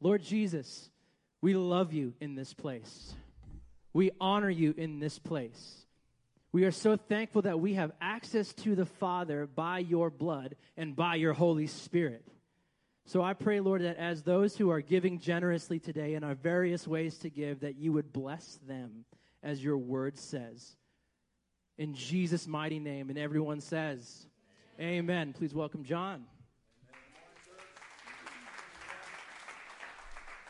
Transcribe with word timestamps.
Lord 0.00 0.22
Jesus, 0.22 0.90
we 1.40 1.54
love 1.54 1.92
you 1.92 2.14
in 2.20 2.34
this 2.34 2.54
place. 2.54 3.14
We 3.92 4.10
honor 4.20 4.50
you 4.50 4.74
in 4.76 5.00
this 5.00 5.18
place. 5.18 5.86
We 6.52 6.64
are 6.64 6.72
so 6.72 6.96
thankful 6.96 7.42
that 7.42 7.60
we 7.60 7.74
have 7.74 7.92
access 8.00 8.52
to 8.54 8.74
the 8.74 8.86
Father 8.86 9.46
by 9.46 9.78
your 9.80 10.10
blood 10.10 10.56
and 10.76 10.96
by 10.96 11.16
your 11.16 11.32
Holy 11.32 11.66
Spirit. 11.66 12.26
So 13.04 13.22
I 13.22 13.34
pray, 13.34 13.60
Lord, 13.60 13.82
that 13.82 13.98
as 13.98 14.22
those 14.22 14.56
who 14.56 14.70
are 14.70 14.80
giving 14.80 15.18
generously 15.18 15.78
today 15.78 16.14
in 16.14 16.24
our 16.24 16.34
various 16.34 16.88
ways 16.88 17.18
to 17.18 17.30
give, 17.30 17.60
that 17.60 17.76
you 17.76 17.92
would 17.92 18.12
bless 18.12 18.58
them 18.66 19.04
as 19.42 19.62
your 19.62 19.78
word 19.78 20.18
says. 20.18 20.76
In 21.78 21.94
Jesus' 21.94 22.46
mighty 22.46 22.80
name. 22.80 23.10
And 23.10 23.18
everyone 23.18 23.60
says, 23.60 24.26
Amen. 24.80 24.98
Amen. 24.98 25.32
Please 25.32 25.54
welcome 25.54 25.84
John. 25.84 26.24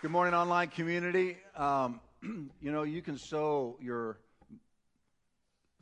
Good 0.07 0.13
morning, 0.13 0.35
online 0.35 0.69
community. 0.69 1.37
Um, 1.57 1.99
you 2.23 2.71
know, 2.71 2.85
you 2.85 3.03
can 3.03 3.19
sow 3.19 3.77
your 3.81 4.21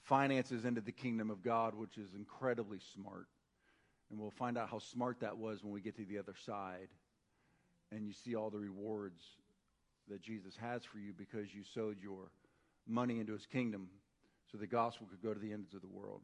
finances 0.05 0.65
into 0.65 0.80
the 0.80 0.92
kingdom 0.92 1.30
of 1.30 1.42
God, 1.42 1.74
which 1.74 1.98
is 1.98 2.15
incredibly 2.15 2.79
smart. 2.95 3.27
And 4.10 4.18
we'll 4.18 4.30
find 4.30 4.56
out 4.56 4.70
how 4.70 4.79
smart 4.79 5.20
that 5.20 5.37
was 5.37 5.62
when 5.62 5.74
we 5.74 5.82
get 5.82 5.96
to 5.96 6.06
the 6.06 6.16
other 6.16 6.32
side 6.46 6.88
and 7.92 8.06
you 8.06 8.15
see 8.15 8.34
all 8.34 8.48
the 8.48 8.59
rewards 8.59 9.23
that 10.09 10.23
Jesus 10.23 10.56
has 10.56 10.84
for 10.87 10.96
you 10.96 11.12
because 11.12 11.54
you 11.54 11.60
sowed 11.74 11.98
your 12.02 12.30
money 12.88 13.20
into 13.20 13.34
his 13.34 13.45
kingdom 13.45 13.88
so 14.51 14.56
the 14.56 14.66
gospel 14.66 15.06
could 15.06 15.23
go 15.23 15.34
to 15.34 15.38
the 15.38 15.52
ends 15.52 15.74
of 15.74 15.82
the 15.82 15.87
world. 15.87 16.23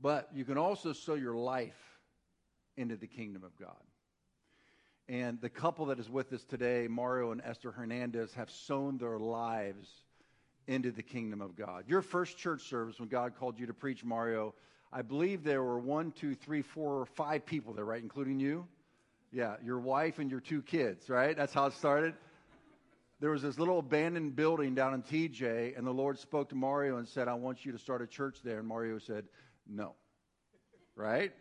But 0.00 0.30
you 0.32 0.46
can 0.46 0.56
also 0.56 0.94
sow 0.94 1.16
your 1.16 1.36
life 1.36 1.98
into 2.78 2.96
the 2.96 3.06
kingdom 3.06 3.44
of 3.44 3.54
God. 3.58 3.76
And 5.10 5.40
the 5.40 5.48
couple 5.48 5.86
that 5.86 5.98
is 5.98 6.08
with 6.08 6.32
us 6.32 6.44
today, 6.44 6.86
Mario 6.88 7.32
and 7.32 7.42
Esther 7.44 7.72
Hernandez, 7.72 8.32
have 8.34 8.48
sown 8.48 8.96
their 8.96 9.18
lives 9.18 9.88
into 10.68 10.92
the 10.92 11.02
kingdom 11.02 11.40
of 11.40 11.56
God. 11.56 11.82
Your 11.88 12.00
first 12.00 12.38
church 12.38 12.62
service, 12.62 13.00
when 13.00 13.08
God 13.08 13.32
called 13.36 13.58
you 13.58 13.66
to 13.66 13.74
preach, 13.74 14.04
Mario, 14.04 14.54
I 14.92 15.02
believe 15.02 15.42
there 15.42 15.64
were 15.64 15.80
one, 15.80 16.12
two, 16.12 16.36
three, 16.36 16.62
four, 16.62 17.06
five 17.06 17.44
people 17.44 17.74
there, 17.74 17.84
right? 17.84 18.00
Including 18.00 18.38
you? 18.38 18.68
Yeah, 19.32 19.56
your 19.64 19.80
wife 19.80 20.20
and 20.20 20.30
your 20.30 20.38
two 20.38 20.62
kids, 20.62 21.10
right? 21.10 21.36
That's 21.36 21.52
how 21.52 21.66
it 21.66 21.72
started. 21.72 22.14
There 23.18 23.30
was 23.30 23.42
this 23.42 23.58
little 23.58 23.80
abandoned 23.80 24.36
building 24.36 24.76
down 24.76 24.94
in 24.94 25.02
TJ, 25.02 25.76
and 25.76 25.84
the 25.84 25.90
Lord 25.90 26.20
spoke 26.20 26.50
to 26.50 26.54
Mario 26.54 26.98
and 26.98 27.08
said, 27.08 27.26
I 27.26 27.34
want 27.34 27.64
you 27.66 27.72
to 27.72 27.78
start 27.78 28.00
a 28.00 28.06
church 28.06 28.38
there. 28.44 28.60
And 28.60 28.68
Mario 28.68 28.98
said, 28.98 29.24
No. 29.68 29.96
Right? 30.94 31.32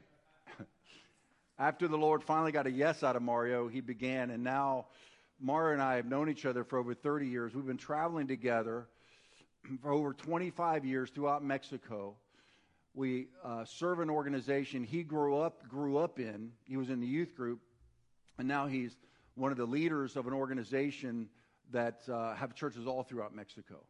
After 1.59 1.89
the 1.89 1.97
Lord 1.97 2.23
finally 2.23 2.53
got 2.53 2.67
a 2.67 2.71
yes 2.71 3.03
out 3.03 3.17
of 3.17 3.21
Mario, 3.21 3.67
he 3.67 3.81
began, 3.81 4.29
and 4.29 4.41
now 4.41 4.85
Mario 5.41 5.73
and 5.73 5.81
I 5.81 5.97
have 5.97 6.05
known 6.05 6.29
each 6.29 6.45
other 6.45 6.63
for 6.63 6.79
over 6.79 6.93
30 6.93 7.27
years. 7.27 7.53
We've 7.53 7.65
been 7.65 7.75
traveling 7.75 8.29
together 8.29 8.87
for 9.81 9.91
over 9.91 10.13
25 10.13 10.85
years 10.85 11.09
throughout 11.09 11.43
Mexico. 11.43 12.15
We 12.93 13.27
uh, 13.43 13.65
serve 13.65 13.99
an 13.99 14.09
organization 14.09 14.85
he 14.85 15.03
grew 15.03 15.37
up 15.37 15.67
grew 15.67 15.97
up 15.97 16.17
in. 16.17 16.53
He 16.63 16.77
was 16.77 16.89
in 16.89 17.01
the 17.01 17.07
youth 17.07 17.35
group, 17.35 17.59
and 18.37 18.47
now 18.47 18.67
he's 18.67 18.95
one 19.35 19.51
of 19.51 19.57
the 19.57 19.65
leaders 19.65 20.15
of 20.15 20.27
an 20.27 20.33
organization 20.33 21.27
that 21.71 22.07
uh, 22.07 22.35
have 22.35 22.55
churches 22.55 22.87
all 22.87 23.03
throughout 23.03 23.35
Mexico. 23.35 23.83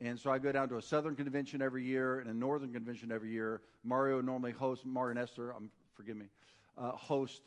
And 0.00 0.18
so 0.18 0.30
I 0.30 0.38
go 0.38 0.52
down 0.52 0.68
to 0.68 0.76
a 0.76 0.82
southern 0.82 1.16
convention 1.16 1.60
every 1.60 1.84
year 1.84 2.20
and 2.20 2.30
a 2.30 2.34
northern 2.34 2.72
convention 2.72 3.10
every 3.10 3.32
year. 3.32 3.62
Mario 3.82 4.20
normally 4.20 4.52
hosts, 4.52 4.84
Mario 4.86 5.10
and 5.10 5.18
Esther, 5.18 5.52
um, 5.52 5.70
forgive 5.94 6.16
me, 6.16 6.26
uh, 6.80 6.92
host 6.92 7.42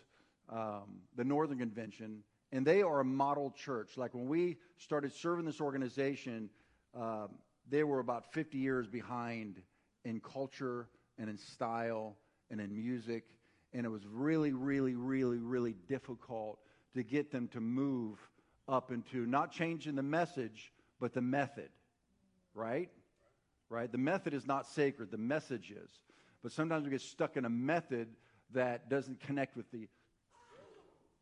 um, 0.49 1.01
the 1.15 1.23
northern 1.23 1.57
convention. 1.57 2.23
And 2.51 2.65
they 2.65 2.83
are 2.83 2.99
a 2.99 3.05
model 3.05 3.51
church. 3.51 3.97
Like 3.97 4.13
when 4.13 4.27
we 4.27 4.57
started 4.77 5.11
serving 5.11 5.45
this 5.45 5.59
organization, 5.59 6.49
um, 6.95 7.29
they 7.69 7.83
were 7.83 7.99
about 7.99 8.31
50 8.33 8.57
years 8.57 8.87
behind 8.87 9.61
in 10.05 10.19
culture 10.19 10.87
and 11.17 11.29
in 11.29 11.37
style 11.37 12.15
and 12.51 12.61
in 12.61 12.75
music. 12.75 13.23
And 13.73 13.85
it 13.85 13.89
was 13.89 14.05
really, 14.05 14.53
really, 14.53 14.93
really, 14.95 15.39
really 15.39 15.75
difficult 15.87 16.59
to 16.93 17.03
get 17.03 17.31
them 17.31 17.47
to 17.49 17.59
move 17.59 18.19
up 18.67 18.91
into 18.91 19.25
not 19.25 19.51
changing 19.51 19.95
the 19.95 20.03
message, 20.03 20.71
but 20.99 21.13
the 21.13 21.21
method, 21.21 21.69
right? 22.53 22.89
Right? 23.69 23.91
The 23.91 23.97
method 23.97 24.33
is 24.35 24.45
not 24.45 24.67
sacred, 24.67 25.09
the 25.09 25.17
message 25.17 25.71
is. 25.71 25.89
But 26.43 26.51
sometimes 26.51 26.83
we 26.83 26.91
get 26.91 27.01
stuck 27.01 27.35
in 27.35 27.45
a 27.45 27.49
method 27.49 28.09
that 28.53 28.89
doesn't 28.89 29.19
connect 29.21 29.55
with 29.55 29.69
the. 29.71 29.87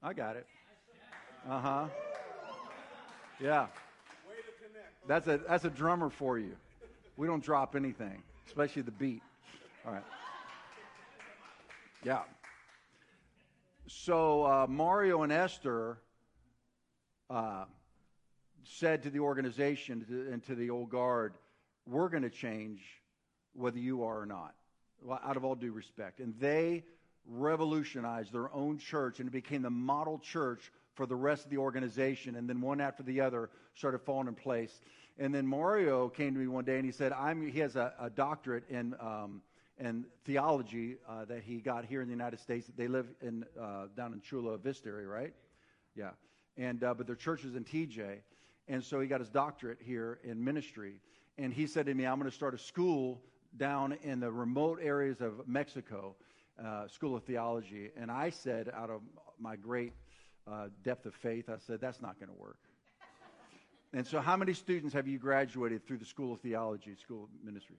I 0.04 0.14
got 0.14 0.36
it. 0.36 0.46
Uh 1.50 1.60
huh. 1.60 1.86
Yeah. 3.40 3.68
That's 5.08 5.28
a, 5.28 5.40
that's 5.48 5.66
a 5.66 5.70
drummer 5.70 6.10
for 6.10 6.38
you. 6.38 6.56
We 7.18 7.28
don't 7.28 7.44
drop 7.44 7.76
anything, 7.76 8.22
especially 8.48 8.84
the 8.84 8.92
beat. 8.92 9.22
All 9.86 9.94
right. 9.94 10.04
Yeah. 12.04 12.22
So 13.88 14.46
uh, 14.46 14.68
Mario 14.70 15.24
and 15.24 15.32
Esther 15.32 15.98
uh, 17.30 17.66
said 18.64 19.04
to 19.04 19.10
the 19.10 19.20
organization 19.20 20.06
and 20.32 20.44
to 20.46 20.56
the 20.56 20.70
old 20.70 20.90
guard, 20.90 21.34
we're 21.88 22.10
going 22.10 22.24
to 22.24 22.30
change 22.30 22.82
whether 23.54 23.80
you 23.80 24.04
are 24.04 24.22
or 24.22 24.26
not, 24.26 24.54
out 25.24 25.36
of 25.36 25.44
all 25.44 25.56
due 25.56 25.72
respect. 25.72 26.20
And 26.20 26.34
they 26.40 26.84
revolutionized 27.32 28.34
their 28.34 28.54
own 28.54 28.78
church 28.78 29.20
and 29.20 29.28
it 29.28 29.32
became 29.32 29.62
the 29.62 29.70
model 29.70 30.20
church 30.20 30.72
for 30.94 31.06
the 31.06 31.16
rest 31.16 31.46
of 31.46 31.52
the 31.52 31.58
organization. 31.58 32.36
And 32.36 32.50
then 32.50 32.62
one 32.62 32.82
after 32.82 33.04
the 33.04 33.22
other 33.22 33.50
started 33.76 34.00
falling 34.00 34.28
in 34.28 34.36
place. 34.36 34.82
And 35.18 35.34
then 35.34 35.48
Mario 35.48 36.10
came 36.10 36.34
to 36.34 36.40
me 36.40 36.48
one 36.48 36.66
day 36.66 36.76
and 36.76 36.86
he 36.86 36.92
said, 36.92 37.14
I'm, 37.14 37.48
he 37.48 37.60
has 37.60 37.76
a, 37.76 37.94
a 38.00 38.10
doctorate 38.10 38.64
in, 38.70 38.96
um, 39.00 39.42
in 39.80 40.06
theology 40.26 40.98
uh, 41.08 41.26
that 41.26 41.44
he 41.44 41.58
got 41.58 41.86
here 41.86 42.02
in 42.02 42.08
the 42.08 42.14
United 42.14 42.40
States. 42.40 42.70
They 42.76 42.88
live 42.88 43.08
in, 43.22 43.46
uh, 43.60 43.88
down 43.96 44.14
in 44.14 44.22
Chula 44.22 44.58
Vista 44.58 44.90
area, 44.90 45.08
right? 45.08 45.34
Yeah. 45.96 46.12
And, 46.58 46.84
uh, 46.84 46.94
but 46.94 47.08
their 47.08 47.16
church 47.16 47.46
is 47.46 47.56
in 47.56 47.64
TJ. 47.64 48.20
And 48.68 48.84
so 48.84 49.00
he 49.00 49.08
got 49.08 49.20
his 49.20 49.30
doctorate 49.30 49.80
here 49.82 50.20
in 50.24 50.44
ministry. 50.44 51.00
And 51.38 51.54
he 51.54 51.68
said 51.68 51.86
to 51.86 51.94
me, 51.94 52.06
I'm 52.06 52.20
going 52.20 52.30
to 52.30 52.36
start 52.36 52.54
a 52.54 52.58
school 52.58 53.22
down 53.58 53.98
in 54.04 54.20
the 54.20 54.32
remote 54.32 54.80
areas 54.82 55.22
of 55.22 55.48
Mexico, 55.48 56.16
uh, 56.64 56.88
School 56.88 57.16
of 57.16 57.24
Theology. 57.24 57.90
And 57.98 58.12
I 58.12 58.30
said, 58.30 58.72
out 58.76 58.90
of 58.90 59.02
my 59.40 59.56
great 59.56 59.94
uh, 60.50 60.68
depth 60.84 61.06
of 61.06 61.16
faith, 61.16 61.50
I 61.50 61.58
said, 61.58 61.80
that's 61.82 62.02
not 62.02 62.20
going 62.20 62.30
to 62.30 62.40
work. 62.40 62.58
and 63.94 64.06
so, 64.06 64.20
how 64.20 64.38
many 64.38 64.54
students 64.54 64.94
have 64.94 65.08
you 65.08 65.18
graduated 65.18 65.86
through 65.86 65.98
the 65.98 66.06
School 66.06 66.34
of 66.34 66.42
Theology, 66.42 66.96
School 66.96 67.24
of 67.26 67.30
Ministry? 67.44 67.78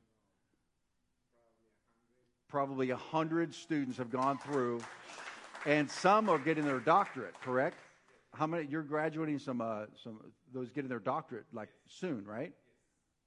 Probably 2.48 2.90
a 2.90 2.96
hundred 2.96 3.54
students 3.54 3.96
have 3.96 4.10
gone 4.10 4.38
through, 4.38 4.80
and 5.64 5.90
some 5.90 6.28
are 6.28 6.38
getting 6.38 6.64
their 6.64 6.80
doctorate. 6.80 7.34
Correct? 7.40 7.78
How 8.34 8.46
many? 8.46 8.66
You're 8.68 8.82
graduating 8.82 9.38
some 9.38 9.62
uh, 9.62 9.86
some 10.02 10.20
those 10.52 10.70
getting 10.70 10.90
their 10.90 10.98
doctorate 10.98 11.46
like 11.54 11.70
soon, 11.88 12.26
right? 12.26 12.52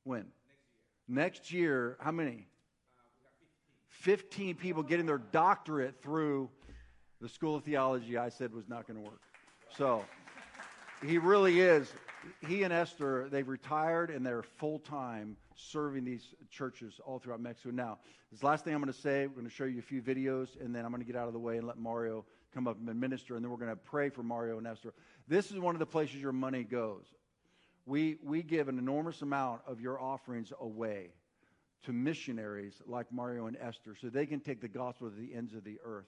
When? 0.03 0.25
Next 1.07 1.51
year. 1.51 1.97
How 1.99 2.11
many? 2.11 2.47
15 3.89 4.55
people 4.55 4.83
getting 4.83 5.05
their 5.05 5.17
doctorate 5.17 6.01
through 6.01 6.49
the 7.21 7.29
School 7.29 7.55
of 7.55 7.63
Theology 7.63 8.17
I 8.17 8.29
said 8.29 8.53
was 8.53 8.67
not 8.67 8.87
going 8.87 9.01
to 9.01 9.09
work. 9.09 9.21
So 9.77 10.05
he 11.05 11.17
really 11.17 11.59
is. 11.61 11.91
He 12.47 12.63
and 12.63 12.73
Esther, 12.73 13.27
they've 13.31 13.47
retired 13.47 14.09
and 14.09 14.25
they're 14.25 14.43
full 14.43 14.79
time 14.79 15.37
serving 15.55 16.03
these 16.03 16.33
churches 16.49 16.99
all 17.05 17.19
throughout 17.19 17.39
Mexico. 17.39 17.71
Now, 17.71 17.99
this 18.31 18.43
last 18.43 18.63
thing 18.65 18.73
I'm 18.73 18.81
going 18.81 18.91
to 18.91 18.99
say, 18.99 19.27
we're 19.27 19.33
going 19.33 19.47
to 19.47 19.53
show 19.53 19.65
you 19.65 19.79
a 19.79 19.83
few 19.83 20.01
videos 20.01 20.59
and 20.59 20.75
then 20.75 20.85
I'm 20.85 20.91
going 20.91 21.01
to 21.01 21.07
get 21.07 21.15
out 21.15 21.27
of 21.27 21.33
the 21.33 21.39
way 21.39 21.57
and 21.57 21.67
let 21.67 21.77
Mario 21.77 22.25
come 22.55 22.67
up 22.67 22.77
and 22.87 22.99
minister, 22.99 23.35
and 23.35 23.43
then 23.43 23.51
we're 23.51 23.57
going 23.57 23.69
to 23.69 23.75
pray 23.75 24.09
for 24.09 24.23
Mario 24.23 24.57
and 24.57 24.65
Esther. 24.65 24.93
This 25.27 25.51
is 25.51 25.59
one 25.59 25.75
of 25.75 25.79
the 25.79 25.85
places 25.85 26.15
your 26.15 26.31
money 26.31 26.63
goes. 26.63 27.03
We, 27.85 28.17
we 28.23 28.41
give 28.41 28.69
an 28.69 28.79
enormous 28.79 29.21
amount 29.21 29.61
of 29.67 29.81
your 29.81 30.01
offerings 30.01 30.53
away 30.59 31.09
to 31.85 31.93
missionaries 31.93 32.81
like 32.85 33.11
Mario 33.11 33.47
and 33.47 33.57
Esther 33.59 33.95
so 33.99 34.09
they 34.09 34.25
can 34.25 34.39
take 34.39 34.61
the 34.61 34.67
gospel 34.67 35.09
to 35.09 35.15
the 35.15 35.33
ends 35.33 35.53
of 35.53 35.63
the 35.63 35.77
earth. 35.83 36.07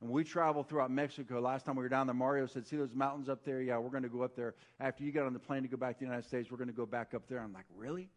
And 0.00 0.10
we 0.10 0.24
travel 0.24 0.62
throughout 0.62 0.90
Mexico. 0.90 1.40
Last 1.40 1.64
time 1.64 1.76
we 1.76 1.82
were 1.82 1.88
down 1.88 2.06
there, 2.06 2.14
Mario 2.14 2.46
said, 2.46 2.66
See 2.66 2.76
those 2.76 2.94
mountains 2.94 3.28
up 3.28 3.44
there? 3.44 3.62
Yeah, 3.62 3.78
we're 3.78 3.90
going 3.90 4.02
to 4.02 4.08
go 4.08 4.22
up 4.22 4.36
there. 4.36 4.54
After 4.80 5.02
you 5.02 5.12
get 5.12 5.22
on 5.22 5.32
the 5.32 5.38
plane 5.38 5.62
to 5.62 5.68
go 5.68 5.76
back 5.76 5.94
to 5.94 6.00
the 6.00 6.06
United 6.06 6.26
States, 6.26 6.50
we're 6.50 6.58
going 6.58 6.68
to 6.68 6.74
go 6.74 6.86
back 6.86 7.14
up 7.14 7.22
there. 7.28 7.40
I'm 7.40 7.52
like, 7.52 7.66
Really? 7.74 8.10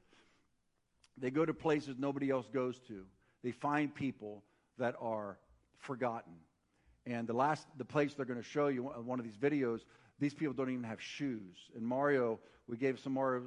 They 1.17 1.31
go 1.31 1.45
to 1.45 1.53
places 1.53 1.95
nobody 1.97 2.29
else 2.29 2.47
goes 2.53 2.79
to. 2.87 3.03
They 3.43 3.51
find 3.51 3.93
people 3.93 4.43
that 4.77 4.95
are 5.01 5.37
forgotten. 5.77 6.33
And 7.05 7.27
the 7.27 7.33
last, 7.33 7.67
the 7.77 7.85
place 7.85 8.13
they're 8.13 8.25
going 8.25 8.41
to 8.41 8.47
show 8.47 8.67
you, 8.67 8.89
uh, 8.89 9.01
one 9.01 9.19
of 9.19 9.25
these 9.25 9.37
videos, 9.37 9.81
these 10.19 10.33
people 10.33 10.53
don't 10.53 10.69
even 10.69 10.83
have 10.83 11.01
shoes. 11.01 11.57
And 11.75 11.83
Mario, 11.83 12.39
we 12.67 12.77
gave 12.77 12.99
some 12.99 13.13
Mario, 13.13 13.43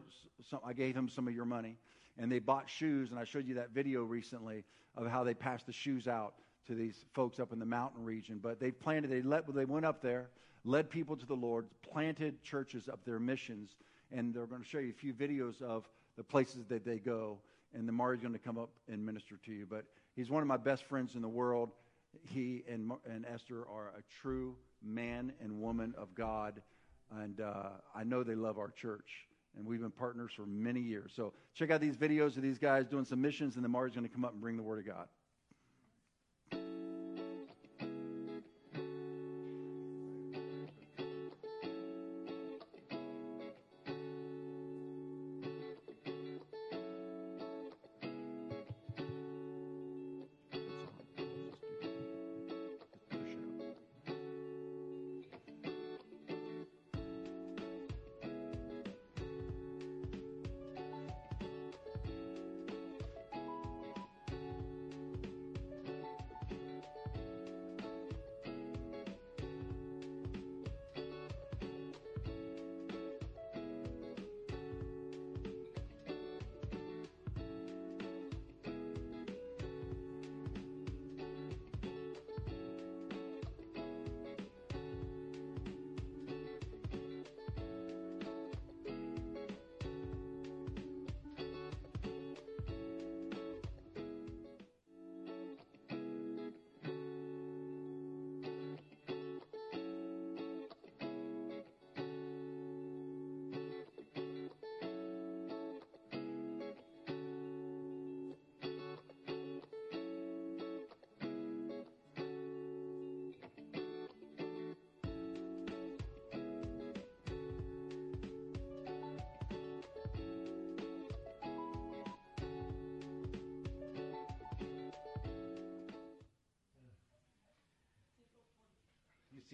some, 0.48 0.60
I 0.64 0.72
gave 0.72 0.96
him 0.96 1.08
some 1.08 1.28
of 1.28 1.34
your 1.34 1.44
money, 1.44 1.76
and 2.20 2.30
they 2.30 2.38
bought 2.38 2.68
shoes. 2.68 3.10
And 3.10 3.18
I 3.18 3.24
showed 3.24 3.46
you 3.48 3.54
that 3.54 3.70
video 3.70 4.04
recently 4.04 4.62
of 4.96 5.06
how 5.06 5.24
they 5.24 5.34
passed 5.34 5.66
the 5.66 5.72
shoes 5.72 6.06
out 6.06 6.34
to 6.66 6.74
these 6.74 7.06
folks 7.14 7.40
up 7.40 7.52
in 7.52 7.58
the 7.58 7.66
mountain 7.66 8.04
region. 8.04 8.38
But 8.40 8.60
they 8.60 8.70
planted, 8.70 9.10
they 9.10 9.22
let, 9.22 9.52
they 9.52 9.64
went 9.64 9.86
up 9.86 10.02
there. 10.02 10.28
led 10.64 10.90
people 10.90 11.16
to 11.16 11.26
the 11.26 11.34
Lord, 11.34 11.66
planted 11.82 12.42
churches 12.42 12.88
up 12.88 13.04
their 13.04 13.18
missions, 13.18 13.76
and 14.12 14.34
they're 14.34 14.46
going 14.46 14.62
to 14.62 14.68
show 14.68 14.78
you 14.78 14.90
a 14.90 15.00
few 15.00 15.14
videos 15.14 15.62
of 15.62 15.88
the 16.16 16.22
places 16.22 16.66
that 16.68 16.84
they 16.84 16.98
go. 16.98 17.38
And 17.72 17.88
then 17.88 17.94
Mario's 17.94 18.20
going 18.20 18.34
to 18.34 18.38
come 18.38 18.58
up 18.58 18.70
and 18.88 19.04
minister 19.04 19.36
to 19.46 19.52
you. 19.52 19.66
But 19.68 19.84
he's 20.14 20.28
one 20.28 20.42
of 20.42 20.48
my 20.48 20.56
best 20.58 20.84
friends 20.84 21.14
in 21.14 21.22
the 21.22 21.28
world. 21.28 21.70
He 22.22 22.64
and, 22.70 22.92
and 23.08 23.24
Esther 23.32 23.60
are 23.72 23.92
a 23.96 24.02
true 24.20 24.56
man 24.82 25.32
and 25.40 25.60
woman 25.60 25.94
of 25.96 26.14
God. 26.14 26.60
And 27.22 27.40
uh, 27.40 27.70
I 27.94 28.04
know 28.04 28.22
they 28.22 28.34
love 28.34 28.58
our 28.58 28.70
church. 28.70 29.28
And 29.56 29.66
we've 29.66 29.80
been 29.80 29.90
partners 29.90 30.32
for 30.34 30.46
many 30.46 30.80
years. 30.80 31.12
So 31.14 31.32
check 31.54 31.70
out 31.70 31.80
these 31.80 31.96
videos 31.96 32.36
of 32.36 32.42
these 32.42 32.58
guys 32.58 32.86
doing 32.86 33.04
some 33.04 33.20
missions, 33.20 33.56
and 33.56 33.64
then 33.64 33.70
Mario's 33.70 33.94
going 33.94 34.06
to 34.06 34.12
come 34.12 34.24
up 34.24 34.32
and 34.32 34.40
bring 34.40 34.56
the 34.56 34.62
Word 34.62 34.78
of 34.78 34.86
God. 34.86 35.08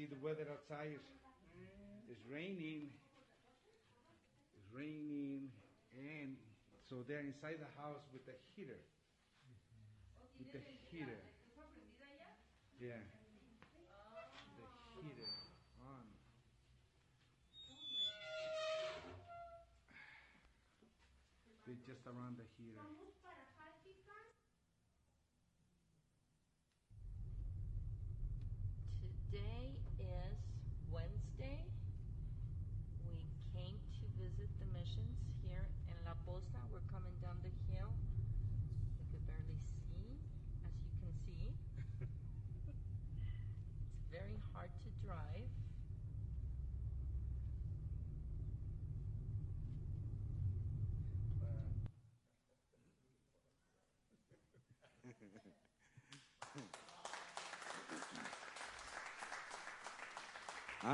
See 0.07 0.15
the 0.15 0.23
weather 0.23 0.47
outside 0.53 0.99
is, 2.09 2.19
raining. 2.31 2.91
It's 4.55 4.69
raining 4.73 5.51
and 5.95 6.37
so 6.89 7.03
they're 7.09 7.21
inside 7.21 7.59
the 7.59 7.81
house 7.81 8.03
with 8.13 8.25
the 8.27 8.35
heater. 8.55 8.79
With 10.39 10.53
the 10.53 10.63
heater. 10.91 11.19
Yeah. 12.81 13.03
The 14.55 14.67
heater 15.03 15.31
on. 15.83 16.07
They 21.67 21.75
just 21.87 22.07
around 22.07 22.39
the 22.39 22.47
heater. 22.55 22.79
Today 29.37 29.77
is 30.01 30.41
Wednesday. 30.89 31.61
We 33.05 33.29
came 33.53 33.77
to 34.01 34.05
visit 34.17 34.49
the 34.57 34.65
missions 34.73 35.21
here 35.45 35.69
in 35.93 35.97
La 36.09 36.17
Poza. 36.25 36.57
We're 36.73 36.81
coming 36.89 37.13
down 37.21 37.37
the 37.45 37.53
hill. 37.69 37.93
We 38.97 39.05
could 39.13 39.21
barely 39.29 39.61
see, 39.61 40.17
as 40.65 40.73
you 40.81 40.89
can 41.05 41.13
see. 41.29 41.53
it's 42.01 42.81
very 44.09 44.41
hard 44.55 44.73
to 44.73 44.89
drive. 45.05 45.53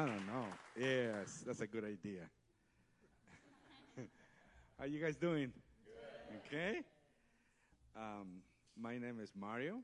I 0.02 0.06
don't 0.06 0.26
know. 0.26 0.46
Yes, 0.76 1.44
that's 1.46 1.60
a 1.60 1.66
good 1.68 1.84
idea. 1.84 2.22
How 4.78 4.84
you 4.84 5.00
guys 5.00 5.14
doing? 5.14 5.52
Okay. 6.44 6.80
Um, 7.96 8.42
my 8.76 8.98
name 8.98 9.20
is 9.22 9.30
Mario. 9.38 9.78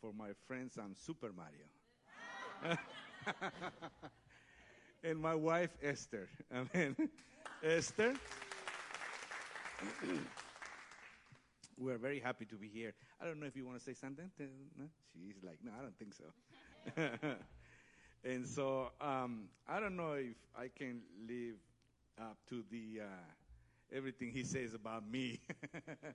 For 0.00 0.12
my 0.16 0.28
friends, 0.46 0.78
I'm 0.80 0.94
Super 0.94 1.32
Mario. 1.32 1.66
and 5.02 5.18
my 5.18 5.34
wife 5.34 5.70
Esther. 5.82 6.28
Amen. 6.54 6.94
Esther. 7.64 8.14
We're 11.78 11.98
very 11.98 12.20
happy 12.20 12.44
to 12.44 12.54
be 12.54 12.68
here. 12.68 12.94
I 13.20 13.24
don't 13.24 13.40
know 13.40 13.46
if 13.46 13.56
you 13.56 13.66
want 13.66 13.76
to 13.76 13.84
say 13.84 13.94
something. 13.94 14.30
She's 14.38 15.42
like, 15.42 15.58
no, 15.64 15.72
I 15.76 15.82
don't 15.82 15.98
think 15.98 16.14
so. 16.14 16.26
And 18.24 18.46
so 18.46 18.90
um, 19.00 19.48
I 19.68 19.80
don't 19.80 19.96
know 19.96 20.14
if 20.14 20.36
I 20.56 20.68
can 20.68 21.02
live 21.28 21.56
up 22.20 22.38
to 22.48 22.64
the 22.70 23.02
uh, 23.02 23.96
everything 23.96 24.30
he 24.32 24.44
says 24.44 24.74
about 24.74 25.08
me. 25.10 25.40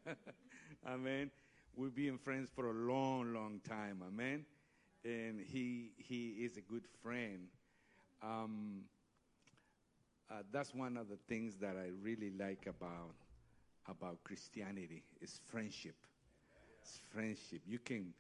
Amen. 0.88 1.32
We've 1.76 1.94
been 1.96 2.18
friends 2.18 2.50
for 2.54 2.68
a 2.68 2.74
long, 2.74 3.34
long 3.34 3.62
time. 3.68 4.02
Amen. 4.08 4.46
And 5.06 5.40
he 5.42 5.92
he 5.98 6.30
is 6.46 6.58
a 6.58 6.62
good 6.62 6.86
friend. 7.04 7.48
Um, 8.24 8.86
uh, 10.30 10.44
that's 10.52 10.74
one 10.74 10.98
of 10.98 11.10
the 11.10 11.18
things 11.28 11.56
that 11.58 11.76
I 11.76 11.90
really 12.02 12.32
like 12.38 12.68
about 12.68 13.16
about 13.90 14.24
Christianity 14.24 15.04
is 15.22 15.40
friendship. 15.48 15.96
It's 16.82 17.02
friendship. 17.12 17.62
You 17.68 17.80
can. 17.80 18.14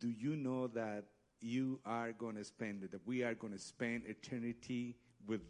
Do 0.00 0.08
you 0.10 0.36
know 0.36 0.68
that 0.68 1.04
you 1.40 1.78
are 1.84 2.12
going 2.12 2.36
to 2.36 2.44
spend 2.44 2.82
that 2.82 3.06
we 3.06 3.22
are 3.22 3.34
going 3.34 3.52
to 3.52 3.58
spend 3.58 4.02
eternity 4.06 4.96
with 5.26 5.40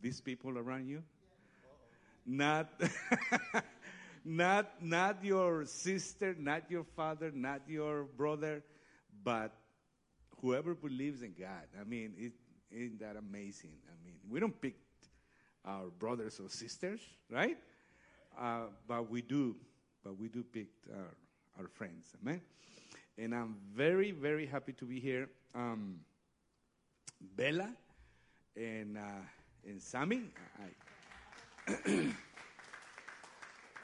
these 0.00 0.20
people 0.20 0.58
around 0.58 0.86
you? 0.86 1.02
Not, 2.26 2.68
not, 4.24 4.82
not 4.82 5.24
your 5.24 5.64
sister, 5.66 6.36
not 6.38 6.70
your 6.70 6.84
father, 6.84 7.30
not 7.34 7.62
your 7.66 8.04
brother, 8.04 8.62
but 9.24 9.52
whoever 10.40 10.74
believes 10.74 11.22
in 11.22 11.34
God. 11.38 11.66
I 11.80 11.84
mean, 11.84 12.14
it, 12.16 12.32
isn't 12.70 13.00
that 13.00 13.16
amazing? 13.16 13.72
I 13.88 14.04
mean, 14.04 14.16
we 14.28 14.40
don't 14.40 14.58
pick 14.60 14.76
our 15.64 15.88
brothers 15.98 16.40
or 16.40 16.48
sisters, 16.48 17.00
right? 17.30 17.58
Uh, 18.38 18.66
but 18.86 19.10
we 19.10 19.22
do, 19.22 19.56
but 20.04 20.18
we 20.18 20.28
do 20.28 20.42
pick 20.42 20.68
our, 20.94 21.14
our 21.58 21.68
friends. 21.68 22.06
Amen. 22.22 22.40
And 23.20 23.34
I'm 23.34 23.56
very, 23.74 24.12
very 24.12 24.46
happy 24.46 24.72
to 24.72 24.86
be 24.86 24.98
here. 24.98 25.28
Um, 25.54 26.00
Bella 27.36 27.68
and 28.56 28.96
uh, 28.96 29.22
and 29.68 29.80
Sammy, 29.82 30.22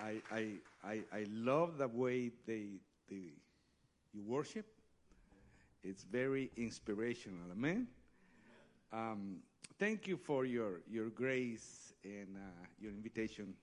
I, 0.01 0.21
I, 0.33 0.53
I, 0.85 1.01
I, 1.13 1.27
love 1.29 1.77
the 1.77 1.89
way 1.89 2.31
they, 2.47 2.81
they 3.11 3.35
you 4.15 4.23
worship. 4.25 4.67
It's 5.85 6.05
very 6.05 6.51
inspirational. 6.57 7.41
Amen. 7.53 7.87
Um, 8.93 9.37
thank 9.79 10.07
you 10.07 10.17
for 10.17 10.47
your, 10.47 10.81
your 10.91 11.11
grace 11.11 11.93
and 12.05 12.37
uh, 12.37 12.67
your 12.81 12.93
invitation 12.93 13.55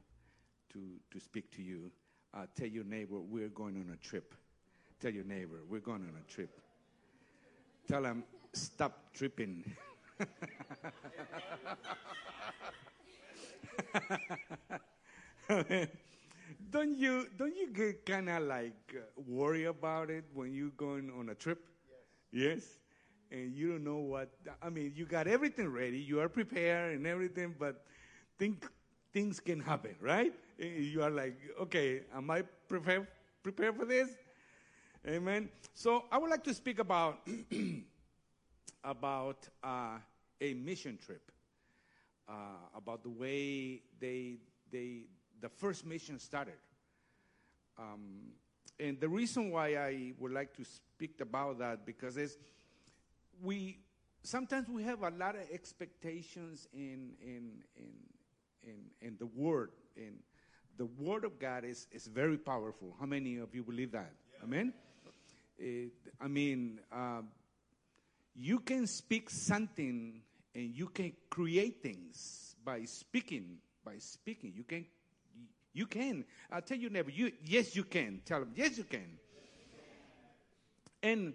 to, 0.72 0.80
to 1.12 1.20
speak 1.20 1.50
to 1.56 1.64
you. 1.64 1.92
Uh, 2.34 2.46
tell 2.56 2.68
your 2.68 2.84
neighbor 2.84 3.20
we're 3.20 3.50
going 3.50 3.76
on 3.78 3.92
a 3.94 4.08
trip. 4.08 4.36
Tell 5.04 5.12
your 5.12 5.26
neighbor 5.26 5.60
we're 5.68 5.82
going 5.82 6.04
on 6.04 6.14
a 6.16 6.32
trip. 6.32 6.62
Tell 7.90 8.04
them 8.04 8.24
stop 8.54 9.14
tripping. 9.14 9.70
don't 16.72 16.98
you 16.98 17.28
don't 17.38 17.54
you 17.54 17.68
get 17.74 18.06
kind 18.06 18.30
of 18.30 18.44
like 18.44 18.96
uh, 18.96 19.02
worry 19.28 19.66
about 19.66 20.10
it 20.10 20.24
when 20.34 20.54
you're 20.54 20.70
going 20.78 21.12
on 21.20 21.28
a 21.28 21.36
trip? 21.36 21.60
Yes. 22.32 22.48
yes. 22.54 22.64
And 23.30 23.54
you 23.54 23.74
don't 23.74 23.84
know 23.84 23.98
what 23.98 24.30
I 24.62 24.70
mean. 24.70 24.94
You 24.96 25.06
got 25.06 25.28
everything 25.28 25.68
ready. 25.68 26.00
You 26.00 26.22
are 26.22 26.30
prepared 26.30 26.96
and 26.96 27.06
everything, 27.06 27.56
but 27.60 27.84
think 28.40 28.66
things 29.12 29.42
can 29.42 29.60
happen, 29.60 29.98
right? 30.00 30.32
You 30.58 31.04
are 31.04 31.12
like, 31.12 31.38
okay, 31.64 32.04
am 32.16 32.32
I 32.32 32.44
prepared 32.70 33.08
prepared 33.44 33.76
for 33.76 33.84
this? 33.84 34.08
Amen. 35.06 35.50
So 35.74 36.06
I 36.10 36.18
would 36.18 36.30
like 36.30 36.46
to 36.46 36.54
speak 36.54 36.80
about 36.80 37.28
about 38.86 39.50
uh, 39.62 39.98
a 40.40 40.54
mission 40.54 40.98
trip, 40.98 41.30
uh, 42.30 42.34
about 42.74 43.04
the 43.04 43.10
way 43.10 43.82
they 44.00 44.38
they 44.72 45.02
the 45.42 45.50
first 45.50 45.86
mission 45.86 46.20
started. 46.20 46.54
Um, 47.78 48.32
and 48.80 48.98
the 48.98 49.10
reason 49.10 49.52
why 49.52 49.76
I 49.76 50.14
would 50.20 50.32
like 50.32 50.56
to 50.56 50.64
speak 50.64 51.20
about 51.20 51.60
that 51.60 51.86
because 51.86 52.16
is 52.16 52.38
we 53.42 53.80
sometimes 54.24 54.70
we 54.70 54.84
have 54.84 55.04
a 55.04 55.10
lot 55.10 55.36
of 55.36 55.42
expectations 55.52 56.66
in 56.74 57.12
in 57.22 57.62
in 57.76 57.92
in, 58.64 58.78
in 59.02 59.18
the 59.20 59.26
word 59.26 59.72
in 59.98 60.14
the 60.78 60.86
word 60.86 61.26
of 61.26 61.40
God 61.40 61.66
is, 61.66 61.88
is 61.92 62.08
very 62.08 62.38
powerful. 62.38 62.96
How 63.00 63.06
many 63.06 63.38
of 63.38 63.54
you 63.54 63.64
believe 63.64 63.92
that? 63.92 64.12
Yeah. 64.32 64.46
Amen. 64.46 64.74
It, 65.58 65.92
I 66.20 66.28
mean, 66.28 66.80
uh, 66.92 67.22
you 68.36 68.60
can 68.60 68.88
speak 68.88 69.30
something 69.30 70.22
and 70.56 70.76
you 70.76 70.88
can 70.88 71.14
create 71.30 71.82
things 71.82 72.56
by 72.64 72.86
speaking. 72.86 73.58
By 73.86 73.98
speaking, 73.98 74.54
you 74.56 74.64
can 74.64 74.86
you 75.74 75.86
can. 75.88 76.24
I'll 76.52 76.62
tell 76.62 76.78
you 76.78 76.90
never. 76.90 77.10
You 77.10 77.32
yes, 77.44 77.76
you 77.76 77.84
can. 77.84 78.22
Tell 78.26 78.40
them 78.40 78.52
yes, 78.56 78.78
you 78.78 78.84
can. 78.84 79.20
And 81.02 81.34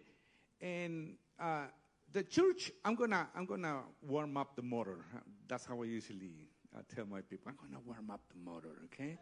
and 0.60 1.14
uh, 1.38 1.66
the 2.12 2.22
church, 2.22 2.70
I'm 2.84 2.94
gonna 2.94 3.28
I'm 3.34 3.44
gonna 3.44 3.82
warm 4.02 4.36
up 4.36 4.56
the 4.56 4.62
motor. 4.62 5.04
That's 5.46 5.66
how 5.66 5.82
I 5.82 5.84
usually 5.84 6.48
I 6.76 6.80
tell 6.94 7.06
my 7.06 7.20
people. 7.20 7.52
I'm 7.52 7.56
gonna 7.56 7.82
warm 7.84 8.10
up 8.10 8.20
the 8.32 8.50
motor, 8.50 8.76
okay? 8.86 9.18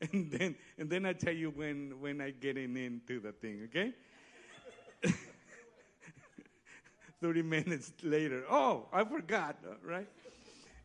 and 0.12 0.30
then 0.30 0.56
and 0.78 0.90
then 0.90 1.06
I 1.06 1.12
tell 1.12 1.34
you 1.34 1.50
when 1.50 2.00
when 2.00 2.20
I 2.20 2.30
get 2.30 2.56
in 2.56 2.76
into 2.76 3.20
the 3.20 3.32
thing, 3.32 3.62
okay? 3.64 3.92
30 7.20 7.42
minutes 7.42 7.92
later, 8.02 8.44
oh, 8.50 8.88
I 8.92 9.04
forgot, 9.04 9.56
right? 9.84 10.08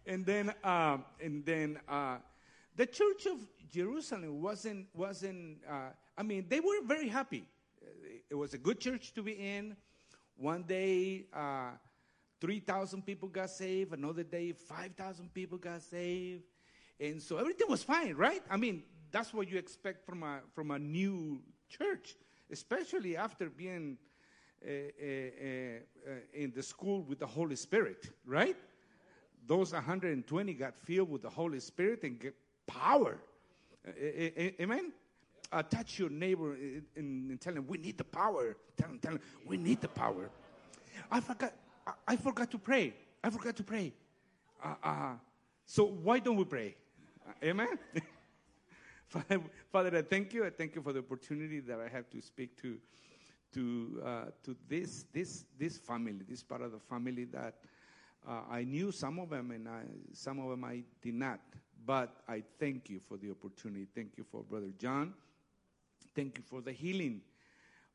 And 0.05 0.25
then, 0.25 0.53
um, 0.63 1.03
and 1.19 1.43
then 1.43 1.79
uh, 1.89 2.17
the 2.75 2.85
church 2.85 3.25
of 3.25 3.39
Jerusalem 3.71 4.41
wasn't, 4.41 4.85
wasn't 4.93 5.57
uh, 5.69 5.89
I 6.17 6.23
mean, 6.23 6.45
they 6.47 6.59
were 6.59 6.81
very 6.85 7.09
happy. 7.09 7.45
It 8.29 8.35
was 8.35 8.53
a 8.53 8.57
good 8.57 8.79
church 8.79 9.13
to 9.13 9.23
be 9.23 9.33
in. 9.33 9.75
One 10.35 10.63
day, 10.63 11.25
uh, 11.33 11.71
3,000 12.39 13.03
people 13.03 13.29
got 13.29 13.49
saved. 13.49 13.93
Another 13.93 14.23
day, 14.23 14.51
5,000 14.51 15.33
people 15.33 15.57
got 15.57 15.81
saved. 15.81 16.43
And 16.99 17.21
so 17.21 17.37
everything 17.37 17.67
was 17.69 17.83
fine, 17.83 18.15
right? 18.15 18.41
I 18.49 18.57
mean, 18.57 18.83
that's 19.11 19.33
what 19.33 19.49
you 19.49 19.57
expect 19.57 20.05
from 20.05 20.23
a, 20.23 20.39
from 20.53 20.71
a 20.71 20.79
new 20.79 21.39
church, 21.69 22.15
especially 22.51 23.17
after 23.17 23.49
being 23.49 23.97
uh, 24.65 24.69
uh, 24.69 26.11
in 26.33 26.51
the 26.55 26.63
school 26.63 27.03
with 27.03 27.19
the 27.19 27.27
Holy 27.27 27.55
Spirit, 27.55 28.09
right? 28.25 28.55
Those 29.45 29.71
120 29.71 30.53
got 30.53 30.75
filled 30.75 31.09
with 31.09 31.21
the 31.21 31.29
Holy 31.29 31.59
Spirit 31.59 32.03
and 32.03 32.19
get 32.19 32.35
power. 32.65 33.17
Amen? 34.59 34.91
Uh, 35.51 35.63
touch 35.63 35.97
your 35.97 36.09
neighbor 36.09 36.53
and, 36.53 36.83
and, 37.31 37.39
tell 37.39 37.53
him, 37.53 37.65
we 37.67 37.77
need 37.77 37.97
the 37.97 38.03
power. 38.03 38.57
Tell 38.75 38.89
him, 38.89 38.99
tell 38.99 39.13
him, 39.13 39.21
we 39.45 39.55
need 39.55 39.79
the 39.79 39.87
power. 39.87 40.29
I 41.09 41.21
forgot, 41.21 41.53
I, 41.85 41.91
I 42.09 42.15
forgot 42.17 42.51
to 42.51 42.57
pray. 42.57 42.93
I 43.23 43.29
forgot 43.29 43.55
to 43.55 43.63
pray. 43.63 43.93
Uh, 44.61 44.73
uh, 44.83 45.13
so 45.65 45.85
why 45.85 46.19
don't 46.19 46.35
we 46.35 46.43
pray? 46.43 46.75
amen? 47.43 47.79
Father, 49.07 49.39
Father, 49.71 49.97
I 49.97 50.01
thank 50.01 50.33
you. 50.33 50.45
I 50.45 50.49
thank 50.49 50.75
you 50.75 50.81
for 50.81 50.93
the 50.93 50.99
opportunity 50.99 51.59
that 51.61 51.79
I 51.79 51.87
have 51.87 52.09
to 52.11 52.21
speak 52.21 52.55
to 52.61 52.77
to 53.53 54.01
uh, 54.05 54.25
to 54.43 54.55
this 54.67 55.05
this 55.13 55.45
this 55.57 55.77
family, 55.77 56.19
this 56.27 56.43
part 56.43 56.61
of 56.61 56.71
the 56.71 56.79
family 56.79 57.25
that 57.25 57.55
uh, 58.27 58.41
I 58.49 58.63
knew 58.63 58.91
some 58.91 59.19
of 59.19 59.29
them 59.29 59.51
and 59.51 59.67
I, 59.67 59.83
some 60.13 60.39
of 60.39 60.49
them 60.49 60.63
I 60.63 60.83
did 61.01 61.13
not. 61.13 61.39
But 61.85 62.17
I 62.27 62.43
thank 62.59 62.89
you 62.89 62.99
for 62.99 63.15
the 63.15 63.31
opportunity. 63.31 63.87
Thank 63.95 64.17
you 64.17 64.25
for 64.29 64.43
Brother 64.43 64.73
John. 64.77 65.13
Thank 66.13 66.37
you 66.37 66.43
for 66.45 66.59
the 66.59 66.73
healing 66.73 67.21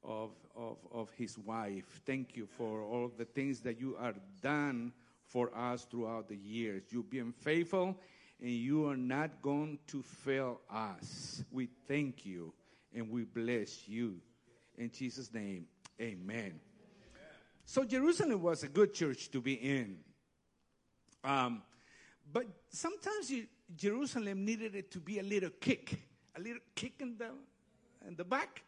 of, 0.03 0.31
of, 0.57 0.79
of 0.91 1.11
his 1.11 1.37
wife. 1.39 2.01
Thank 2.07 2.37
you 2.37 2.47
for 2.47 2.83
all 2.83 3.11
the 3.15 3.27
things 3.27 3.61
that 3.61 3.79
you 3.79 3.97
are 3.99 4.15
done 4.41 4.93
for 5.25 5.55
us 5.55 5.85
throughout 5.85 6.29
the 6.29 6.37
years. 6.37 6.85
You've 6.91 7.11
been 7.11 7.33
faithful 7.33 7.99
and 8.43 8.51
you 8.51 8.89
are 8.89 8.97
not 8.97 9.41
going 9.41 9.79
to 9.87 10.03
fail 10.03 10.61
us. 10.69 11.45
We 11.53 11.69
thank 11.87 12.27
you 12.27 12.53
and 12.93 13.09
we 13.09 13.23
bless 13.23 13.87
you. 13.87 14.17
In 14.77 14.91
Jesus' 14.91 15.33
name, 15.33 15.67
amen. 16.01 16.61
So, 17.65 17.85
Jerusalem 17.85 18.43
was 18.43 18.65
a 18.65 18.69
good 18.69 18.93
church 18.93 19.31
to 19.31 19.41
be 19.41 19.55
in. 19.55 19.99
Um, 21.23 21.63
but 22.33 22.47
sometimes 22.71 23.31
you, 23.31 23.47
Jerusalem 23.77 24.45
needed 24.45 24.75
it 24.75 24.91
to 24.91 24.99
be 24.99 25.21
a 25.21 25.23
little 25.23 25.51
kick, 25.61 26.03
a 26.37 26.41
little 26.41 26.63
kick 26.75 26.95
in 26.99 27.17
the, 27.17 27.31
in 28.09 28.17
the 28.17 28.25
back. 28.25 28.65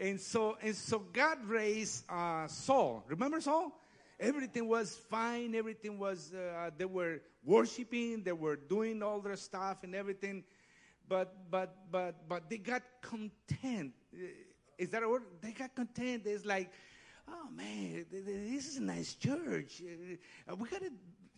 And 0.00 0.20
so, 0.20 0.58
and 0.60 0.74
so 0.74 0.98
God 0.98 1.46
raised 1.46 2.04
uh, 2.10 2.48
Saul. 2.48 3.04
Remember 3.06 3.40
Saul? 3.40 3.72
Everything 4.18 4.66
was 4.66 4.96
fine. 5.08 5.54
Everything 5.54 5.98
was, 5.98 6.32
uh, 6.34 6.70
they 6.76 6.84
were 6.84 7.20
worshiping. 7.46 8.24
They 8.24 8.32
were 8.32 8.56
doing 8.56 9.02
all 9.02 9.20
their 9.20 9.36
stuff 9.36 9.78
and 9.84 9.94
everything. 9.94 10.44
But, 11.08 11.50
but, 11.50 11.74
but, 11.90 12.28
but 12.28 12.50
they 12.50 12.58
got 12.58 12.82
content 13.00 13.92
is 14.78 14.90
that 14.90 15.02
a 15.02 15.08
word? 15.08 15.22
They 15.40 15.52
got 15.52 15.74
content. 15.74 16.22
It's 16.26 16.44
like, 16.44 16.70
oh 17.28 17.48
man, 17.54 18.06
this 18.10 18.68
is 18.68 18.76
a 18.76 18.82
nice 18.82 19.14
church. 19.14 19.82
Uh, 20.50 20.56
we 20.56 20.68
gotta, 20.68 20.90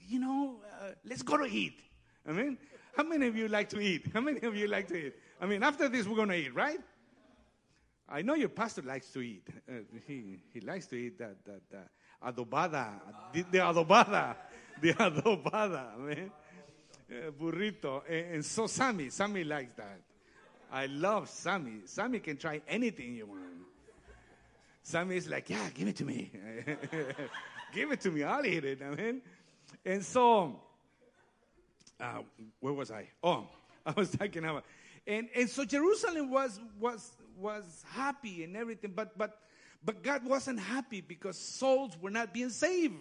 you 0.06 0.18
know, 0.18 0.60
uh, 0.80 0.90
let's 1.04 1.22
go 1.22 1.36
to 1.36 1.44
eat. 1.44 1.80
I 2.26 2.32
mean, 2.32 2.58
how 2.96 3.04
many 3.04 3.26
of 3.26 3.36
you 3.36 3.48
like 3.48 3.68
to 3.70 3.80
eat? 3.80 4.06
How 4.12 4.20
many 4.20 4.40
of 4.42 4.56
you 4.56 4.66
like 4.66 4.88
to 4.88 5.06
eat? 5.06 5.14
I 5.40 5.46
mean, 5.46 5.62
after 5.62 5.88
this, 5.88 6.06
we're 6.06 6.16
gonna 6.16 6.34
eat, 6.34 6.54
right? 6.54 6.80
I 8.08 8.22
know 8.22 8.34
your 8.34 8.48
pastor 8.48 8.82
likes 8.82 9.10
to 9.10 9.20
eat. 9.20 9.46
Uh, 9.68 9.74
he, 10.06 10.42
he 10.52 10.60
likes 10.60 10.86
to 10.86 10.96
eat 10.96 11.18
that, 11.18 11.44
that, 11.44 11.60
that 11.70 11.88
adobada, 12.24 13.00
the 13.32 13.58
adobada, 13.58 14.34
the 14.82 14.94
adobada, 14.94 15.98
man. 15.98 16.30
Uh, 17.10 17.30
burrito. 17.30 18.02
And, 18.08 18.34
and 18.34 18.44
so 18.44 18.66
Sammy, 18.66 19.10
Sammy 19.10 19.44
likes 19.44 19.74
that. 19.76 20.00
I 20.70 20.86
love 20.86 21.28
Sammy. 21.28 21.80
Sammy 21.86 22.20
can 22.20 22.36
try 22.36 22.60
anything 22.68 23.14
you 23.14 23.26
want. 23.26 23.42
Sammy 24.82 25.16
is 25.16 25.28
like, 25.28 25.50
yeah, 25.50 25.68
give 25.74 25.88
it 25.88 25.96
to 25.96 26.04
me. 26.04 26.30
give 27.72 27.92
it 27.92 28.00
to 28.02 28.10
me. 28.10 28.22
I'll 28.22 28.44
eat 28.44 28.64
it. 28.64 28.80
And 29.84 30.04
so, 30.04 30.60
uh, 32.00 32.22
where 32.60 32.72
was 32.72 32.90
I? 32.90 33.08
Oh, 33.22 33.46
I 33.86 33.92
was 33.92 34.10
talking 34.10 34.44
about, 34.44 34.64
and 35.06 35.28
and 35.34 35.48
so 35.48 35.64
Jerusalem 35.64 36.30
was 36.30 36.60
was 36.78 37.12
was 37.38 37.84
happy 37.92 38.44
and 38.44 38.56
everything, 38.56 38.92
but 38.94 39.16
but 39.16 39.40
but 39.84 40.02
God 40.02 40.24
wasn't 40.24 40.60
happy 40.60 41.00
because 41.00 41.38
souls 41.38 41.96
were 42.00 42.10
not 42.10 42.32
being 42.32 42.50
saved. 42.50 42.96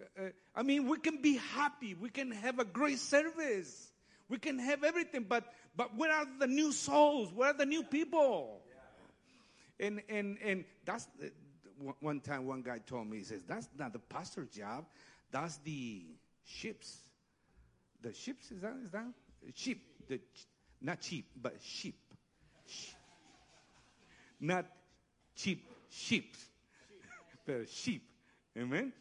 Uh, 0.00 0.22
uh 0.22 0.28
I 0.54 0.62
mean, 0.62 0.88
we 0.88 0.98
can 0.98 1.22
be 1.22 1.36
happy. 1.54 1.94
We 1.94 2.10
can 2.10 2.30
have 2.30 2.58
a 2.58 2.64
great 2.64 2.98
service. 2.98 3.90
We 4.28 4.38
can 4.38 4.58
have 4.58 4.84
everything, 4.84 5.26
but 5.28 5.44
but 5.76 5.96
where 5.96 6.12
are 6.12 6.26
the 6.38 6.46
new 6.46 6.72
souls? 6.72 7.32
Where 7.34 7.50
are 7.50 7.56
the 7.56 7.66
new 7.66 7.82
people? 7.82 8.60
And 9.78 10.02
and 10.08 10.38
and 10.44 10.64
that's 10.84 11.08
one 12.00 12.20
time 12.20 12.46
one 12.46 12.62
guy 12.62 12.78
told 12.78 13.08
me 13.08 13.18
he 13.18 13.24
says 13.24 13.42
that's 13.46 13.68
not 13.76 13.92
the 13.92 13.98
pastor's 13.98 14.48
job, 14.48 14.84
that's 15.32 15.56
the 15.58 16.04
ships. 16.44 16.96
The 18.02 18.14
ships 18.14 18.50
is 18.50 18.60
that 18.62 18.74
is 18.84 18.90
that 18.92 19.06
sheep? 19.54 19.82
The 20.08 20.20
not 20.80 21.00
cheap 21.00 21.26
but 21.40 21.56
sheep. 21.60 21.98
Not 24.38 24.66
cheap 25.34 25.66
sheep, 25.90 26.36
but 27.46 27.68
sheep. 27.68 28.02
Amen. 28.56 28.92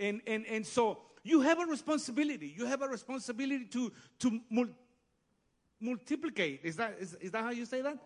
And 0.00 0.20
and 0.26 0.46
and 0.46 0.66
so 0.66 0.98
you 1.24 1.40
have 1.40 1.60
a 1.60 1.66
responsibility. 1.66 2.54
You 2.56 2.66
have 2.66 2.82
a 2.82 2.88
responsibility 2.88 3.64
to 3.66 3.92
to 4.20 4.40
mul- 4.50 4.74
multiplicate. 5.80 6.60
Is 6.62 6.76
that, 6.76 6.96
is, 7.00 7.14
is 7.20 7.30
that 7.32 7.42
how 7.42 7.50
you 7.50 7.64
say 7.64 7.82
that? 7.82 7.98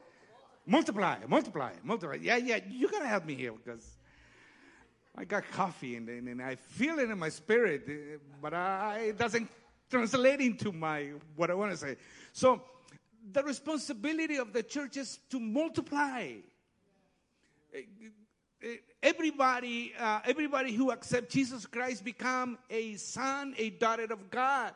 Multiply, 0.66 1.16
multiply, 1.26 1.72
multiply. 1.82 2.18
Yeah, 2.20 2.36
yeah, 2.36 2.60
you 2.68 2.88
gotta 2.88 3.06
help 3.06 3.24
me 3.24 3.34
here 3.34 3.52
because 3.52 3.96
I 5.16 5.24
got 5.24 5.50
coffee 5.50 5.96
and, 5.96 6.08
and, 6.08 6.28
and 6.28 6.42
I 6.42 6.54
feel 6.54 6.98
it 6.98 7.10
in 7.10 7.18
my 7.18 7.28
spirit, 7.28 7.84
eh, 7.88 8.18
but 8.40 8.54
I, 8.54 9.06
it 9.08 9.18
doesn't 9.18 9.48
translate 9.90 10.40
into 10.40 10.72
my 10.72 11.10
what 11.36 11.50
I 11.50 11.54
want 11.54 11.72
to 11.72 11.76
say. 11.76 11.96
So 12.32 12.62
the 13.32 13.42
responsibility 13.42 14.36
of 14.36 14.52
the 14.52 14.62
church 14.62 14.96
is 14.96 15.18
to 15.30 15.40
multiply. 15.40 16.34
Everybody, 19.02 19.92
uh, 19.98 20.20
everybody 20.24 20.72
who 20.72 20.92
accepts 20.92 21.34
Jesus 21.34 21.66
Christ 21.66 22.04
become 22.04 22.58
a 22.70 22.94
son, 22.94 23.54
a 23.58 23.70
daughter 23.70 24.06
of 24.10 24.30
God. 24.30 24.72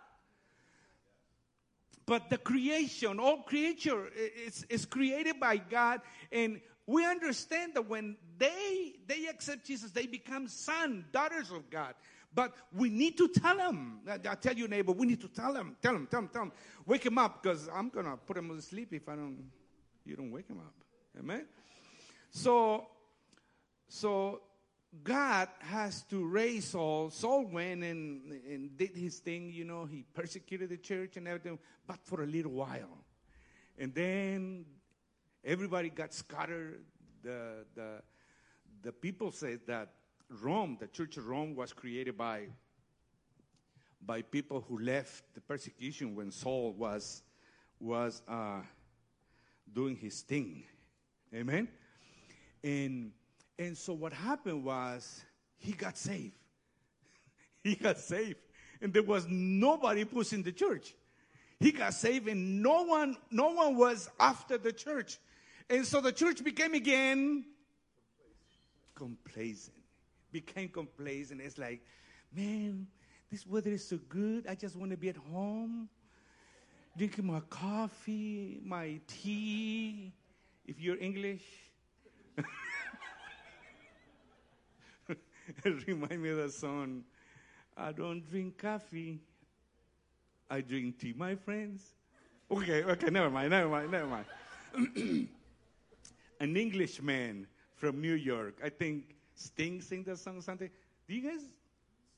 But 2.06 2.30
the 2.30 2.38
creation, 2.38 3.18
all 3.18 3.38
creature 3.42 4.08
is, 4.46 4.64
is 4.68 4.86
created 4.86 5.40
by 5.40 5.56
God. 5.56 6.00
And 6.30 6.60
we 6.86 7.04
understand 7.04 7.74
that 7.74 7.88
when 7.88 8.16
they, 8.38 8.94
they 9.08 9.26
accept 9.26 9.66
Jesus, 9.66 9.90
they 9.90 10.06
become 10.06 10.46
sons, 10.46 11.04
daughters 11.12 11.50
of 11.50 11.68
God. 11.68 11.94
But 12.32 12.54
we 12.76 12.90
need 12.90 13.16
to 13.18 13.28
tell 13.28 13.56
them. 13.56 14.00
I 14.08 14.34
tell 14.34 14.54
you, 14.54 14.68
neighbor, 14.68 14.92
we 14.92 15.06
need 15.06 15.20
to 15.22 15.28
tell 15.28 15.52
them. 15.52 15.76
Tell 15.82 15.94
them, 15.94 16.06
tell 16.08 16.20
them, 16.20 16.30
tell 16.32 16.42
them. 16.42 16.52
Wake 16.86 17.06
him 17.06 17.18
up 17.18 17.42
because 17.42 17.68
I'm 17.74 17.88
going 17.88 18.06
to 18.06 18.16
put 18.16 18.36
him 18.36 18.54
to 18.54 18.62
sleep 18.62 18.92
if 18.92 19.08
I 19.08 19.16
don't, 19.16 19.50
you 20.04 20.16
don't 20.16 20.30
wake 20.30 20.48
him 20.48 20.58
up. 20.58 20.74
Amen? 21.18 21.46
So, 22.30 22.86
so 23.88 24.40
God 25.02 25.48
has 25.60 26.02
to 26.04 26.26
raise 26.26 26.66
Saul. 26.66 27.10
Saul 27.10 27.46
went 27.46 27.82
and, 27.82 28.32
and 28.48 28.76
did 28.76 28.96
his 28.96 29.18
thing, 29.18 29.52
you 29.52 29.64
know, 29.64 29.84
he 29.84 30.04
persecuted 30.14 30.70
the 30.70 30.76
church 30.76 31.16
and 31.16 31.26
everything, 31.28 31.58
but 31.86 31.98
for 32.04 32.22
a 32.22 32.26
little 32.26 32.52
while. 32.52 33.04
And 33.78 33.94
then 33.94 34.64
everybody 35.44 35.90
got 35.90 36.14
scattered. 36.14 36.84
The, 37.22 37.64
the, 37.74 38.02
the 38.82 38.92
people 38.92 39.32
said 39.32 39.60
that 39.66 39.92
Rome, 40.28 40.76
the 40.80 40.88
church 40.88 41.16
of 41.16 41.26
Rome, 41.26 41.54
was 41.54 41.72
created 41.72 42.16
by, 42.16 42.46
by 44.04 44.22
people 44.22 44.64
who 44.68 44.78
left 44.78 45.22
the 45.34 45.40
persecution 45.40 46.14
when 46.14 46.30
Saul 46.30 46.72
was, 46.72 47.22
was 47.78 48.22
uh, 48.28 48.60
doing 49.72 49.96
his 49.96 50.22
thing. 50.22 50.64
Amen? 51.34 51.68
And 52.64 53.12
and 53.58 53.76
so 53.76 53.92
what 53.92 54.12
happened 54.12 54.64
was 54.64 55.24
he 55.58 55.72
got 55.72 55.96
saved. 55.96 56.36
he 57.62 57.74
got 57.74 57.98
saved. 57.98 58.36
And 58.80 58.92
there 58.92 59.02
was 59.02 59.26
nobody 59.28 60.04
pushing 60.04 60.42
the 60.42 60.52
church. 60.52 60.94
He 61.58 61.72
got 61.72 61.94
saved 61.94 62.28
and 62.28 62.62
no 62.62 62.82
one, 62.82 63.16
no 63.30 63.48
one 63.48 63.76
was 63.76 64.10
after 64.20 64.58
the 64.58 64.72
church. 64.72 65.18
And 65.70 65.86
so 65.86 66.00
the 66.00 66.12
church 66.12 66.44
became 66.44 66.74
again 66.74 67.44
complacent. 68.94 69.76
Became 70.32 70.68
complacent. 70.68 71.40
It's 71.40 71.56
like, 71.56 71.80
man, 72.34 72.86
this 73.30 73.46
weather 73.46 73.70
is 73.70 73.88
so 73.88 73.98
good. 74.08 74.46
I 74.46 74.54
just 74.54 74.76
want 74.76 74.90
to 74.90 74.96
be 74.96 75.08
at 75.08 75.16
home, 75.16 75.88
drinking 76.96 77.26
my 77.26 77.40
coffee, 77.48 78.60
my 78.64 79.00
tea. 79.06 80.12
If 80.66 80.80
you're 80.80 80.98
English, 80.98 81.42
it 85.64 85.86
reminds 85.86 86.16
me 86.16 86.30
of 86.30 86.36
the 86.38 86.50
song, 86.50 87.04
I 87.76 87.92
don't 87.92 88.28
drink 88.28 88.58
coffee, 88.58 89.20
I 90.50 90.60
drink 90.60 90.98
tea, 90.98 91.14
my 91.16 91.34
friends. 91.34 91.82
Okay, 92.50 92.82
okay, 92.84 93.10
never 93.10 93.30
mind, 93.30 93.50
never 93.50 93.68
mind, 93.68 93.90
never 93.90 94.06
mind. 94.06 94.26
An 96.40 96.56
Englishman 96.56 97.46
from 97.74 98.00
New 98.00 98.14
York, 98.14 98.58
I 98.64 98.68
think 98.68 99.14
Sting 99.34 99.80
sing 99.82 100.02
that 100.04 100.18
song 100.18 100.38
or 100.38 100.42
something. 100.42 100.70
Do 101.06 101.14
you 101.14 101.30
guys? 101.30 101.42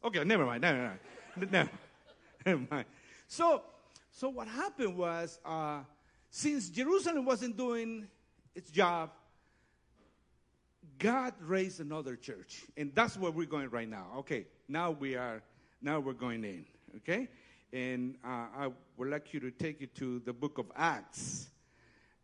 Okay, 0.04 0.22
never 0.24 0.46
mind, 0.46 0.62
never 0.62 0.78
mind. 0.78 1.52
never, 1.52 1.70
never 2.46 2.62
mind. 2.70 2.84
So, 3.26 3.62
so 4.12 4.28
what 4.28 4.48
happened 4.48 4.96
was, 4.96 5.38
uh, 5.44 5.80
since 6.30 6.68
Jerusalem 6.68 7.24
wasn't 7.24 7.56
doing 7.56 8.06
its 8.54 8.70
job, 8.70 9.10
God 10.98 11.34
raised 11.40 11.80
another 11.80 12.16
church, 12.16 12.64
and 12.76 12.92
that's 12.94 13.16
where 13.16 13.30
we're 13.30 13.46
going 13.46 13.70
right 13.70 13.88
now. 13.88 14.06
Okay, 14.18 14.46
now 14.68 14.90
we 14.90 15.16
are, 15.16 15.42
now 15.80 16.00
we're 16.00 16.12
going 16.12 16.44
in. 16.44 16.64
Okay, 16.96 17.28
and 17.72 18.16
uh, 18.24 18.46
I 18.56 18.70
would 18.96 19.08
like 19.08 19.32
you 19.34 19.40
to 19.40 19.50
take 19.50 19.80
you 19.80 19.86
to 19.86 20.20
the 20.20 20.32
book 20.32 20.58
of 20.58 20.66
Acts, 20.74 21.50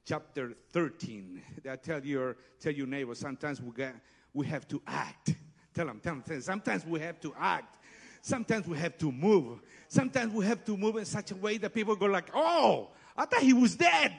chapter 0.05 0.55
thirteen. 0.70 1.42
I 1.70 1.77
tell 1.77 2.05
your 2.05 2.37
tell 2.59 2.72
your 2.72 2.87
neighbor 2.87 3.14
sometimes 3.14 3.61
we 3.61 3.72
get 3.72 3.94
we 4.33 4.46
have 4.46 4.66
to 4.68 4.83
act. 4.87 5.35
Tell 5.74 5.87
them, 5.87 6.00
tell 6.03 6.14
them. 6.14 6.40
Sometimes 6.40 6.87
we 6.87 7.00
have 7.00 7.20
to 7.20 7.35
act. 7.38 7.77
Sometimes 8.22 8.66
we 8.66 8.79
have 8.79 8.96
to 8.98 9.12
move. 9.12 9.61
Sometimes 9.88 10.33
we 10.33 10.46
have 10.46 10.64
to 10.64 10.77
move 10.77 10.96
in 10.96 11.05
such 11.05 11.31
a 11.31 11.37
way 11.37 11.59
that 11.59 11.74
people 11.74 11.94
go 11.94 12.07
like, 12.07 12.31
"Oh, 12.35 12.90
I 13.16 13.27
thought 13.27 13.42
he 13.42 13.53
was 13.53 13.77
dead, 13.77 14.12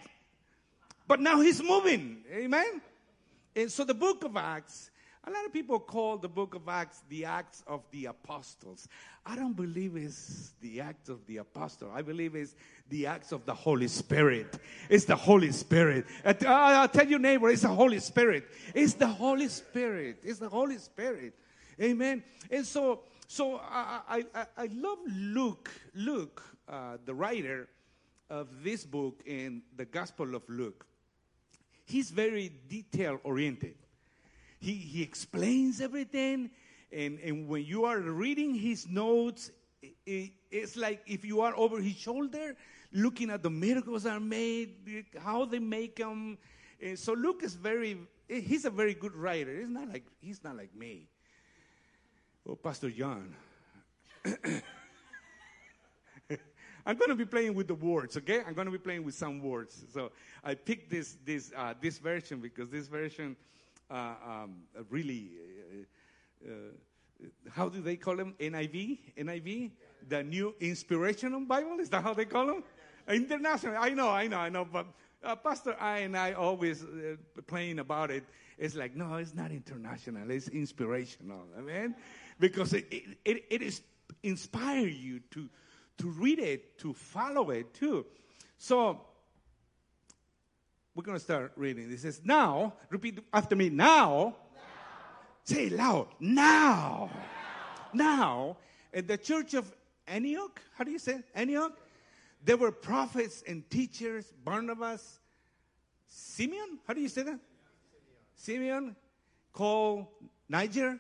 but 1.08 1.20
now 1.20 1.42
he's 1.42 1.62
moving." 1.62 2.24
Amen. 2.32 2.82
And 3.56 3.72
so 3.72 3.86
the 3.86 3.94
book 3.94 4.24
of 4.26 4.36
Acts, 4.36 4.92
a 5.24 5.32
lot 5.32 5.46
of 5.46 5.54
people 5.54 5.80
call 5.80 6.18
the 6.18 6.28
book 6.28 6.56
of 6.56 6.68
Acts 6.68 7.02
the 7.10 7.24
Acts 7.26 7.64
of 7.66 7.84
the 7.92 8.06
Apostles. 8.06 8.88
I 9.26 9.36
don't 9.36 9.56
believe 9.56 9.96
it's 9.96 10.52
the 10.62 10.82
Acts 10.82 11.08
of 11.08 11.26
the 11.26 11.38
Apostle. 11.38 11.90
I 11.94 12.02
believe 12.02 12.36
it's 12.36 12.54
the 12.90 13.08
Acts 13.08 13.32
of 13.32 13.46
the 13.46 13.54
Holy 13.54 13.88
Spirit. 13.88 14.60
It's 14.90 15.06
the 15.06 15.16
Holy 15.16 15.52
Spirit. 15.52 16.06
I'll 16.46 16.90
tell 16.90 17.08
your 17.08 17.20
neighbor, 17.20 17.50
it's 17.50 17.62
the 17.62 17.70
Holy 17.70 18.00
Spirit. 18.00 18.46
It's 18.74 18.94
the 18.94 19.08
Holy 19.08 19.48
Spirit. 19.48 20.18
It's 20.22 20.40
the 20.40 20.50
Holy 20.50 20.78
Spirit. 20.78 21.34
Amen. 21.82 22.24
And 22.52 22.66
so, 22.66 23.04
so 23.28 23.62
I, 23.64 24.26
I, 24.36 24.46
I 24.58 24.70
love 24.74 25.00
Luke, 25.08 25.72
Luke, 25.94 26.44
uh, 26.68 26.98
the 27.06 27.14
writer 27.14 27.70
of 28.30 28.48
this 28.64 28.86
book 28.86 29.22
in 29.26 29.62
the 29.78 29.86
Gospel 29.86 30.36
of 30.36 30.44
Luke 30.50 30.86
he's 31.86 32.12
very 32.12 32.50
detail 32.68 33.20
oriented. 33.24 33.76
He, 34.60 34.74
he 34.74 35.04
explains 35.04 35.80
everything, 35.80 36.50
and, 36.92 37.20
and 37.20 37.48
when 37.48 37.66
you 37.66 37.86
are 37.86 38.00
reading 38.00 38.56
his 38.56 38.88
notes, 38.88 39.52
it, 40.06 40.32
it's 40.52 40.76
like 40.76 41.02
if 41.06 41.24
you 41.24 41.42
are 41.42 41.56
over 41.56 41.80
his 41.80 41.96
shoulder 41.96 42.56
looking 42.92 43.30
at 43.30 43.44
the 43.44 43.50
miracles 43.50 44.06
are 44.06 44.20
made, 44.20 45.06
how 45.20 45.46
they 45.46 45.60
make 45.60 45.98
them. 45.98 46.38
And 46.82 46.94
eh, 46.94 46.96
so 46.96 47.14
Luke 47.14 47.42
is 47.44 47.54
very, 47.54 47.98
eh, 48.30 48.40
he's 48.40 48.66
a 48.66 48.70
very 48.70 48.94
good 48.94 49.16
writer. 49.16 49.60
He's 49.60 49.70
not 49.70 49.90
like, 49.90 50.06
he's 50.22 50.44
not 50.44 50.56
like 50.58 50.74
me. 50.76 51.08
Oh, 52.48 52.56
Pastor 52.56 52.90
John. 52.90 53.36
I'm 56.86 56.98
going 56.98 57.10
to 57.10 57.16
be 57.16 57.26
playing 57.26 57.56
with 57.56 57.68
the 57.68 57.76
words, 57.76 58.16
okay? 58.18 58.42
I'm 58.46 58.54
going 58.54 58.66
to 58.66 58.72
be 58.72 58.78
playing 58.78 59.04
with 59.04 59.16
some 59.16 59.42
words. 59.42 59.86
So 59.92 60.12
I 60.44 60.54
picked 60.54 60.92
this 60.92 61.18
this 61.26 61.52
uh, 61.56 61.74
this 61.82 61.98
version 61.98 62.40
because 62.40 62.70
this 62.70 62.88
version 62.88 63.36
uh, 63.90 64.14
um, 64.26 64.56
really. 64.90 65.30
Uh, 66.46 66.50
uh 66.50 66.52
how 67.50 67.70
do 67.70 67.82
they 67.82 67.96
call 67.96 68.18
them? 68.18 68.36
NIV? 68.40 69.00
NIV? 69.18 69.72
The 70.10 70.22
New 70.22 70.54
Inspirational 70.60 71.40
Bible? 71.42 71.80
Is 71.80 71.90
that 71.90 72.04
how 72.04 72.14
they 72.14 72.26
call 72.26 72.46
them? 72.48 72.64
International. 73.08 73.78
I 73.78 73.90
know, 73.90 74.10
I 74.10 74.28
know, 74.28 74.38
I 74.38 74.50
know. 74.50 74.66
But 74.66 74.88
uh, 75.24 75.36
Pastor 75.36 75.76
I 75.80 76.00
and 76.00 76.18
I 76.18 76.34
always 76.34 76.84
uh, 76.84 77.16
playing 77.48 77.80
about 77.80 78.12
it. 78.12 78.26
It's 78.58 78.76
like, 78.76 78.96
no, 78.96 79.16
it's 79.16 79.34
not 79.34 79.52
international. 79.52 80.30
It's 80.30 80.48
inspirational. 80.50 81.44
I 81.58 81.62
mean, 81.62 81.96
because 82.40 82.74
it, 82.74 82.86
it, 83.24 83.46
it 83.50 83.62
is 83.62 83.82
inspire 84.24 84.88
you 84.88 85.20
to 85.32 85.50
to 85.98 86.08
read 86.08 86.40
it, 86.40 86.78
to 86.80 86.94
follow 86.94 87.50
it 87.52 87.74
too. 87.74 88.06
So 88.58 89.02
we're 90.94 91.04
going 91.04 91.18
to 91.18 91.24
start 91.24 91.52
reading. 91.56 91.90
This 91.90 92.02
says, 92.02 92.22
Now, 92.24 92.74
repeat 92.90 93.20
after 93.34 93.56
me, 93.56 93.70
now. 93.70 93.76
now. 93.76 94.36
Say 95.44 95.66
it 95.66 95.74
loud, 95.74 96.08
now. 96.20 97.10
Now. 97.94 98.18
now. 98.18 98.58
In 98.94 99.08
the 99.08 99.18
church 99.18 99.54
of 99.54 99.72
Antioch, 100.08 100.62
how 100.78 100.84
do 100.84 100.92
you 100.92 101.00
say 101.00 101.16
it? 101.16 101.26
Antioch? 101.34 101.78
There 102.44 102.58
were 102.58 102.72
prophets 102.72 103.44
and 103.48 103.68
teachers, 103.70 104.32
Barnabas, 104.44 105.20
Simeon, 106.08 106.80
how 106.88 106.94
do 106.94 107.02
you 107.02 107.10
say 107.10 107.24
that? 107.24 107.40
Simeon, 108.36 108.96
called 109.52 110.08
Niger, 110.48 111.00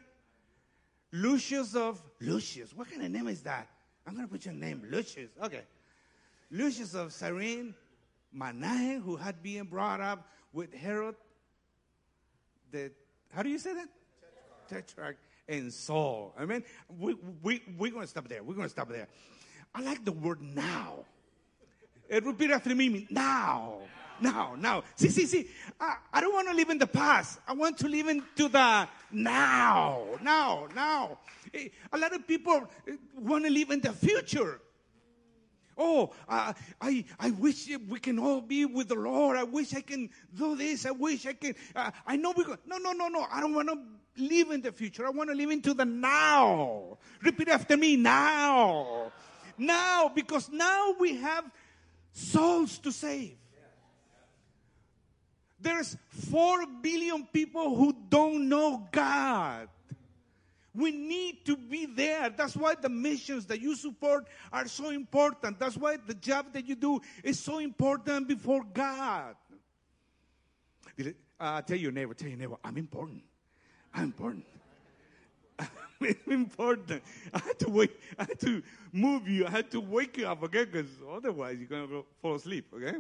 Lucius 1.12 1.75
of 1.75 2.01
Lucius. 2.19 2.73
What 2.75 2.89
kind 2.89 3.03
of 3.03 3.12
name 3.12 3.27
is 3.27 3.41
that? 3.43 3.69
I'm 4.06 4.15
going 4.15 4.28
to 4.28 4.32
put 4.32 4.46
your 4.46 4.54
name, 4.54 4.84
Lucius. 4.89 5.32
Okay. 5.44 5.62
Lucius 6.52 6.94
of 6.94 7.12
Cyrene, 7.12 7.74
Manaen, 8.36 9.02
who 9.02 9.15
had 9.15 9.41
been 9.41 9.65
brought 9.65 10.00
up 10.00 10.28
with 10.54 10.74
Herod, 10.74 11.15
the, 12.72 12.91
how 13.34 13.44
do 13.44 13.50
you 13.50 13.60
say 13.60 13.74
that? 13.74 13.88
Tetrarch. 14.70 15.18
And 15.48 15.72
Saul. 15.72 16.34
I 16.39 16.46
mean, 16.46 16.63
we, 16.98 17.15
we, 17.44 17.62
we're 17.78 17.91
going 17.91 18.04
to 18.04 18.08
stop 18.08 18.28
there. 18.28 18.41
We're 18.41 18.56
going 18.56 18.65
to 18.65 18.72
stop 18.72 18.89
there. 18.89 19.08
I 19.76 19.82
like 19.82 20.04
the 20.04 20.12
word 20.12 20.41
now. 20.41 21.06
It 22.10 22.26
repeat 22.26 22.52
after 22.52 22.74
me, 22.74 23.08
now. 23.10 23.80
now, 24.20 24.56
now. 24.58 24.84
See, 24.96 25.10
see, 25.10 25.26
see. 25.26 25.48
I, 25.80 25.98
I 26.13 26.22
don't 26.22 26.34
want 26.34 26.48
to 26.48 26.54
live 26.54 26.70
in 26.70 26.78
the 26.78 26.88
past. 26.88 27.39
I 27.48 27.54
want 27.54 27.78
to 27.80 27.88
live 27.88 28.08
into 28.08 28.48
the 28.48 28.88
now, 29.12 30.04
now, 30.22 30.68
now. 30.74 31.18
Eh, 31.56 31.70
A 31.91 31.98
lot 31.98 32.13
of 32.13 32.28
people 32.28 32.68
want 33.18 33.46
to 33.46 33.50
live 33.50 33.72
in 33.72 33.80
the 33.82 33.94
future. 33.94 34.60
Oh, 35.78 36.13
uh, 36.30 36.54
I, 36.80 37.04
I 37.20 37.32
wish 37.32 37.70
we 37.89 38.00
can 38.00 38.18
all 38.18 38.39
be 38.41 38.65
with 38.65 38.88
the 38.88 38.96
Lord. 38.96 39.36
I 39.38 39.44
wish 39.44 39.74
I 39.74 39.82
can 39.82 40.10
do 40.34 40.56
this. 40.56 40.86
I 40.86 40.91
wish 40.91 41.26
I 41.26 41.34
can. 41.34 41.54
Uh, 41.76 41.91
I 42.08 42.15
know 42.15 42.34
we 42.36 42.46
go. 42.46 42.56
No, 42.65 42.78
no, 42.78 42.94
no, 42.94 43.10
no. 43.10 43.26
I 43.30 43.41
don't 43.41 43.54
want 43.54 43.68
to 43.68 43.78
live 44.18 44.52
in 44.52 44.62
the 44.62 44.72
future. 44.72 45.06
I 45.06 45.10
want 45.10 45.30
to 45.30 45.36
live 45.36 45.52
into 45.52 45.74
the 45.74 45.84
now. 45.84 46.98
Repeat 47.22 47.50
after 47.50 47.76
me 47.76 47.98
now. 47.98 49.12
Now, 49.58 50.12
because 50.13 50.50
now 50.50 50.96
we 50.98 51.18
have 51.18 51.44
souls 52.13 52.78
to 52.80 52.91
save. 52.91 53.36
There's 55.60 55.98
4 56.30 56.65
billion 56.82 57.26
people 57.34 57.76
who 57.76 57.96
don't 58.10 58.48
know 58.48 58.88
God. 58.91 59.68
We 60.75 60.91
need 60.91 61.45
to 61.45 61.55
be 61.55 61.85
there. 61.85 62.29
That's 62.29 62.55
why 62.55 62.75
the 62.75 62.89
missions 62.89 63.45
that 63.47 63.61
you 63.61 63.75
support 63.75 64.27
are 64.51 64.67
so 64.67 64.89
important. 64.89 65.59
That's 65.59 65.77
why 65.77 65.97
the 65.97 66.13
job 66.13 66.53
that 66.53 66.67
you 66.67 66.75
do 66.75 66.99
is 67.23 67.39
so 67.39 67.59
important 67.59 68.27
before 68.27 68.63
God. 68.73 69.35
Uh, 71.39 71.61
tell 71.61 71.77
your 71.77 71.91
neighbor, 71.91 72.13
tell 72.13 72.29
your 72.29 72.38
neighbor, 72.38 72.57
I'm 72.63 72.77
important. 72.77 73.23
I'm 73.93 74.05
important. 74.05 74.45
I'm 75.59 76.31
important. 76.31 77.03
I 77.33 77.39
had 77.39 77.59
to 77.59 77.69
wait. 77.69 77.91
I 78.17 78.23
had 78.23 78.39
to 78.41 78.61
move 78.91 79.27
you. 79.27 79.45
I 79.45 79.49
had 79.49 79.71
to 79.71 79.79
wake 79.79 80.17
you 80.17 80.27
up, 80.27 80.43
okay? 80.43 80.65
Because 80.65 80.89
otherwise 81.09 81.57
you're 81.57 81.67
gonna 81.67 81.88
go 81.88 82.05
fall 82.21 82.35
asleep, 82.35 82.67
okay? 82.73 82.97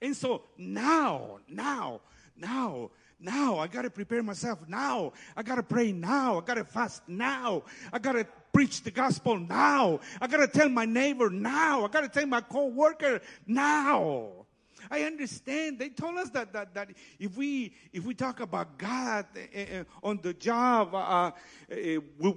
And 0.00 0.16
so 0.16 0.42
now, 0.58 1.38
now, 1.48 2.00
now, 2.36 2.90
now, 3.20 3.58
I 3.58 3.66
gotta 3.66 3.90
prepare 3.90 4.22
myself 4.22 4.58
now. 4.68 5.12
I 5.36 5.42
gotta 5.42 5.62
pray 5.62 5.92
now. 5.92 6.38
I 6.38 6.40
gotta 6.42 6.64
fast 6.64 7.02
now. 7.08 7.62
I 7.92 7.98
gotta 7.98 8.26
preach 8.52 8.82
the 8.82 8.90
gospel 8.90 9.38
now. 9.38 10.00
I 10.20 10.26
gotta 10.26 10.48
tell 10.48 10.68
my 10.68 10.84
neighbor 10.84 11.30
now. 11.30 11.84
I 11.84 11.88
gotta 11.88 12.08
tell 12.08 12.26
my 12.26 12.40
co-worker 12.40 13.20
now. 13.46 14.44
I 14.90 15.02
understand. 15.02 15.78
They 15.78 15.88
told 15.88 16.18
us 16.18 16.30
that 16.30 16.52
that, 16.52 16.74
that 16.74 16.90
if 17.18 17.36
we 17.36 17.74
if 17.92 18.04
we 18.04 18.14
talk 18.14 18.40
about 18.40 18.78
God 18.78 19.26
uh, 19.36 19.84
on 20.02 20.20
the 20.22 20.34
job, 20.34 20.94
uh, 20.94 20.98
uh, 20.98 21.32
we, 21.70 22.34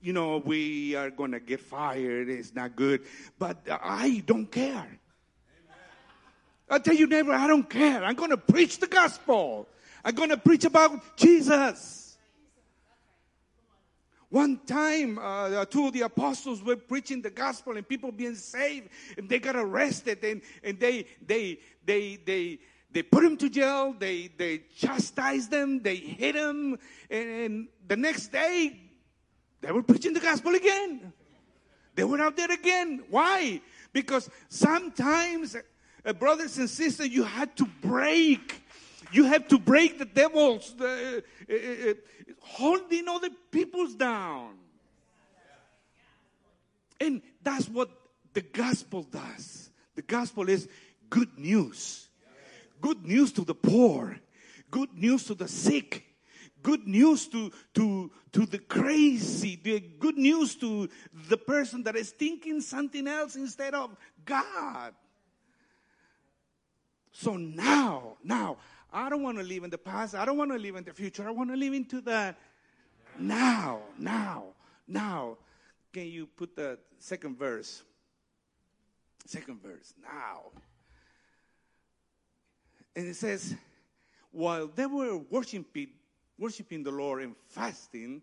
you 0.00 0.12
know, 0.12 0.38
we 0.38 0.94
are 0.94 1.10
gonna 1.10 1.40
get 1.40 1.60
fired. 1.60 2.28
It's 2.28 2.54
not 2.54 2.76
good. 2.76 3.02
But 3.38 3.58
I 3.68 4.22
don't 4.26 4.50
care. 4.50 4.98
I 6.70 6.78
tell 6.78 6.94
you, 6.94 7.06
neighbor, 7.06 7.32
I 7.32 7.46
don't 7.46 7.68
care. 7.68 8.04
I'm 8.04 8.14
gonna 8.14 8.36
preach 8.36 8.78
the 8.78 8.86
gospel. 8.86 9.68
I'm 10.04 10.14
going 10.14 10.30
to 10.30 10.36
preach 10.36 10.64
about 10.64 11.16
Jesus. 11.16 12.16
One 14.30 14.58
time, 14.66 15.18
uh, 15.18 15.64
two 15.64 15.86
of 15.86 15.94
the 15.94 16.02
apostles 16.02 16.62
were 16.62 16.76
preaching 16.76 17.22
the 17.22 17.30
gospel 17.30 17.76
and 17.76 17.88
people 17.88 18.12
being 18.12 18.34
saved, 18.34 18.90
and 19.16 19.26
they 19.26 19.38
got 19.38 19.56
arrested, 19.56 20.22
and, 20.22 20.42
and 20.62 20.78
they, 20.78 21.06
they, 21.26 21.58
they, 21.84 22.16
they, 22.16 22.58
they 22.90 23.02
put 23.02 23.22
them 23.22 23.38
to 23.38 23.48
jail, 23.48 23.94
they, 23.98 24.28
they 24.36 24.58
chastised 24.76 25.50
them, 25.50 25.80
they 25.82 25.96
hit 25.96 26.34
them, 26.34 26.78
and, 27.10 27.28
and 27.28 27.68
the 27.86 27.96
next 27.96 28.28
day, 28.28 28.78
they 29.62 29.72
were 29.72 29.82
preaching 29.82 30.12
the 30.12 30.20
gospel 30.20 30.54
again. 30.54 31.12
They 31.94 32.04
were 32.04 32.20
out 32.20 32.36
there 32.36 32.52
again. 32.52 33.04
Why? 33.10 33.60
Because 33.92 34.30
sometimes, 34.50 35.56
uh, 36.04 36.12
brothers 36.12 36.58
and 36.58 36.68
sisters, 36.68 37.08
you 37.08 37.24
had 37.24 37.56
to 37.56 37.64
break 37.64 38.62
you 39.12 39.24
have 39.24 39.48
to 39.48 39.58
break 39.58 39.98
the 39.98 40.04
devils 40.04 40.74
the, 40.76 41.22
uh, 41.48 41.90
uh, 41.90 41.94
holding 42.40 43.08
other 43.08 43.30
peoples 43.50 43.94
down. 43.94 44.54
And 47.00 47.22
that's 47.42 47.68
what 47.68 47.90
the 48.34 48.42
gospel 48.42 49.02
does. 49.02 49.70
The 49.94 50.02
gospel 50.02 50.48
is 50.48 50.68
good 51.08 51.38
news. 51.38 52.08
Good 52.80 53.04
news 53.04 53.32
to 53.32 53.44
the 53.44 53.54
poor. 53.54 54.18
Good 54.70 54.94
news 54.94 55.24
to 55.24 55.34
the 55.34 55.48
sick. 55.48 56.04
Good 56.62 56.86
news 56.86 57.28
to, 57.28 57.52
to, 57.74 58.10
to 58.32 58.46
the 58.46 58.58
crazy. 58.58 59.58
The 59.62 59.80
good 59.80 60.18
news 60.18 60.56
to 60.56 60.88
the 61.28 61.36
person 61.36 61.84
that 61.84 61.96
is 61.96 62.10
thinking 62.10 62.60
something 62.60 63.06
else 63.06 63.36
instead 63.36 63.74
of 63.74 63.96
God. 64.24 64.94
So 67.12 67.36
now, 67.36 68.16
now, 68.22 68.58
I 68.92 69.10
don't 69.10 69.22
want 69.22 69.38
to 69.38 69.44
live 69.44 69.64
in 69.64 69.70
the 69.70 69.78
past. 69.78 70.14
I 70.14 70.24
don't 70.24 70.38
want 70.38 70.50
to 70.50 70.58
live 70.58 70.76
in 70.76 70.84
the 70.84 70.92
future. 70.92 71.26
I 71.26 71.30
want 71.30 71.50
to 71.50 71.56
live 71.56 71.74
into 71.74 72.00
the 72.00 72.34
now, 73.18 73.80
now, 73.98 74.44
now. 74.86 75.36
Can 75.92 76.06
you 76.06 76.26
put 76.26 76.54
the 76.54 76.78
second 76.98 77.38
verse? 77.38 77.82
Second 79.26 79.62
verse, 79.62 79.94
now. 80.02 80.52
And 82.96 83.06
it 83.06 83.16
says, 83.16 83.54
while 84.32 84.68
they 84.68 84.86
were 84.86 85.18
worshiping, 85.18 85.88
worshiping 86.38 86.82
the 86.82 86.90
Lord 86.90 87.22
and 87.22 87.34
fasting, 87.48 88.22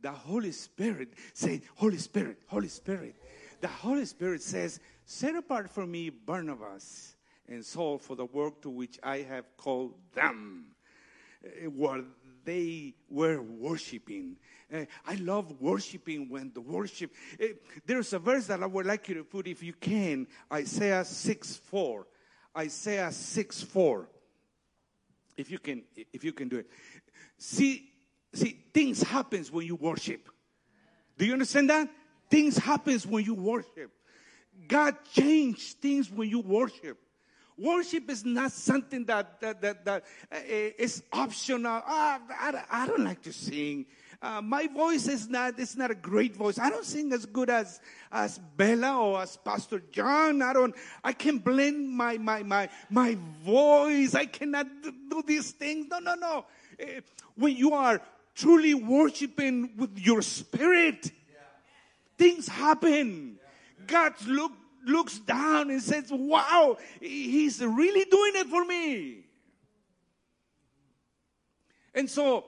the 0.00 0.10
Holy 0.10 0.52
Spirit 0.52 1.14
said, 1.32 1.62
Holy 1.76 1.96
Spirit, 1.96 2.38
Holy 2.46 2.68
Spirit. 2.68 3.14
The 3.60 3.68
Holy 3.68 4.04
Spirit 4.04 4.42
says, 4.42 4.80
Set 5.06 5.34
apart 5.34 5.70
for 5.70 5.86
me 5.86 6.10
Barnabas 6.10 7.13
and 7.48 7.64
Saul 7.64 7.98
for 7.98 8.16
the 8.16 8.24
work 8.24 8.62
to 8.62 8.70
which 8.70 8.98
I 9.02 9.18
have 9.18 9.56
called 9.56 9.94
them. 10.14 10.74
Uh, 11.44 11.70
while 11.70 12.02
they 12.44 12.94
were 13.08 13.40
worshiping. 13.40 14.36
Uh, 14.72 14.84
I 15.06 15.14
love 15.16 15.60
worshiping 15.60 16.28
when 16.28 16.52
the 16.52 16.60
worship. 16.60 17.12
Uh, 17.40 17.46
there's 17.86 18.12
a 18.12 18.18
verse 18.18 18.46
that 18.46 18.62
I 18.62 18.66
would 18.66 18.86
like 18.86 19.08
you 19.08 19.16
to 19.16 19.24
put, 19.24 19.46
if 19.46 19.62
you 19.62 19.72
can, 19.72 20.26
Isaiah 20.52 21.04
6 21.04 21.56
4. 21.56 22.06
Isaiah 22.56 23.12
6 23.12 23.62
4. 23.62 24.08
If 25.36 25.50
you 25.50 25.58
can, 25.58 25.82
if 26.12 26.22
you 26.22 26.32
can 26.32 26.48
do 26.48 26.58
it. 26.58 26.70
See, 27.38 27.90
see, 28.32 28.58
things 28.72 29.02
happens 29.02 29.50
when 29.50 29.66
you 29.66 29.74
worship. 29.74 30.28
Do 31.18 31.26
you 31.26 31.32
understand 31.32 31.70
that? 31.70 31.88
Things 32.30 32.56
happens 32.56 33.06
when 33.06 33.24
you 33.24 33.34
worship. 33.34 33.90
God 34.68 34.96
changed 35.12 35.78
things 35.78 36.10
when 36.10 36.28
you 36.28 36.40
worship. 36.40 36.98
Worship 37.56 38.10
is 38.10 38.24
not 38.24 38.50
something 38.50 39.04
that 39.04 39.40
that 39.40 39.60
that, 39.60 39.84
that 39.84 40.04
uh, 40.32 40.38
is 40.44 41.04
optional. 41.12 41.82
Ah, 41.86 42.20
I, 42.28 42.64
I 42.68 42.86
don't 42.86 43.04
like 43.04 43.22
to 43.22 43.32
sing. 43.32 43.86
Uh, 44.20 44.40
my 44.40 44.66
voice 44.66 45.06
is 45.06 45.28
not 45.28 45.58
it's 45.58 45.76
not 45.76 45.90
a 45.90 45.94
great 45.94 46.34
voice. 46.34 46.58
I 46.58 46.68
don't 46.68 46.84
sing 46.84 47.12
as 47.12 47.26
good 47.26 47.50
as 47.50 47.80
as 48.10 48.38
Bella 48.56 48.98
or 48.98 49.22
as 49.22 49.36
Pastor 49.36 49.82
John. 49.92 50.42
I 50.42 50.52
don't. 50.52 50.74
I 51.04 51.12
can 51.12 51.38
blend 51.38 51.90
my 51.90 52.18
my 52.18 52.42
my 52.42 52.68
my 52.90 53.16
voice. 53.44 54.16
I 54.16 54.26
cannot 54.26 54.66
do 54.82 55.22
these 55.24 55.52
things. 55.52 55.86
No, 55.90 56.00
no, 56.00 56.14
no. 56.14 56.46
Uh, 56.80 57.00
when 57.36 57.56
you 57.56 57.72
are 57.72 58.00
truly 58.34 58.74
worshiping 58.74 59.70
with 59.76 59.96
your 59.96 60.22
spirit, 60.22 61.12
yeah. 61.30 61.38
things 62.18 62.48
happen. 62.48 63.38
Yeah. 63.38 63.84
God 63.86 64.14
look 64.26 64.52
looks 64.86 65.18
down 65.18 65.70
and 65.70 65.82
says, 65.82 66.10
Wow, 66.10 66.78
he's 67.00 67.62
really 67.62 68.04
doing 68.04 68.32
it 68.36 68.46
for 68.48 68.64
me. 68.64 69.24
And 71.94 72.10
so, 72.10 72.44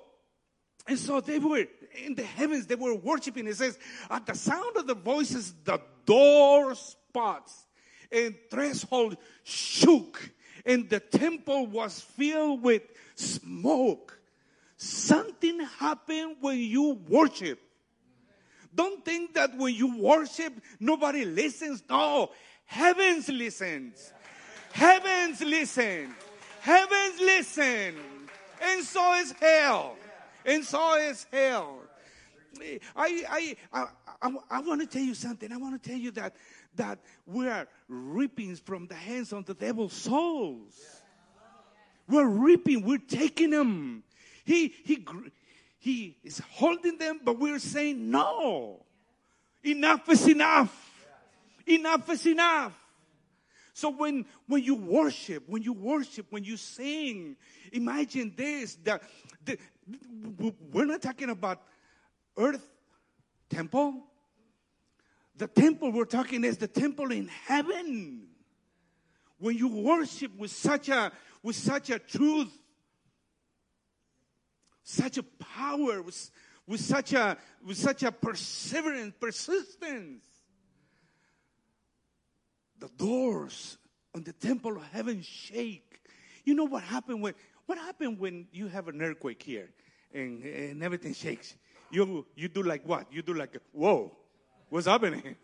and 0.87 0.99
so 0.99 1.21
they 1.21 1.39
were 1.39 1.65
in 2.05 2.15
the 2.15 2.23
heavens, 2.23 2.67
they 2.67 2.75
were 2.75 2.95
worshiping. 2.95 3.47
It 3.47 3.57
says, 3.57 3.79
At 4.11 4.27
the 4.27 4.35
sound 4.35 4.77
of 4.77 4.87
the 4.87 4.95
voices, 4.95 5.55
the 5.65 5.81
door 6.05 6.75
spots 6.75 7.67
and 8.11 8.35
threshold 8.51 9.17
shook, 9.45 10.31
and 10.65 10.89
the 10.89 11.01
temple 11.01 11.67
was 11.67 12.01
filled 12.01 12.63
with 12.63 12.83
smoke. 13.15 14.19
Something 14.77 15.61
happened 15.79 16.37
when 16.41 16.59
you 16.59 17.01
worship. 17.09 17.61
Don't 18.77 19.05
think 19.05 19.35
that 19.35 19.57
when 19.57 19.75
you 19.75 19.97
worship, 19.97 20.53
nobody 20.79 21.25
listens. 21.25 21.83
No, 21.89 22.31
heavens 22.67 23.29
listens. 23.29 24.13
Heavens 24.73 25.41
listen. 25.41 26.15
Heavens 26.61 27.21
listen. 27.21 27.95
And 28.61 28.85
so 28.85 29.15
is 29.15 29.33
hell. 29.33 29.97
And 30.45 30.63
so 30.63 30.97
is 30.97 31.27
hell. 31.33 31.79
I, 32.95 33.25
I, 33.29 33.57
I, 33.73 33.87
I, 34.23 34.31
I 34.51 34.61
want 34.61 34.83
to 34.83 34.87
tell 34.87 35.03
you 35.03 35.15
something. 35.15 35.51
I 35.51 35.57
want 35.57 35.83
to 35.83 35.89
tell 35.89 35.99
you 35.99 36.11
that, 36.13 36.37
that 36.77 36.99
we 37.27 37.49
are 37.49 37.67
reaping 37.89 38.55
from 38.57 38.87
the 38.87 38.95
hands 38.95 39.33
of 39.33 39.47
the 39.47 39.55
devil's 39.55 39.95
souls. 39.95 41.03
We're 42.09 42.29
reaping. 42.29 42.85
We're 42.85 42.99
taking 42.99 43.51
them. 43.51 44.05
He, 44.45 44.75
he, 44.85 45.05
he 45.87 46.17
is 46.25 46.41
holding 46.51 46.99
them, 46.99 47.21
but 47.25 47.39
we're 47.39 47.59
saying, 47.61 48.11
no, 48.11 48.85
enough 49.65 50.09
is 50.09 50.27
enough. 50.29 50.83
Enough 51.67 52.11
is 52.11 52.27
enough. 52.27 52.73
So 53.73 53.91
when 53.91 54.25
when 54.47 54.63
you 54.63 54.75
worship, 54.75 55.45
when 55.47 55.63
you 55.63 55.73
worship, 55.73 56.27
when 56.31 56.45
you 56.45 56.57
sing, 56.57 57.37
imagine 57.73 58.33
this: 58.37 58.77
that 58.85 59.03
the, 59.45 59.59
we're 60.73 60.87
not 60.87 61.03
talking 61.03 61.29
about 61.29 61.61
earth 62.39 62.67
temple. 63.51 64.03
The 65.37 65.47
temple 65.47 65.93
we're 65.93 66.05
talking 66.07 66.45
is 66.45 66.57
the 66.57 66.69
temple 66.69 67.13
in 67.13 67.29
heaven. 67.29 68.29
When 69.39 69.59
you 69.59 69.69
worship 69.69 70.35
with 70.39 70.53
such 70.53 70.89
a 70.89 71.13
with 71.43 71.57
such 71.57 71.91
a 71.91 71.99
truth, 71.99 72.49
such 74.89 75.19
a 75.19 75.25
power, 75.25 76.01
with, 76.01 76.31
with 76.65 76.81
such 76.81 77.13
a 77.13 77.37
with 77.67 77.77
such 77.77 78.05
a 78.05 78.13
perseverance, 78.13 79.15
persistence. 79.19 80.25
The 82.79 82.89
doors 82.97 83.79
on 84.15 84.23
the 84.23 84.33
temple 84.33 84.77
of 84.77 84.85
heaven 84.93 85.23
shake. 85.23 86.01
You 86.45 86.55
know 86.55 86.65
what 86.65 86.85
happened 86.85 87.21
when 87.21 87.35
what 87.67 87.79
happened 87.79 88.21
when 88.21 88.47
you 88.53 88.69
have 88.69 88.87
an 88.87 89.03
earthquake 89.03 89.43
here 89.43 89.71
and, 90.15 90.45
and 90.45 90.83
everything 90.85 91.15
shakes? 91.15 91.57
You 91.91 92.25
you 92.37 92.47
do 92.47 92.63
like 92.63 92.87
what? 92.87 93.13
You 93.13 93.23
do 93.23 93.35
like 93.35 93.57
whoa, 93.73 94.17
what's 94.69 94.87
happening? 94.87 95.35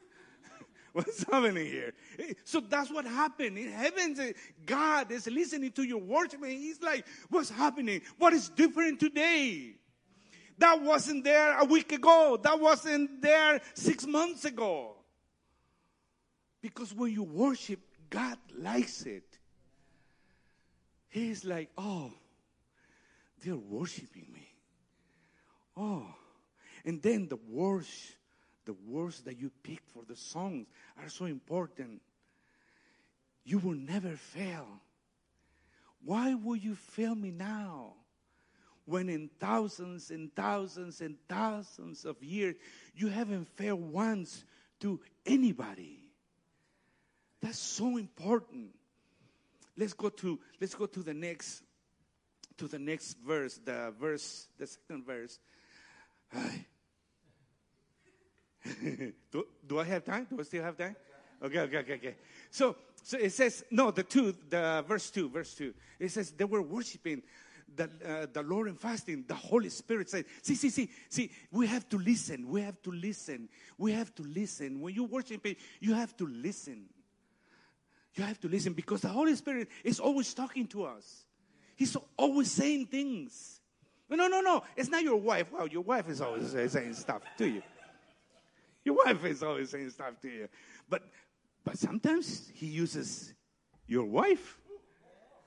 What's 0.94 1.24
happening 1.24 1.66
here? 1.66 1.94
Eh, 2.18 2.34
so 2.44 2.60
that's 2.60 2.90
what 2.90 3.06
happened. 3.06 3.56
In 3.56 3.70
heaven, 3.70 4.14
eh, 4.20 4.32
God 4.66 5.10
is 5.10 5.26
listening 5.26 5.72
to 5.72 5.82
your 5.84 6.00
worship 6.00 6.42
and 6.42 6.52
He's 6.52 6.82
like, 6.82 7.06
What's 7.30 7.48
happening? 7.48 8.02
What 8.18 8.34
is 8.34 8.50
different 8.50 9.00
today? 9.00 9.76
That 10.58 10.82
wasn't 10.82 11.24
there 11.24 11.58
a 11.58 11.64
week 11.64 11.92
ago. 11.92 12.38
That 12.42 12.60
wasn't 12.60 13.22
there 13.22 13.60
six 13.72 14.06
months 14.06 14.44
ago. 14.44 14.96
Because 16.60 16.94
when 16.94 17.10
you 17.10 17.22
worship, 17.22 17.80
God 18.10 18.38
likes 18.58 19.02
it. 19.02 19.24
He's 21.08 21.42
like, 21.42 21.70
Oh, 21.78 22.12
they're 23.42 23.56
worshiping 23.56 24.26
me. 24.30 24.46
Oh. 25.74 26.06
And 26.84 27.00
then 27.00 27.28
the 27.28 27.38
worship 27.48 28.16
the 28.64 28.74
words 28.86 29.22
that 29.22 29.38
you 29.38 29.50
pick 29.62 29.80
for 29.92 30.02
the 30.06 30.16
songs 30.16 30.66
are 31.02 31.08
so 31.08 31.24
important. 31.24 32.00
You 33.44 33.58
will 33.58 33.74
never 33.74 34.16
fail. 34.16 34.66
Why 36.04 36.34
would 36.34 36.62
you 36.62 36.74
fail 36.74 37.14
me 37.14 37.30
now? 37.30 37.94
When 38.84 39.08
in 39.08 39.30
thousands 39.38 40.10
and 40.10 40.34
thousands 40.34 41.00
and 41.00 41.16
thousands 41.28 42.04
of 42.04 42.22
years, 42.22 42.56
you 42.94 43.08
haven't 43.08 43.48
failed 43.56 43.92
once 43.92 44.44
to 44.80 45.00
anybody. 45.24 46.00
That's 47.40 47.58
so 47.58 47.96
important. 47.96 48.70
Let's 49.76 49.92
go 49.92 50.08
to 50.08 50.38
let's 50.60 50.74
go 50.74 50.86
to 50.86 51.02
the 51.02 51.14
next 51.14 51.62
to 52.58 52.68
the 52.68 52.78
next 52.78 53.16
verse, 53.26 53.58
the 53.64 53.92
verse, 53.98 54.48
the 54.58 54.66
second 54.66 55.06
verse. 55.06 55.38
do, 59.30 59.46
do 59.66 59.78
I 59.78 59.84
have 59.84 60.04
time? 60.04 60.26
Do 60.30 60.38
I 60.38 60.42
still 60.42 60.62
have 60.62 60.76
time? 60.76 60.96
Okay, 61.42 61.60
okay, 61.60 61.78
okay, 61.78 61.94
okay. 61.94 62.14
So, 62.50 62.76
so 63.02 63.18
it 63.18 63.30
says, 63.30 63.64
no, 63.70 63.90
the 63.90 64.04
two, 64.04 64.34
the 64.48 64.84
verse 64.86 65.10
two, 65.10 65.28
verse 65.28 65.54
two. 65.54 65.74
It 65.98 66.10
says 66.10 66.30
they 66.30 66.44
were 66.44 66.62
worshiping 66.62 67.22
the, 67.74 67.84
uh, 68.06 68.26
the 68.32 68.42
Lord 68.42 68.68
and 68.68 68.78
fasting. 68.78 69.24
The 69.26 69.34
Holy 69.34 69.68
Spirit 69.68 70.08
said, 70.08 70.26
see, 70.42 70.54
see, 70.54 70.70
see, 70.70 70.90
see, 71.08 71.30
we 71.50 71.66
have 71.66 71.88
to 71.88 71.98
listen. 71.98 72.48
We 72.48 72.62
have 72.62 72.80
to 72.82 72.92
listen. 72.92 73.48
We 73.78 73.92
have 73.92 74.14
to 74.16 74.22
listen. 74.22 74.80
When 74.80 74.94
you 74.94 75.04
worship, 75.04 75.44
you 75.80 75.94
have 75.94 76.16
to 76.18 76.26
listen. 76.26 76.84
You 78.14 78.24
have 78.24 78.38
to 78.40 78.48
listen 78.48 78.74
because 78.74 79.00
the 79.00 79.08
Holy 79.08 79.34
Spirit 79.34 79.68
is 79.82 79.98
always 79.98 80.32
talking 80.34 80.66
to 80.68 80.84
us. 80.84 81.24
He's 81.74 81.96
always 82.16 82.50
saying 82.50 82.86
things. 82.86 83.60
No, 84.08 84.28
no, 84.28 84.42
no. 84.42 84.62
It's 84.76 84.90
not 84.90 85.02
your 85.02 85.16
wife. 85.16 85.50
Well, 85.50 85.66
your 85.66 85.82
wife 85.82 86.08
is 86.08 86.20
always 86.20 86.50
saying 86.50 86.94
stuff 86.94 87.22
to 87.38 87.48
you. 87.48 87.62
Your 88.84 88.96
wife 88.96 89.24
is 89.24 89.42
always 89.42 89.70
saying 89.70 89.90
stuff 89.90 90.20
to 90.22 90.28
you. 90.28 90.48
But 90.88 91.02
but 91.64 91.78
sometimes 91.78 92.50
he 92.54 92.66
uses 92.66 93.34
your 93.86 94.04
wife. 94.04 94.58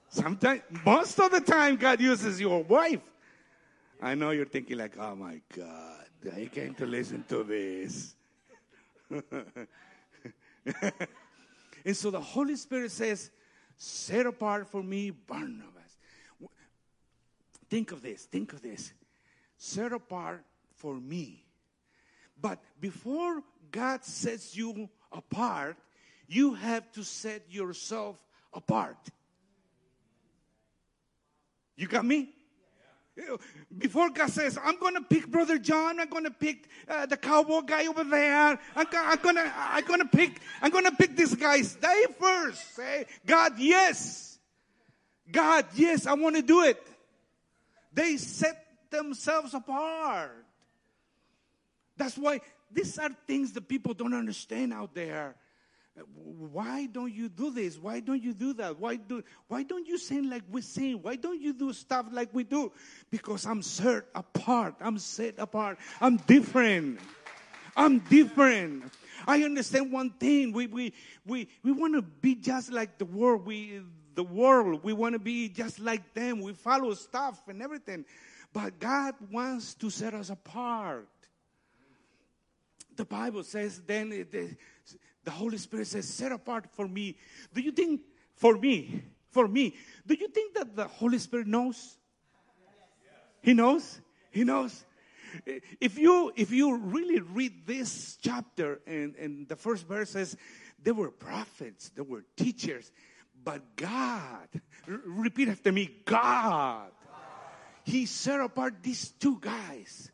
Sometimes 0.09 0.61
most 0.85 1.19
of 1.19 1.31
the 1.31 1.41
time 1.41 1.75
God 1.75 1.99
uses 1.99 2.39
your 2.39 2.63
wife. 2.63 3.01
I 4.01 4.15
know 4.15 4.31
you're 4.31 4.45
thinking 4.45 4.77
like, 4.77 4.97
oh 4.97 5.15
my 5.15 5.41
God, 5.55 6.05
I 6.33 6.45
came 6.45 6.73
to 6.75 6.85
listen 6.85 7.23
to 7.29 7.43
this. 7.43 8.15
and 9.09 9.25
so 11.93 12.11
the 12.11 12.21
Holy 12.21 12.55
Spirit 12.55 12.91
says, 12.91 13.31
set 13.77 14.25
apart 14.25 14.67
for 14.67 14.83
me 14.83 15.11
Barnabas. 15.11 15.71
Think 17.69 17.91
of 17.91 18.01
this, 18.01 18.25
think 18.25 18.53
of 18.53 18.61
this. 18.61 18.93
Set 19.57 19.91
apart 19.91 20.45
for 20.75 20.95
me 20.95 21.44
but 22.39 22.59
before 22.79 23.41
God 23.71 24.03
sets 24.03 24.55
you 24.55 24.89
apart, 25.11 25.77
you 26.27 26.53
have 26.53 26.91
to 26.93 27.03
set 27.03 27.43
yourself 27.49 28.17
apart. 28.53 28.97
You 31.75 31.87
got 31.87 32.05
me? 32.05 32.29
Before 33.77 34.09
God 34.09 34.29
says, 34.29 34.57
I'm 34.61 34.77
going 34.77 34.95
to 34.95 35.01
pick 35.01 35.27
Brother 35.27 35.57
John, 35.57 35.99
I'm 36.01 36.09
going 36.09 36.25
to 36.25 36.31
pick 36.31 36.67
uh, 36.87 37.05
the 37.05 37.15
cowboy 37.15 37.61
guy 37.61 37.87
over 37.87 38.03
there. 38.03 38.59
I'm, 38.75 38.87
going 39.21 39.35
to, 39.35 39.53
I'm 39.55 39.83
to 39.85 40.05
pick, 40.05 40.41
I'm 40.61 40.71
going 40.71 40.83
to 40.85 40.91
pick 40.91 41.15
this 41.15 41.33
guy. 41.33 41.61
Stay 41.61 42.05
first. 42.19 42.75
Say, 42.75 43.05
God, 43.25 43.53
yes. 43.57 44.37
God, 45.31 45.65
yes, 45.75 46.07
I 46.07 46.13
want 46.13 46.35
to 46.35 46.41
do 46.41 46.63
it. 46.63 46.81
They 47.93 48.17
set 48.17 48.61
themselves 48.91 49.53
apart. 49.53 50.44
That's 51.97 52.17
why 52.17 52.41
these 52.71 52.97
are 52.99 53.09
things 53.27 53.53
that 53.53 53.67
people 53.67 53.93
don't 53.93 54.13
understand 54.13 54.73
out 54.73 54.93
there. 54.93 55.35
Why 56.13 56.87
don't 56.87 57.13
you 57.13 57.29
do 57.29 57.51
this? 57.51 57.77
Why 57.77 58.01
don't 58.01 58.21
you 58.21 58.33
do 58.33 58.53
that? 58.55 58.77
Why 58.77 58.97
do 58.97 59.23
why 59.47 59.63
don't 59.63 59.87
you 59.87 59.97
sing 59.97 60.29
like 60.29 60.43
we 60.51 60.61
sing? 60.61 61.01
Why 61.01 61.15
don't 61.15 61.41
you 61.41 61.53
do 61.53 61.71
stuff 61.71 62.07
like 62.11 62.33
we 62.33 62.43
do? 62.43 62.73
Because 63.09 63.45
I'm 63.45 63.61
set 63.61 64.03
apart. 64.13 64.75
I'm 64.81 64.97
set 64.97 65.35
apart. 65.37 65.77
I'm 66.01 66.17
different. 66.17 66.99
I'm 67.77 67.99
different. 67.99 68.91
I 69.25 69.43
understand 69.43 69.91
one 69.93 70.09
thing. 70.11 70.51
We 70.51 70.67
we 70.67 70.93
we 71.25 71.47
we 71.63 71.71
want 71.71 71.95
to 71.95 72.01
be 72.01 72.35
just 72.35 72.73
like 72.73 72.97
the 72.97 73.05
world. 73.05 73.45
We 73.45 73.79
the 74.15 74.23
world. 74.23 74.83
We 74.83 74.91
want 74.91 75.13
to 75.13 75.19
be 75.19 75.47
just 75.47 75.79
like 75.79 76.13
them. 76.13 76.41
We 76.41 76.53
follow 76.53 76.93
stuff 76.93 77.41
and 77.47 77.61
everything. 77.61 78.03
But 78.51 78.79
God 78.79 79.15
wants 79.31 79.73
to 79.75 79.89
set 79.89 80.13
us 80.13 80.29
apart 80.29 81.07
the 82.97 83.05
Bible 83.05 83.43
says, 83.43 83.81
then 83.85 84.09
the, 84.09 84.55
the 85.23 85.31
Holy 85.31 85.57
Spirit 85.57 85.87
says, 85.87 86.07
set 86.07 86.31
apart 86.31 86.67
for 86.71 86.87
me. 86.87 87.17
Do 87.53 87.61
you 87.61 87.71
think, 87.71 88.01
for 88.35 88.57
me, 88.57 89.03
for 89.31 89.47
me, 89.47 89.75
do 90.05 90.15
you 90.15 90.27
think 90.29 90.55
that 90.55 90.75
the 90.75 90.87
Holy 90.87 91.19
Spirit 91.19 91.47
knows? 91.47 91.97
He 93.41 93.53
knows? 93.53 94.01
He 94.31 94.43
knows? 94.43 94.85
If 95.81 95.97
you, 95.97 96.31
if 96.35 96.51
you 96.51 96.77
really 96.77 97.19
read 97.19 97.67
this 97.67 98.17
chapter 98.21 98.79
and, 98.87 99.15
and 99.15 99.47
the 99.47 99.55
first 99.55 99.87
verse 99.87 100.11
says, 100.11 100.37
there 100.81 100.93
were 100.93 101.11
prophets, 101.11 101.89
there 101.89 102.03
were 102.03 102.23
teachers, 102.37 102.91
but 103.43 103.75
God, 103.75 104.47
r- 104.87 105.01
repeat 105.05 105.49
after 105.49 105.71
me, 105.71 105.89
God, 106.05 106.91
He 107.83 108.05
set 108.05 108.39
apart 108.39 108.81
these 108.81 109.09
two 109.09 109.39
guys 109.39 110.11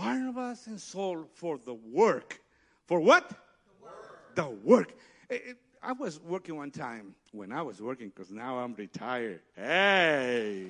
Barnabas 0.00 0.66
and 0.66 0.80
Saul 0.80 1.26
for 1.34 1.58
the 1.58 1.74
work. 1.74 2.40
For 2.86 3.00
what? 3.00 3.28
The 3.28 3.84
work. 3.84 4.34
The 4.34 4.50
work. 4.68 4.94
It, 5.28 5.42
it, 5.46 5.56
I 5.82 5.92
was 5.92 6.18
working 6.20 6.56
one 6.56 6.70
time 6.70 7.14
when 7.32 7.52
I 7.52 7.60
was 7.60 7.82
working 7.82 8.08
because 8.08 8.30
now 8.30 8.58
I'm 8.58 8.74
retired. 8.74 9.40
Hey. 9.54 10.68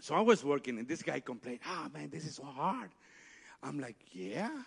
So 0.00 0.14
I 0.14 0.22
was 0.22 0.42
working 0.42 0.78
and 0.78 0.88
this 0.88 1.02
guy 1.02 1.20
complained, 1.20 1.60
ah, 1.66 1.84
oh, 1.86 1.98
man, 1.98 2.08
this 2.08 2.24
is 2.24 2.36
so 2.36 2.44
hard. 2.44 2.90
I'm 3.62 3.78
like, 3.78 3.96
yeah? 4.12 4.62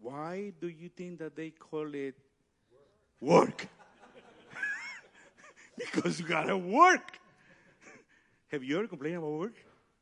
Why 0.00 0.52
do 0.60 0.68
you 0.68 0.88
think 0.88 1.18
that 1.18 1.36
they 1.36 1.50
call 1.50 1.94
it 1.94 2.14
work? 3.20 3.66
because 5.76 6.20
you 6.20 6.26
gotta 6.26 6.56
work. 6.56 7.18
Have 8.48 8.64
you 8.64 8.78
ever 8.78 8.86
complained 8.86 9.18
about 9.18 9.32
work? 9.32 9.54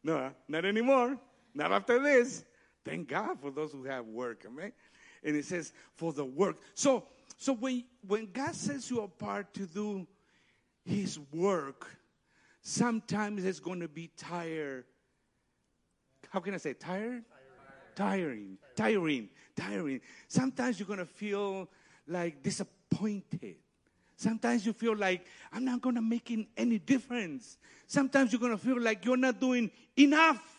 No, 0.04 0.18
ah, 0.18 0.30
not 0.46 0.64
anymore. 0.64 1.18
Not 1.56 1.72
after 1.72 1.98
this. 1.98 2.44
Thank 2.84 3.08
God 3.08 3.40
for 3.40 3.50
those 3.50 3.72
who 3.72 3.84
have 3.84 4.06
work, 4.06 4.44
amen. 4.46 4.72
And 5.24 5.34
it 5.34 5.46
says 5.46 5.72
for 5.94 6.12
the 6.12 6.24
work. 6.24 6.58
So 6.74 7.04
so 7.38 7.54
when 7.54 7.84
when 8.06 8.30
God 8.30 8.54
sets 8.54 8.90
you 8.90 9.00
apart 9.00 9.52
to 9.54 9.66
do 9.66 10.06
his 10.84 11.18
work, 11.32 11.88
sometimes 12.60 13.44
it's 13.44 13.58
going 13.58 13.80
to 13.80 13.88
be 13.88 14.10
tired. 14.16 14.84
How 16.30 16.40
can 16.40 16.54
I 16.54 16.58
say 16.58 16.74
tired? 16.74 17.24
Tiring, 17.96 18.58
tiring, 18.76 19.30
tiring. 19.56 20.02
Sometimes 20.28 20.78
you're 20.78 20.86
going 20.86 20.98
to 20.98 21.06
feel 21.06 21.70
like 22.06 22.42
disappointed. 22.42 23.56
Sometimes 24.16 24.66
you 24.66 24.74
feel 24.74 24.94
like 24.94 25.26
I'm 25.50 25.64
not 25.64 25.80
going 25.80 25.94
to 25.94 26.02
make 26.02 26.30
any 26.56 26.78
difference. 26.78 27.56
Sometimes 27.86 28.32
you're 28.32 28.40
going 28.40 28.52
to 28.52 28.62
feel 28.62 28.80
like 28.80 29.04
you're 29.06 29.16
not 29.16 29.40
doing 29.40 29.70
enough. 29.96 30.55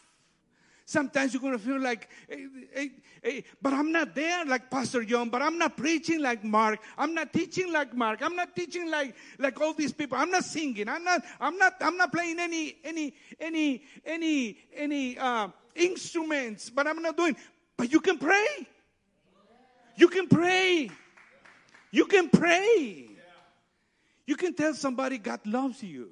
Sometimes 0.89 1.34
you're 1.34 1.41
going 1.41 1.52
to 1.52 1.60
feel 1.60 1.82
like, 1.82 2.08
hey, 2.30 2.47
hey, 2.73 2.91
hey, 3.21 3.43
but 3.62 3.73
I'm 3.73 3.91
not 3.91 4.15
there 4.15 4.45
like 4.45 4.71
Pastor 4.71 5.04
John, 5.04 5.30
but 5.30 5.41
I'm 5.41 5.58
not 5.58 5.76
preaching 5.76 6.21
like 6.21 6.45
Mark. 6.45 6.80
I'm 6.97 7.13
not 7.13 7.34
teaching 7.34 7.73
like 7.73 7.93
Mark. 7.93 8.21
I'm 8.21 8.38
not 8.38 8.56
teaching 8.56 8.89
like, 8.89 9.13
like 9.38 9.60
all 9.60 9.73
these 9.73 9.91
people. 9.91 10.17
I'm 10.17 10.32
not 10.32 10.45
singing. 10.45 10.88
I'm 10.88 11.04
not, 11.04 11.26
I'm 11.41 11.58
not, 11.58 11.73
I'm 11.82 11.97
not 11.97 12.13
playing 12.13 12.39
any, 12.39 12.78
any, 12.86 13.13
any, 13.38 13.84
any, 14.06 14.60
any, 14.73 15.17
uh, 15.17 15.50
instruments, 15.76 16.69
but 16.69 16.88
I'm 16.88 17.02
not 17.02 17.17
doing, 17.17 17.36
but 17.76 17.91
you 17.91 18.00
can 18.00 18.17
pray. 18.17 18.47
You 19.97 20.08
can 20.08 20.30
pray. 20.30 20.89
You 21.91 22.06
can 22.06 22.30
pray. 22.30 23.10
You 24.26 24.38
can 24.38 24.54
tell 24.54 24.73
somebody 24.73 25.17
God 25.17 25.41
loves 25.45 25.84
you. 25.84 26.12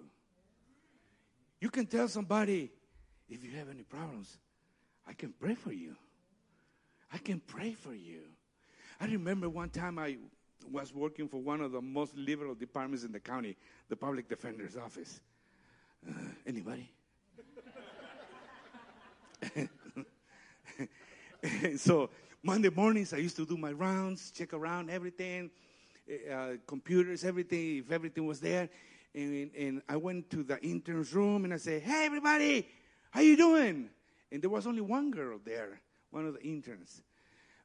You 1.61 1.69
can 1.69 1.85
tell 1.85 2.09
somebody 2.09 2.71
if 3.29 3.41
you 3.41 3.51
have 3.51 3.69
any 3.69 3.83
problems, 3.83 4.38
I 5.07 5.13
can 5.13 5.33
pray 5.39 5.55
for 5.55 5.71
you. 5.71 5.95
I 7.11 7.17
can 7.17 7.39
pray 7.39 7.73
for 7.73 7.93
you. 7.93 8.21
I 8.99 9.05
remember 9.05 9.49
one 9.49 9.69
time 9.69 9.99
I 9.99 10.17
was 10.71 10.93
working 10.93 11.27
for 11.27 11.37
one 11.37 11.61
of 11.61 11.71
the 11.71 11.81
most 11.81 12.15
liberal 12.15 12.55
departments 12.55 13.03
in 13.03 13.11
the 13.11 13.19
county, 13.19 13.55
the 13.89 13.95
public 13.95 14.27
defender's 14.27 14.77
office. 14.77 15.19
Uh, 16.07 16.13
anybody? 16.45 16.89
so 21.77 22.09
Monday 22.41 22.69
mornings, 22.69 23.13
I 23.13 23.17
used 23.17 23.35
to 23.37 23.45
do 23.45 23.57
my 23.57 23.71
rounds, 23.71 24.31
check 24.31 24.53
around 24.53 24.89
everything, 24.89 25.51
uh, 26.31 26.53
computers, 26.67 27.23
everything, 27.23 27.79
if 27.79 27.91
everything 27.91 28.25
was 28.25 28.39
there. 28.39 28.69
And, 29.13 29.51
and 29.57 29.81
I 29.87 29.97
went 29.97 30.29
to 30.31 30.43
the 30.43 30.61
intern's 30.61 31.13
room 31.13 31.45
and 31.45 31.53
I 31.53 31.57
said, 31.57 31.81
"Hey, 31.81 32.05
everybody, 32.05 32.67
how 33.11 33.21
you 33.21 33.37
doing?" 33.37 33.89
And 34.35 34.43
there 34.43 34.49
was 34.49 34.67
only 34.67 34.81
one 34.81 35.11
girl 35.11 35.39
there, 35.45 35.79
one 36.11 36.27
of 36.27 36.33
the 36.33 36.43
interns. 36.43 37.01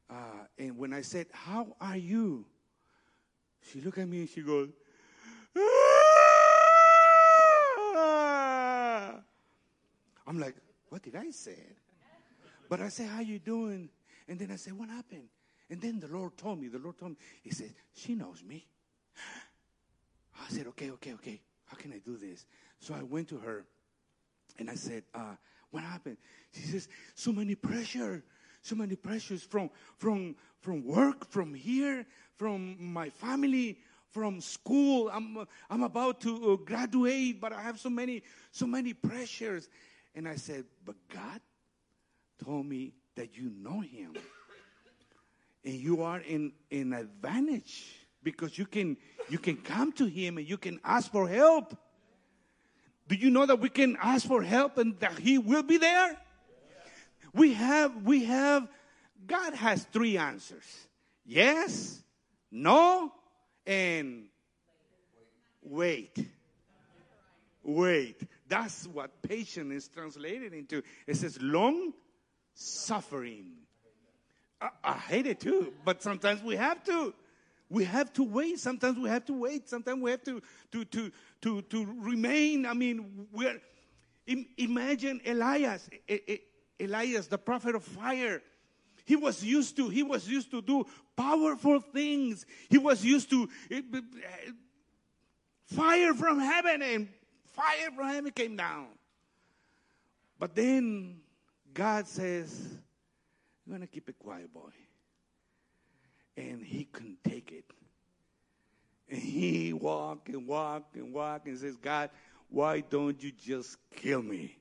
Uh, 0.09 0.47
and 0.57 0.79
when 0.79 0.93
I 0.93 1.01
said, 1.01 1.27
"How 1.33 1.75
are 1.81 1.97
you?" 1.97 2.47
she 3.61 3.81
looked 3.81 3.99
at 3.99 4.09
me 4.09 4.21
and 4.21 4.29
she 4.29 4.41
goes, 4.41 4.71
"Ah!" 5.57 5.65
I'm 10.29 10.39
like, 10.39 10.55
"What 10.91 11.03
did 11.03 11.17
I 11.17 11.31
say?" 11.31 11.59
But 12.69 12.81
I 12.81 12.89
said, 12.89 13.09
"How 13.09 13.19
you 13.19 13.41
doing?" 13.41 13.91
And 14.29 14.39
then 14.39 14.53
I 14.53 14.57
said, 14.57 14.75
"What 14.79 14.91
happened?" 14.91 15.29
And 15.69 15.81
then 15.81 15.99
the 15.99 16.07
Lord 16.07 16.37
told 16.37 16.61
me. 16.61 16.69
The 16.69 16.79
Lord 16.79 16.97
told 16.99 17.11
me. 17.11 17.17
He 17.43 17.51
said, 17.51 17.75
"She 17.93 18.15
knows 18.15 18.45
me." 18.45 18.65
I 20.39 20.49
said, 20.49 20.69
"Okay, 20.69 20.93
okay, 20.93 21.15
okay. 21.15 21.43
How 21.65 21.77
can 21.77 21.93
I 21.93 21.99
do 21.99 22.17
this?" 22.17 22.47
So 22.79 22.95
I 22.95 23.03
went 23.03 23.27
to 23.31 23.39
her, 23.39 23.67
and 24.57 24.71
I 24.71 24.77
said, 24.77 25.03
uh, 25.13 25.35
"What 25.71 25.83
happened?" 25.83 26.17
She 26.53 26.63
says, 26.63 26.89
"So 27.15 27.33
many 27.33 27.55
pressure, 27.55 28.25
so 28.63 28.75
many 28.75 28.97
pressures 28.97 29.43
from 29.43 29.71
from 29.97 30.37
from 30.61 30.85
work, 30.85 31.31
from 31.31 31.55
here, 31.55 32.07
from 32.37 32.93
my 32.93 33.11
family." 33.11 33.81
From 34.11 34.41
school, 34.41 35.09
I'm 35.09 35.47
I'm 35.71 35.85
about 35.85 36.21
to 36.23 36.55
uh, 36.55 36.57
graduate, 36.57 37.41
but 37.41 37.53
I 37.53 37.63
have 37.63 37.79
so 37.79 37.89
many 37.89 38.25
so 38.51 38.67
many 38.67 38.93
pressures, 38.93 39.69
and 40.17 40.27
I 40.27 40.35
said, 40.35 40.65
"But 40.85 40.97
God 41.09 41.41
told 42.45 42.67
me 42.67 42.93
that 43.15 43.37
you 43.37 43.51
know 43.51 43.79
him 43.79 44.15
and 45.65 45.75
you 45.75 46.03
are 46.03 46.21
in 46.21 46.53
an 46.71 46.93
advantage 46.93 47.85
because 48.23 48.59
you 48.59 48.67
can 48.67 48.97
you 49.29 49.39
can 49.39 49.57
come 49.57 49.93
to 49.93 50.07
him 50.07 50.39
and 50.39 50.49
you 50.49 50.57
can 50.57 50.81
ask 50.85 51.11
for 51.11 51.29
help 51.29 51.77
do 53.11 53.17
you 53.17 53.29
know 53.29 53.45
that 53.45 53.59
we 53.59 53.69
can 53.69 53.97
ask 54.01 54.25
for 54.25 54.41
help 54.41 54.79
and 54.79 54.99
that 55.01 55.19
he 55.19 55.37
will 55.37 55.65
be 55.65 55.79
there? 55.79 56.17
We 57.35 57.55
have 57.55 58.05
we 58.05 58.25
have 58.25 58.69
god 59.27 59.55
has 59.55 59.83
three 59.93 60.17
answers. 60.17 60.65
Yes 61.27 62.05
no 62.53 63.13
and 63.67 64.27
wait. 65.61 66.17
Wait. 67.65 68.21
That's 68.47 68.87
what 68.87 69.23
patience 69.23 69.73
is 69.73 69.89
translated 69.89 70.53
into. 70.53 70.83
It 71.09 71.17
says 71.17 71.37
long 71.43 71.93
suffering. 72.55 73.53
I, 74.61 74.69
I 74.85 74.93
hate 74.93 75.27
it 75.27 75.41
too, 75.41 75.73
but 75.85 76.01
sometimes 76.01 76.43
we 76.43 76.55
have 76.55 76.85
to. 76.85 77.13
We 77.71 77.85
have 77.85 78.13
to 78.15 78.25
wait. 78.25 78.59
Sometimes 78.59 78.99
we 78.99 79.09
have 79.09 79.25
to 79.27 79.33
wait. 79.33 79.69
Sometimes 79.69 80.03
we 80.03 80.11
have 80.11 80.25
to 80.25 80.43
to 80.73 80.85
to 80.85 81.13
to 81.43 81.63
to 81.63 81.97
remain. 82.01 82.67
I 82.67 82.75
mean, 82.75 83.29
we're 83.33 83.61
imagine 84.59 85.21
Elias, 85.25 85.89
Elias, 86.79 87.29
the 87.29 87.39
prophet 87.39 87.75
of 87.75 87.85
fire. 87.85 88.43
He 89.05 89.17
was 89.17 89.43
used 89.43 89.77
to 89.77 89.89
he 89.89 90.03
was 90.03 90.29
used 90.29 90.51
to 90.51 90.61
do 90.61 90.85
powerful 91.17 91.81
things. 91.81 92.45
He 92.69 92.79
was 92.79 93.05
used 93.05 93.31
to 93.31 93.49
fire 95.67 96.15
from 96.15 96.41
heaven 96.41 96.83
and 96.83 97.09
fire 97.53 97.91
from 97.95 98.09
heaven 98.09 98.33
came 98.33 98.57
down. 98.57 98.89
But 100.39 100.55
then 100.55 101.21
God 101.73 102.09
says, 102.09 102.59
You're 103.67 103.77
going 103.77 103.87
to 103.87 103.93
keep 103.93 104.09
it 104.09 104.19
quiet, 104.19 104.53
boy. 104.53 104.71
And 106.41 106.65
he 106.65 106.85
couldn't 106.85 107.23
take 107.23 107.53
it. 107.53 107.65
And 109.11 109.21
he 109.21 109.73
walked 109.75 110.29
and 110.29 110.47
walked 110.47 110.97
and 110.97 111.13
walked 111.13 111.47
and 111.47 111.59
says, 111.59 111.77
God, 111.77 112.11
why 112.49 112.81
don't 112.81 113.23
you 113.23 113.31
just 113.31 113.77
kill 113.95 114.23
me? 114.23 114.57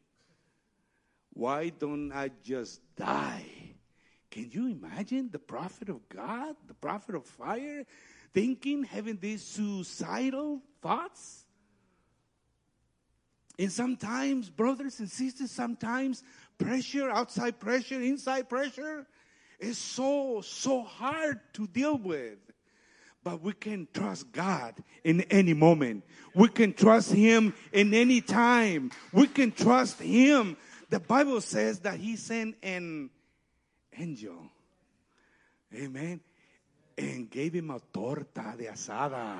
Why 1.34 1.70
don't 1.70 2.12
I 2.12 2.32
just 2.44 2.82
die? 2.98 3.46
Can 4.30 4.50
you 4.52 4.68
imagine 4.68 5.30
the 5.32 5.40
prophet 5.40 5.90
of 5.90 6.08
God, 6.10 6.56
the 6.68 6.74
prophet 6.74 7.16
of 7.16 7.26
fire, 7.26 7.86
thinking, 8.34 8.84
having 8.84 9.18
these 9.18 9.44
suicidal 9.44 10.62
thoughts? 10.82 11.46
And 13.58 13.72
sometimes, 13.72 14.50
brothers 14.50 15.00
and 15.00 15.10
sisters, 15.10 15.52
sometimes 15.52 16.24
pressure, 16.58 17.10
outside 17.10 17.60
pressure, 17.60 18.02
inside 18.02 18.50
pressure 18.50 19.08
is 19.60 19.78
so, 19.78 20.42
so 20.42 20.82
hard 20.82 21.40
to 21.54 21.68
deal 21.68 21.98
with. 21.98 22.38
But 23.24 23.42
we 23.42 23.54
can 23.54 23.88
trust 23.94 24.32
God 24.32 24.76
in 25.04 25.22
any 25.24 25.54
moment. 25.54 26.06
We 26.34 26.48
can 26.48 26.74
trust 26.74 27.12
Him 27.12 27.54
in 27.74 27.94
any 27.94 28.22
time. 28.22 28.92
We 29.12 29.28
can 29.28 29.52
trust 29.52 30.00
Him. 30.00 30.56
The 30.90 31.02
Bible 31.02 31.42
says 31.42 31.80
that 31.80 32.00
He 32.00 32.16
sent 32.16 32.56
an 32.64 33.10
angel. 33.98 34.38
Amen. 35.76 36.22
And 36.98 37.30
gave 37.30 37.54
him 37.54 37.70
a 37.70 37.80
torta 37.94 38.56
de 38.58 38.66
asada. 38.66 39.38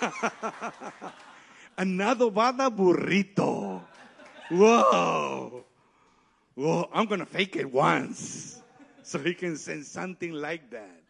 An 1.78 1.96
adobada 1.98 2.68
burrito. 2.68 3.80
Whoa. 4.50 5.64
Whoa, 6.54 6.90
I'm 6.92 7.06
going 7.06 7.20
to 7.20 7.26
fake 7.26 7.56
it 7.56 7.72
once 7.72 8.60
so 9.10 9.18
he 9.18 9.34
can 9.34 9.56
send 9.56 9.84
something 9.84 10.30
like 10.30 10.70
that. 10.70 11.02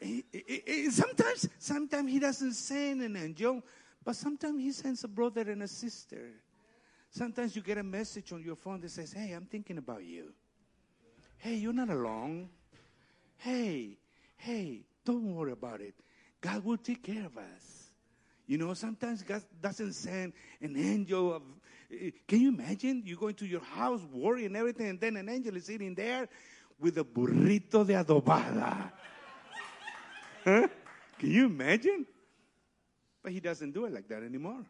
He, 0.00 0.24
he, 0.32 0.62
he, 0.66 0.90
sometimes, 0.90 1.48
sometimes 1.60 2.10
he 2.10 2.18
doesn't 2.18 2.54
send 2.54 3.02
an 3.02 3.14
angel, 3.16 3.62
but 4.04 4.16
sometimes 4.16 4.60
he 4.60 4.72
sends 4.72 5.04
a 5.04 5.08
brother 5.08 5.42
and 5.42 5.62
a 5.62 5.68
sister. 5.68 6.32
Sometimes 7.08 7.54
you 7.54 7.62
get 7.62 7.78
a 7.78 7.84
message 7.84 8.32
on 8.32 8.42
your 8.42 8.56
phone 8.56 8.80
that 8.80 8.90
says, 8.90 9.12
Hey, 9.12 9.30
I'm 9.30 9.44
thinking 9.44 9.78
about 9.78 10.02
you. 10.02 10.32
Hey, 11.38 11.54
you're 11.54 11.72
not 11.72 11.88
alone. 11.88 12.48
Hey, 13.36 13.98
hey, 14.36 14.80
don't 15.04 15.36
worry 15.36 15.52
about 15.52 15.80
it. 15.80 15.94
God 16.40 16.64
will 16.64 16.78
take 16.78 17.04
care 17.04 17.26
of 17.26 17.38
us. 17.38 17.92
You 18.48 18.58
know, 18.58 18.74
sometimes 18.74 19.22
God 19.22 19.44
doesn't 19.62 19.92
send 19.92 20.32
an 20.60 20.76
angel 20.76 21.32
of 21.32 21.42
can 22.28 22.40
you 22.40 22.48
imagine? 22.50 23.02
You 23.04 23.16
go 23.16 23.28
into 23.28 23.46
your 23.46 23.60
house, 23.60 24.00
worry 24.12 24.46
and 24.46 24.56
everything, 24.56 24.88
and 24.88 25.00
then 25.00 25.16
an 25.16 25.28
angel 25.28 25.56
is 25.56 25.64
sitting 25.64 25.94
there 25.94 26.28
with 26.78 26.98
a 26.98 27.04
burrito 27.04 27.86
de 27.86 27.94
adobada. 27.94 28.92
huh? 30.44 30.68
Can 31.18 31.30
you 31.30 31.46
imagine? 31.46 32.06
But 33.22 33.32
he 33.32 33.40
doesn't 33.40 33.72
do 33.72 33.86
it 33.86 33.92
like 33.92 34.08
that 34.08 34.22
anymore. 34.22 34.64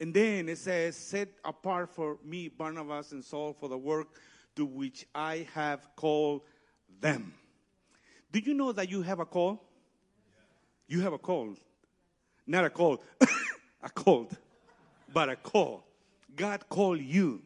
And 0.00 0.14
then 0.14 0.48
it 0.48 0.58
says, 0.58 0.96
Set 0.96 1.28
apart 1.44 1.90
for 1.90 2.18
me, 2.24 2.48
Barnabas 2.48 3.12
and 3.12 3.24
Saul, 3.24 3.52
for 3.52 3.68
the 3.68 3.78
work 3.78 4.08
to 4.56 4.64
which 4.64 5.04
I 5.14 5.46
have 5.54 5.88
called 5.96 6.42
them. 7.00 7.34
Do 8.30 8.38
you 8.38 8.54
know 8.54 8.72
that 8.72 8.88
you 8.88 9.02
have 9.02 9.20
a 9.20 9.26
call? 9.26 9.62
You 10.86 11.00
have 11.00 11.12
a 11.12 11.18
call. 11.18 11.56
Not 12.46 12.64
a 12.64 12.70
call, 12.70 13.02
a 13.82 13.90
cold 13.90 14.36
but 15.14 15.30
a 15.30 15.36
call. 15.36 15.86
God 16.36 16.68
called 16.68 17.00
you. 17.00 17.40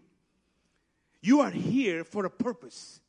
You 1.21 1.41
are 1.41 1.51
here 1.51 2.03
for 2.03 2.25
a 2.25 2.31
purpose. 2.31 3.01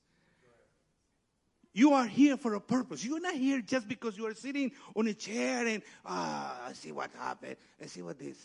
you 1.74 1.94
are 1.94 2.06
here 2.06 2.36
for 2.36 2.56
a 2.56 2.60
purpose. 2.60 3.06
You're 3.06 3.22
not 3.22 3.36
here 3.36 3.62
just 3.62 3.88
because 3.88 4.18
you 4.18 4.28
are 4.28 4.34
sitting 4.34 4.72
on 4.96 5.08
a 5.08 5.14
chair 5.14 5.66
and, 5.66 5.82
ah, 6.06 6.68
I 6.68 6.74
see 6.74 6.92
what 6.92 7.10
happened. 7.18 7.56
and 7.80 7.90
see 7.90 8.02
what 8.02 8.20
this 8.20 8.38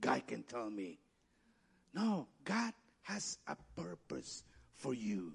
guy 0.00 0.20
can 0.20 0.42
tell 0.42 0.68
me. 0.68 0.98
No, 1.94 2.26
God 2.44 2.72
has 3.02 3.38
a 3.46 3.56
purpose 3.76 4.42
for 4.74 4.94
you. 4.94 5.34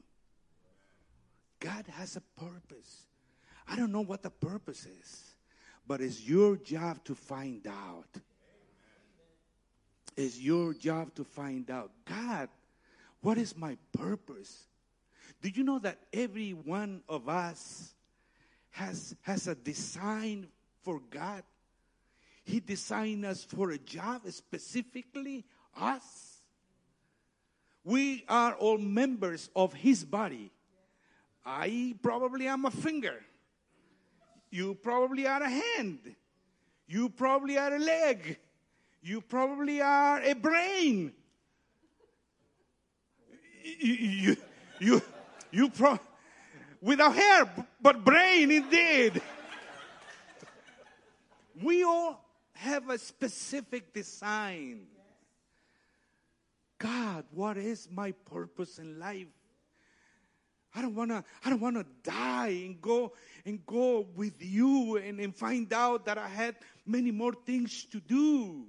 God 1.60 1.86
has 1.94 2.18
a 2.18 2.22
purpose. 2.40 3.08
I 3.68 3.76
don't 3.76 3.92
know 3.92 4.04
what 4.04 4.24
the 4.24 4.30
purpose 4.30 4.86
is, 4.86 5.36
but 5.88 6.02
it's 6.02 6.22
your 6.22 6.58
job 6.58 7.04
to 7.06 7.16
find 7.16 7.66
out. 7.68 8.10
It's 10.18 10.39
your 10.39 10.74
job 10.74 11.13
to 11.15 11.24
find 11.24 11.70
out. 11.70 11.91
God, 12.03 12.49
what 13.22 13.38
is 13.38 13.55
my 13.55 13.78
purpose? 13.93 14.63
Do 15.43 15.49
you 15.49 15.63
know 15.63 15.78
that 15.80 15.99
every 16.11 16.51
one 16.51 17.03
of 17.07 17.30
us 17.30 17.93
has, 18.72 19.15
has 19.22 19.47
a 19.47 19.53
design 19.53 20.47
for 20.82 20.99
God? 21.11 21.43
He 22.43 22.59
designed 22.59 23.26
us 23.26 23.43
for 23.43 23.70
a 23.70 23.78
job, 23.78 24.22
specifically 24.32 25.45
us. 25.80 26.41
We 27.84 28.26
are 28.28 28.55
all 28.55 28.80
members 28.80 29.49
of 29.55 29.74
His 29.74 30.03
body. 30.03 30.51
I 31.45 31.95
probably 32.01 32.47
am 32.47 32.65
a 32.65 32.72
finger. 32.72 33.24
You 34.49 34.74
probably 34.76 35.28
are 35.28 35.43
a 35.43 35.49
hand. 35.49 35.99
You 36.88 37.09
probably 37.09 37.57
are 37.57 37.76
a 37.76 37.80
leg. 37.80 38.39
You 39.08 39.22
probably 39.22 39.80
are 39.80 40.22
a 40.22 40.34
brain. 40.34 41.14
You, 43.80 43.93
you, 43.93 44.38
you, 44.82 45.01
you 45.49 45.70
pro- 45.70 45.97
without 46.82 47.16
hair, 47.16 47.49
but 47.82 48.03
brain 48.03 48.51
indeed. 48.51 49.22
We 51.64 51.86
all 51.86 52.22
have 52.51 52.89
a 52.89 52.97
specific 52.97 53.93
design. 53.93 54.88
God, 56.78 57.24
what 57.32 57.55
is 57.55 57.88
my 57.89 58.12
purpose 58.12 58.78
in 58.78 58.99
life? 58.99 59.28
I 60.76 60.82
don't 60.82 60.95
wanna, 60.95 61.24
I 61.45 61.49
don't 61.49 61.62
wanna 61.62 61.86
die 62.03 62.62
and 62.66 62.82
go 62.82 63.14
and 63.45 63.66
go 63.66 64.05
with 64.18 64.43
you 64.43 64.97
and, 64.97 65.22
and 65.22 65.34
find 65.34 65.72
out 65.72 66.08
that 66.08 66.18
I 66.18 66.28
had 66.28 66.58
many 66.86 67.12
more 67.12 67.32
things 67.45 67.86
to 67.86 68.01
do. 68.01 68.66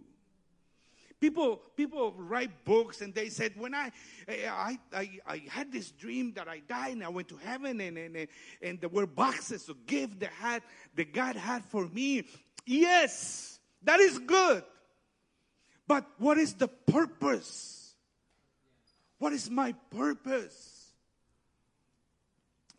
People, 1.21 1.61
people 1.77 2.15
write 2.17 2.65
books 2.65 3.01
and 3.01 3.13
they 3.13 3.29
said, 3.29 3.53
when 3.57 3.75
I, 3.75 3.91
I, 4.29 4.79
I, 4.93 5.11
I 5.27 5.43
had 5.49 5.73
this 5.73 5.91
dream 5.91 6.33
that 6.37 6.47
I 6.47 6.61
died 6.61 6.93
and 6.93 7.05
I 7.05 7.09
went 7.09 7.29
to 7.29 7.37
heaven 7.37 7.81
and, 7.81 7.99
and, 7.99 8.29
and 8.63 8.81
there 8.81 8.89
were 8.89 9.07
boxes 9.07 9.69
of 9.69 9.85
gifts 9.85 10.15
that 10.21 10.31
had, 10.31 10.63
that 10.95 11.13
God 11.13 11.35
had 11.35 11.65
for 11.65 11.89
me. 11.89 12.25
Yes, 12.65 13.59
that 13.83 13.99
is 13.99 14.19
good. 14.19 14.63
But 15.89 16.07
what 16.19 16.39
is 16.39 16.55
the 16.55 16.69
purpose? 16.69 17.95
What 19.19 19.33
is 19.33 19.51
my 19.51 19.73
purpose? 19.91 20.93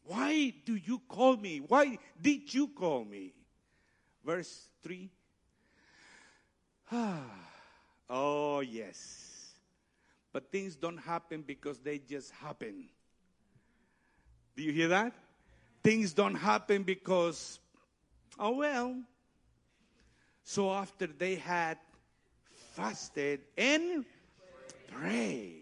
Why 0.06 0.54
do 0.66 0.76
you 0.76 1.02
call 1.10 1.36
me? 1.36 1.60
Why 1.60 1.98
did 2.22 2.54
you 2.54 2.70
call 2.70 3.04
me? 3.04 3.34
Verse 4.24 4.70
3. 4.84 5.10
Ah. 6.92 7.22
Oh, 8.10 8.62
yes. 8.62 9.54
But 10.32 10.52
things 10.52 10.76
don't 10.76 10.98
happen 10.98 11.44
because 11.46 11.80
they 11.80 12.00
just 12.00 12.32
happen. 12.32 12.86
Do 14.56 14.64
you 14.64 14.72
hear 14.72 14.90
that? 14.90 15.14
Things 15.84 16.14
don't 16.14 16.36
happen 16.36 16.84
because, 16.84 17.60
oh, 18.38 18.58
well. 18.58 18.96
So 20.44 20.72
after 20.72 21.08
they 21.08 21.36
had 21.36 21.78
fasted 22.74 23.42
and 23.58 24.06
pray. 24.92 25.54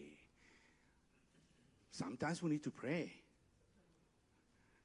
Sometimes 1.92 2.42
we 2.42 2.52
need 2.52 2.64
to 2.64 2.72
pray. 2.72 3.12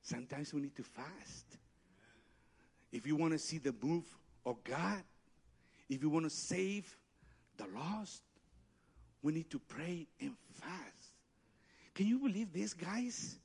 Sometimes 0.02 0.52
we 0.52 0.62
need 0.62 0.74
to 0.76 0.82
fast. 0.82 1.58
If 2.90 3.06
you 3.06 3.16
want 3.16 3.32
to 3.32 3.38
see 3.38 3.58
the 3.58 3.74
move 3.82 4.04
of 4.44 4.62
God, 4.64 5.02
if 5.88 6.02
you 6.02 6.10
want 6.10 6.24
to 6.26 6.30
save 6.30 6.96
the 7.62 7.78
lost, 7.78 8.22
we 9.22 9.32
need 9.32 9.50
to 9.50 9.58
pray 9.58 10.06
and 10.20 10.34
fast. 10.54 11.12
Can 11.94 12.06
you 12.06 12.18
believe 12.18 12.52
these 12.52 12.74
guys? 12.74 13.36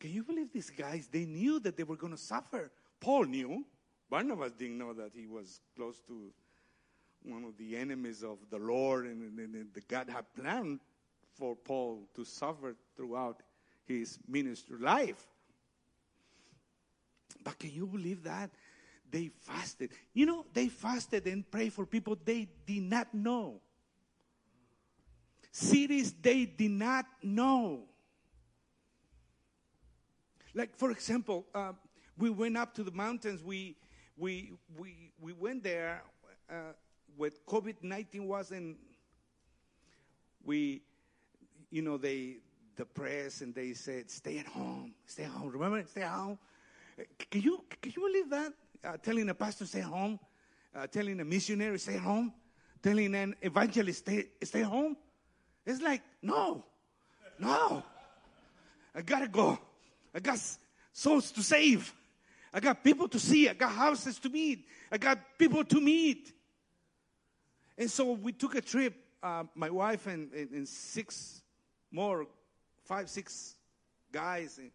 Can 0.00 0.10
you 0.10 0.24
believe 0.24 0.52
these 0.52 0.70
guys? 0.70 1.08
They 1.10 1.24
knew 1.24 1.60
that 1.60 1.76
they 1.76 1.84
were 1.84 1.96
going 1.96 2.12
to 2.12 2.18
suffer. 2.18 2.70
Paul 3.00 3.24
knew. 3.24 3.64
Barnabas 4.10 4.52
didn't 4.52 4.78
know 4.78 4.92
that 4.92 5.12
he 5.14 5.26
was 5.26 5.60
close 5.74 6.00
to 6.06 6.32
one 7.22 7.44
of 7.44 7.56
the 7.56 7.76
enemies 7.76 8.22
of 8.22 8.38
the 8.50 8.58
Lord, 8.58 9.06
and, 9.06 9.38
and, 9.38 9.54
and 9.54 9.68
God 9.88 10.10
had 10.10 10.24
planned 10.34 10.80
for 11.38 11.54
Paul 11.54 12.08
to 12.14 12.24
suffer 12.24 12.74
throughout 12.96 13.42
his 13.84 14.18
ministry 14.28 14.78
life. 14.78 15.26
But 17.42 17.58
can 17.58 17.70
you 17.70 17.86
believe 17.86 18.24
that? 18.24 18.50
They 19.12 19.30
fasted. 19.42 19.90
You 20.14 20.24
know, 20.24 20.46
they 20.54 20.68
fasted 20.68 21.26
and 21.26 21.48
prayed 21.48 21.74
for 21.74 21.84
people 21.84 22.16
they 22.24 22.48
did 22.66 22.82
not 22.82 23.12
know. 23.12 23.60
Cities 25.52 26.14
they 26.20 26.46
did 26.46 26.70
not 26.70 27.04
know. 27.22 27.82
Like, 30.54 30.74
for 30.74 30.90
example, 30.90 31.46
uh, 31.54 31.72
we 32.16 32.30
went 32.30 32.56
up 32.56 32.74
to 32.74 32.82
the 32.82 32.90
mountains. 32.90 33.42
We, 33.42 33.76
we, 34.16 34.54
we, 34.78 35.12
we 35.20 35.34
went 35.34 35.62
there 35.62 36.02
uh, 36.50 36.72
when 37.16 37.32
COVID 37.46 37.76
19 37.82 38.26
wasn't. 38.26 38.78
We, 40.42 40.82
you 41.70 41.82
know, 41.82 41.98
they, 41.98 42.38
the 42.76 42.86
press, 42.86 43.42
and 43.42 43.54
they 43.54 43.74
said, 43.74 44.10
stay 44.10 44.38
at 44.38 44.46
home, 44.46 44.94
stay 45.06 45.24
at 45.24 45.30
home. 45.30 45.50
Remember, 45.50 45.84
stay 45.86 46.02
at 46.02 46.10
home. 46.10 46.38
Can 47.30 47.42
you, 47.42 47.62
can 47.80 47.92
you 47.94 48.02
believe 48.02 48.30
that? 48.30 48.52
Uh, 48.84 48.96
telling 48.96 49.28
a 49.28 49.34
pastor, 49.34 49.66
stay 49.66 49.80
home. 49.80 50.18
Uh, 50.74 50.86
telling 50.86 51.20
a 51.20 51.24
missionary, 51.24 51.78
stay 51.78 51.96
home. 51.96 52.32
Telling 52.82 53.14
an 53.14 53.36
evangelist, 53.40 54.00
stay, 54.00 54.26
stay 54.42 54.62
home. 54.62 54.96
It's 55.64 55.80
like, 55.80 56.02
no, 56.20 56.64
no. 57.38 57.82
I 58.94 59.02
gotta 59.02 59.28
go. 59.28 59.58
I 60.14 60.20
got 60.20 60.38
souls 60.92 61.30
to 61.32 61.42
save. 61.42 61.92
I 62.52 62.60
got 62.60 62.82
people 62.82 63.08
to 63.08 63.18
see. 63.18 63.48
I 63.48 63.54
got 63.54 63.70
houses 63.70 64.18
to 64.20 64.28
meet. 64.28 64.66
I 64.90 64.98
got 64.98 65.18
people 65.38 65.64
to 65.64 65.80
meet. 65.80 66.32
And 67.78 67.90
so 67.90 68.12
we 68.12 68.32
took 68.32 68.54
a 68.54 68.60
trip, 68.60 68.94
uh, 69.22 69.44
my 69.54 69.70
wife 69.70 70.06
and, 70.06 70.30
and, 70.32 70.50
and, 70.50 70.68
six 70.68 71.40
more, 71.90 72.26
five, 72.84 73.08
six 73.08 73.54
guys. 74.10 74.58
And, 74.58 74.70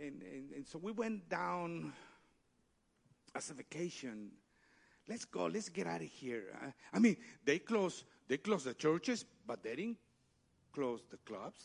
and, 0.00 0.22
and, 0.22 0.52
and 0.54 0.66
so 0.66 0.78
we 0.78 0.92
went 0.92 1.28
down 1.28 1.92
as 3.38 3.50
a 3.50 3.54
vacation. 3.54 4.30
Let's 5.08 5.24
go. 5.24 5.46
Let's 5.46 5.68
get 5.68 5.86
out 5.86 6.02
of 6.02 6.08
here. 6.08 6.44
I 6.92 6.98
mean, 6.98 7.16
they 7.44 7.58
closed. 7.60 8.04
They 8.26 8.36
closed 8.36 8.66
the 8.66 8.74
churches, 8.74 9.24
but 9.46 9.62
they 9.62 9.76
didn't 9.76 9.96
close 10.72 11.00
the 11.10 11.16
clubs. 11.18 11.62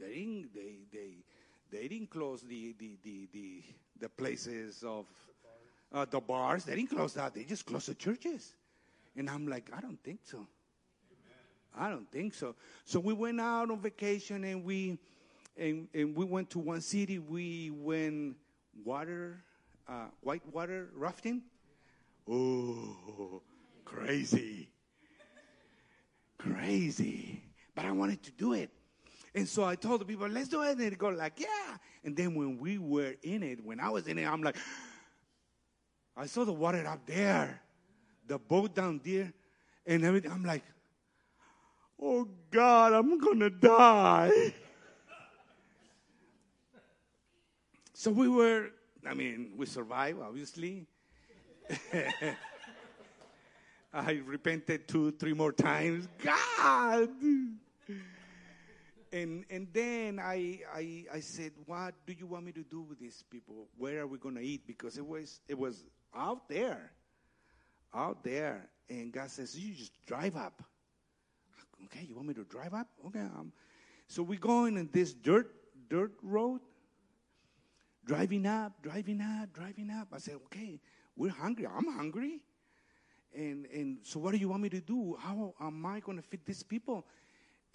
They 0.00 0.14
didn't. 0.14 0.54
They 0.54 0.76
they 0.92 1.10
they 1.70 1.88
didn't 1.88 2.10
close 2.10 2.42
the 2.42 2.74
the 2.78 2.96
the 3.02 3.28
the, 3.32 3.62
the 4.00 4.08
places 4.08 4.82
of 4.86 5.06
uh, 5.92 6.06
the 6.08 6.20
bars. 6.20 6.64
They 6.64 6.76
didn't 6.76 6.90
close 6.90 7.12
that. 7.14 7.34
They 7.34 7.44
just 7.44 7.66
closed 7.66 7.88
the 7.88 7.94
churches. 7.94 8.54
And 9.16 9.28
I'm 9.28 9.46
like, 9.48 9.70
I 9.76 9.80
don't 9.80 10.02
think 10.02 10.20
so. 10.22 10.46
I 11.78 11.90
don't 11.90 12.10
think 12.10 12.34
so. 12.34 12.54
So 12.84 13.00
we 13.00 13.12
went 13.12 13.40
out 13.40 13.70
on 13.70 13.80
vacation 13.80 14.44
and 14.44 14.64
we 14.64 14.98
and, 15.58 15.88
and 15.92 16.14
we 16.16 16.24
went 16.24 16.50
to 16.50 16.58
one 16.58 16.80
city. 16.80 17.18
We 17.18 17.70
went 17.70 18.36
water 18.84 19.42
uh, 19.88 20.06
whitewater 20.20 20.88
rafting. 20.94 21.42
Oh, 22.28 23.42
crazy. 23.84 24.68
Crazy. 26.38 27.42
But 27.74 27.84
I 27.84 27.92
wanted 27.92 28.22
to 28.24 28.30
do 28.32 28.52
it. 28.52 28.70
And 29.34 29.46
so 29.46 29.64
I 29.64 29.74
told 29.74 30.00
the 30.00 30.04
people, 30.04 30.26
let's 30.28 30.48
do 30.48 30.62
it. 30.62 30.70
And 30.72 30.80
they 30.80 30.90
go 30.90 31.08
like, 31.08 31.38
yeah. 31.38 31.76
And 32.04 32.16
then 32.16 32.34
when 32.34 32.58
we 32.58 32.78
were 32.78 33.14
in 33.22 33.42
it, 33.42 33.64
when 33.64 33.80
I 33.80 33.90
was 33.90 34.06
in 34.06 34.18
it, 34.18 34.26
I'm 34.26 34.42
like, 34.42 34.56
I 36.16 36.26
saw 36.26 36.44
the 36.44 36.52
water 36.52 36.86
up 36.86 37.04
there, 37.06 37.60
the 38.26 38.38
boat 38.38 38.74
down 38.74 39.00
there, 39.04 39.32
and 39.86 40.04
everything. 40.04 40.32
I'm 40.32 40.44
like, 40.44 40.62
oh 42.00 42.26
God, 42.50 42.94
I'm 42.94 43.18
gonna 43.18 43.50
die. 43.50 44.54
so 47.92 48.10
we 48.10 48.28
were 48.28 48.70
I 49.08 49.14
mean, 49.14 49.52
we 49.56 49.66
survived, 49.66 50.20
obviously. 50.20 50.86
I 53.92 54.12
repented 54.24 54.88
two, 54.88 55.12
three 55.12 55.32
more 55.32 55.52
times. 55.52 56.08
God! 56.22 57.08
and 59.12 59.44
and 59.48 59.68
then 59.72 60.18
I, 60.18 60.60
I 60.74 61.04
I 61.14 61.20
said, 61.20 61.52
"What 61.64 61.94
do 62.06 62.12
you 62.12 62.26
want 62.26 62.44
me 62.44 62.52
to 62.52 62.62
do 62.62 62.82
with 62.82 62.98
these 62.98 63.24
people? 63.30 63.68
Where 63.78 64.00
are 64.00 64.06
we 64.06 64.18
going 64.18 64.34
to 64.34 64.42
eat?" 64.42 64.66
Because 64.66 64.98
it 64.98 65.06
was 65.06 65.40
it 65.48 65.58
was 65.58 65.84
out 66.14 66.48
there, 66.48 66.92
out 67.94 68.22
there. 68.22 68.68
And 68.88 69.12
God 69.12 69.30
says, 69.30 69.58
"You 69.58 69.74
just 69.74 69.92
drive 70.06 70.36
up." 70.36 70.62
Okay, 71.84 72.04
you 72.08 72.14
want 72.14 72.28
me 72.28 72.34
to 72.34 72.44
drive 72.44 72.74
up? 72.74 72.88
Okay. 73.06 73.20
Um, 73.20 73.52
so 74.08 74.22
we're 74.22 74.38
going 74.38 74.76
in 74.76 74.88
this 74.92 75.14
dirt 75.14 75.54
dirt 75.88 76.12
road, 76.22 76.60
driving 78.06 78.46
up, 78.46 78.80
driving 78.82 79.20
up, 79.20 79.52
driving 79.52 79.90
up. 79.90 80.08
I 80.12 80.18
said, 80.18 80.36
"Okay, 80.46 80.80
we're 81.16 81.32
hungry. 81.32 81.66
I'm 81.66 81.92
hungry." 81.92 82.40
And 83.34 83.66
and 83.66 83.98
so, 84.02 84.20
what 84.20 84.32
do 84.32 84.38
you 84.38 84.48
want 84.48 84.62
me 84.62 84.70
to 84.70 84.80
do? 84.80 85.16
How 85.20 85.54
am 85.60 85.84
I 85.84 86.00
going 86.00 86.16
to 86.16 86.22
feed 86.22 86.46
these 86.46 86.62
people? 86.62 87.04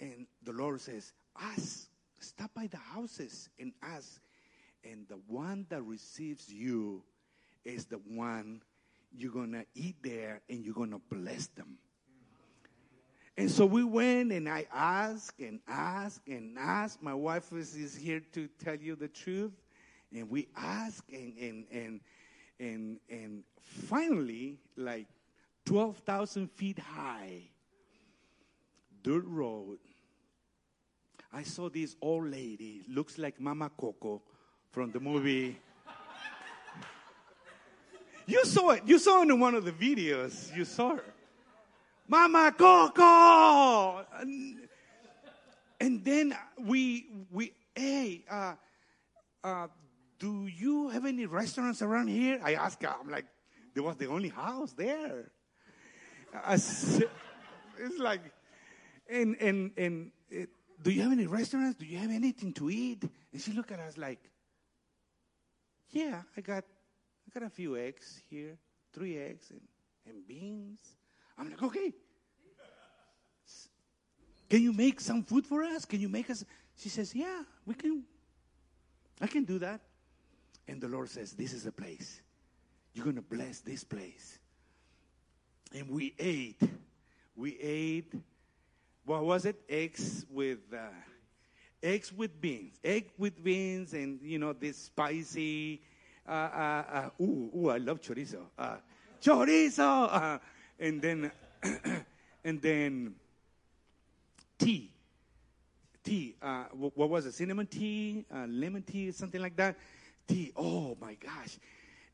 And 0.02 0.26
the 0.44 0.52
Lord 0.52 0.82
says, 0.82 1.14
Ask, 1.40 1.88
stop 2.20 2.52
by 2.56 2.68
the 2.68 2.78
houses 2.78 3.50
and 3.60 3.72
ask. 3.84 4.20
And 4.84 5.08
the 5.08 5.20
one 5.28 5.68
that 5.70 5.84
receives 5.84 6.52
you 6.52 7.04
is 7.64 7.86
the 7.86 7.98
one 8.08 8.64
you're 9.16 9.32
going 9.32 9.52
to 9.52 9.66
eat 9.76 9.98
there 10.02 10.42
and 10.50 10.66
you're 10.66 10.74
going 10.74 10.92
to 10.92 11.02
bless 11.12 11.48
them. 11.48 11.78
And 13.38 13.50
so 13.50 13.66
we 13.66 13.84
went 13.84 14.32
and 14.32 14.50
I 14.50 14.66
asked 14.74 15.40
and 15.40 15.60
asked 15.68 16.22
and 16.28 16.58
asked. 16.58 17.02
My 17.02 17.14
wife 17.14 17.54
is, 17.54 17.76
is 17.76 17.96
here 17.96 18.22
to 18.34 18.50
tell 18.64 18.76
you 18.76 18.96
the 18.96 19.08
truth. 19.08 19.52
And 20.14 20.30
we 20.30 20.48
ask 20.56 21.04
and, 21.12 21.34
and, 21.38 21.66
and, 21.72 22.00
and, 22.60 23.00
and 23.10 23.44
finally, 23.60 24.58
like 24.76 25.08
12,000 25.66 26.52
feet 26.52 26.80
high, 26.80 27.44
dirt 29.04 29.24
road, 29.26 29.78
I 31.34 31.44
saw 31.44 31.70
this 31.70 31.96
old 32.02 32.30
lady, 32.30 32.82
looks 32.90 33.18
like 33.18 33.40
Mama 33.40 33.72
Coco 33.78 34.22
from 34.70 34.92
the 34.92 35.00
movie. 35.00 35.58
you 38.26 38.44
saw 38.44 38.72
it. 38.72 38.84
You 38.86 39.00
saw 39.00 39.22
it 39.22 39.30
in 39.30 39.40
one 39.40 39.56
of 39.56 39.64
the 39.64 39.72
videos. 39.72 40.54
You 40.56 40.66
saw 40.66 40.96
her. 40.96 41.14
Mama 42.12 42.54
Coco! 42.58 44.06
And, 44.20 44.68
and 45.80 46.04
then 46.04 46.36
we, 46.60 47.08
we, 47.32 47.54
hey, 47.74 48.26
uh, 48.30 48.56
uh, 49.42 49.68
do 50.22 50.46
you 50.46 50.90
have 50.90 51.08
any 51.08 51.26
restaurants 51.26 51.82
around 51.82 52.08
here? 52.08 52.40
I 52.44 52.54
asked 52.54 52.84
her. 52.84 52.94
I'm 53.02 53.10
like, 53.10 53.26
there 53.74 53.82
was 53.82 53.98
the 53.98 54.06
only 54.06 54.30
house 54.30 54.72
there. 54.74 55.32
Said, 56.58 57.10
it's 57.80 57.98
like, 57.98 58.22
and, 59.10 59.36
and, 59.42 59.72
and, 59.76 60.12
it, 60.30 60.50
do 60.80 60.92
you 60.92 61.02
have 61.02 61.12
any 61.12 61.26
restaurants? 61.26 61.80
Do 61.80 61.88
you 61.88 61.98
have 61.98 62.12
anything 62.12 62.54
to 62.54 62.70
eat? 62.70 63.04
And 63.34 63.42
she 63.42 63.52
looked 63.52 63.72
at 63.72 63.80
us 63.80 63.98
like, 63.98 64.20
yeah, 65.90 66.22
I 66.38 66.42
got, 66.42 66.66
I 66.66 67.40
got 67.40 67.48
a 67.48 67.50
few 67.50 67.76
eggs 67.76 68.22
here, 68.30 68.60
three 68.94 69.18
eggs 69.18 69.50
and, 69.50 69.62
and 70.06 70.28
beans. 70.28 70.82
I'm 71.36 71.50
like, 71.50 71.64
okay. 71.64 71.94
Can 74.52 74.62
you 74.62 74.72
make 74.72 75.00
some 75.00 75.24
food 75.24 75.48
for 75.48 75.64
us? 75.64 75.86
Can 75.86 76.00
you 76.00 76.10
make 76.10 76.30
us? 76.30 76.46
She 76.78 76.90
says, 76.90 77.16
yeah, 77.16 77.42
we 77.66 77.74
can. 77.74 78.04
I 79.20 79.26
can 79.26 79.46
do 79.46 79.58
that. 79.60 79.82
And 80.68 80.82
the 80.82 80.88
Lord 80.88 81.10
says, 81.10 81.34
this 81.34 81.54
is 81.54 81.64
the 81.64 81.72
place. 81.72 82.22
You're 82.94 83.06
going 83.06 83.16
to 83.16 83.22
bless 83.22 83.60
this 83.60 83.84
place. 83.84 84.40
And 85.74 85.90
we 85.90 86.14
ate. 86.20 86.62
We 87.36 87.58
ate 87.60 88.14
what 89.06 89.24
was 89.24 89.46
it? 89.46 89.62
Eggs 89.68 90.26
with 90.30 90.60
uh, 90.74 90.88
eggs 91.82 92.14
with 92.14 92.40
beans, 92.40 92.80
egg 92.84 93.10
with 93.18 93.44
beans, 93.44 93.94
and 93.94 94.20
you 94.22 94.40
know 94.40 94.54
this 94.54 94.78
spicy. 94.78 95.82
Uh, 96.28 96.32
uh, 96.32 96.84
uh 96.94 97.24
ooh, 97.24 97.52
ooh, 97.56 97.70
I 97.70 97.78
love 97.78 98.00
chorizo. 98.00 98.44
Uh, 98.58 98.78
chorizo, 99.22 100.08
uh, 100.12 100.40
and 100.80 101.02
then 101.02 101.32
and 102.44 102.62
then 102.62 103.16
tea. 104.58 104.92
Tea. 106.04 106.36
Uh, 106.42 106.64
what 106.72 107.10
was 107.10 107.26
it? 107.26 107.34
Cinnamon 107.34 107.68
tea, 107.68 108.26
lemon 108.32 108.82
tea, 108.82 109.12
something 109.12 109.42
like 109.42 109.56
that. 109.56 109.78
Tea. 110.28 110.52
Oh 110.56 110.98
my 111.00 111.16
gosh, 111.16 111.58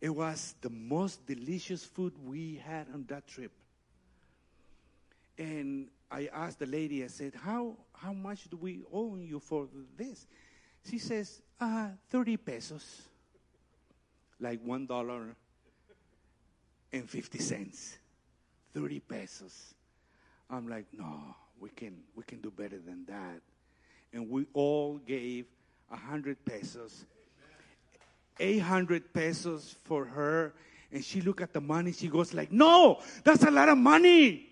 it 0.02 0.10
was 0.10 0.56
the 0.62 0.70
most 0.70 1.26
delicious 1.26 1.84
food 1.84 2.14
we 2.26 2.62
had 2.66 2.88
on 2.94 3.06
that 3.10 3.28
trip. 3.28 3.52
And 5.38 5.88
I 6.10 6.30
asked 6.34 6.60
the 6.60 6.66
lady, 6.66 7.04
I 7.04 7.08
said, 7.08 7.34
how, 7.36 7.76
how 7.94 8.14
much 8.14 8.50
do 8.50 8.58
we 8.58 8.82
owe 8.92 9.16
you 9.16 9.40
for 9.40 9.68
this? 9.98 10.26
She 10.90 11.00
says, 11.00 11.42
uh, 11.60 11.90
30 12.10 12.38
pesos. 12.38 13.02
Like 14.40 14.64
$1 14.66 15.36
and 16.94 17.10
50 17.10 17.40
cents. 17.40 17.98
30 18.74 19.00
pesos. 19.02 19.74
I'm 20.50 20.68
like, 20.68 20.86
no, 20.94 21.36
we 21.60 21.70
can, 21.70 21.98
we 22.16 22.24
can 22.24 22.40
do 22.40 22.52
better 22.52 22.78
than 22.80 23.06
that. 23.08 23.42
And 24.14 24.30
we 24.30 24.46
all 24.54 24.98
gave 24.98 25.46
100 25.90 26.46
pesos. 26.46 27.06
800 28.40 29.14
pesos 29.14 29.76
for 29.84 30.06
her. 30.06 30.54
And 30.92 31.04
she 31.04 31.22
looked 31.22 31.42
at 31.42 31.54
the 31.54 31.62
money. 31.62 31.92
She 31.92 32.08
goes 32.08 32.34
like, 32.34 32.52
no, 32.52 33.02
that's 33.24 33.44
a 33.44 33.52
lot 33.52 33.70
of 33.70 33.78
money. 33.78 34.50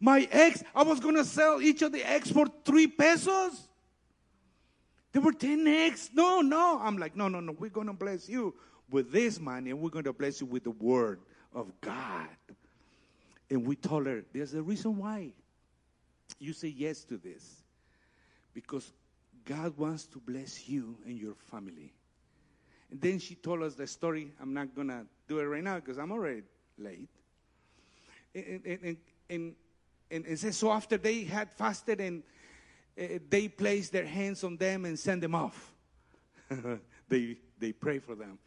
My 0.00 0.28
eggs, 0.30 0.62
I 0.74 0.82
was 0.82 1.00
going 1.00 1.16
to 1.16 1.24
sell 1.24 1.62
each 1.62 1.82
of 1.82 1.92
the 1.92 2.08
eggs 2.08 2.30
for 2.30 2.46
three 2.64 2.86
pesos. 2.86 3.68
There 5.12 5.22
were 5.22 5.32
10 5.32 5.66
eggs. 5.66 6.10
No, 6.12 6.40
no. 6.40 6.78
I'm 6.82 6.98
like, 6.98 7.16
no, 7.16 7.28
no, 7.28 7.40
no. 7.40 7.52
We're 7.52 7.70
going 7.70 7.86
to 7.86 7.92
bless 7.92 8.28
you 8.28 8.54
with 8.90 9.12
this 9.12 9.40
money 9.40 9.70
and 9.70 9.80
we're 9.80 9.90
going 9.90 10.04
to 10.04 10.12
bless 10.12 10.40
you 10.40 10.46
with 10.46 10.64
the 10.64 10.72
word 10.72 11.20
of 11.54 11.72
God. 11.80 12.28
And 13.48 13.66
we 13.66 13.76
told 13.76 14.06
her, 14.06 14.24
there's 14.32 14.54
a 14.54 14.62
reason 14.62 14.98
why 14.98 15.32
you 16.38 16.52
say 16.52 16.68
yes 16.68 17.04
to 17.04 17.16
this. 17.16 17.62
Because 18.52 18.92
God 19.44 19.76
wants 19.76 20.06
to 20.06 20.18
bless 20.18 20.68
you 20.68 20.96
and 21.06 21.18
your 21.18 21.34
family. 21.50 21.92
And 22.94 23.02
then 23.02 23.18
she 23.18 23.34
told 23.34 23.64
us 23.64 23.74
the 23.74 23.88
story. 23.88 24.30
I'm 24.40 24.54
not 24.54 24.72
going 24.72 24.86
to 24.86 25.04
do 25.26 25.40
it 25.40 25.46
right 25.46 25.64
now 25.64 25.80
because 25.80 25.98
I'm 25.98 26.12
already 26.12 26.42
late. 26.78 27.08
And, 28.32 28.64
and, 28.64 28.96
and, 29.28 29.54
and 30.12 30.26
and 30.26 30.54
so 30.54 30.70
after 30.70 30.96
they 30.96 31.24
had 31.24 31.50
fasted 31.50 32.00
and 32.00 32.22
uh, 32.96 33.18
they 33.28 33.48
placed 33.48 33.90
their 33.90 34.06
hands 34.06 34.44
on 34.44 34.56
them 34.56 34.84
and 34.84 34.96
sent 34.96 35.22
them 35.22 35.34
off. 35.34 35.74
they, 37.08 37.36
they 37.58 37.72
pray 37.72 37.98
for 37.98 38.14
them. 38.14 38.38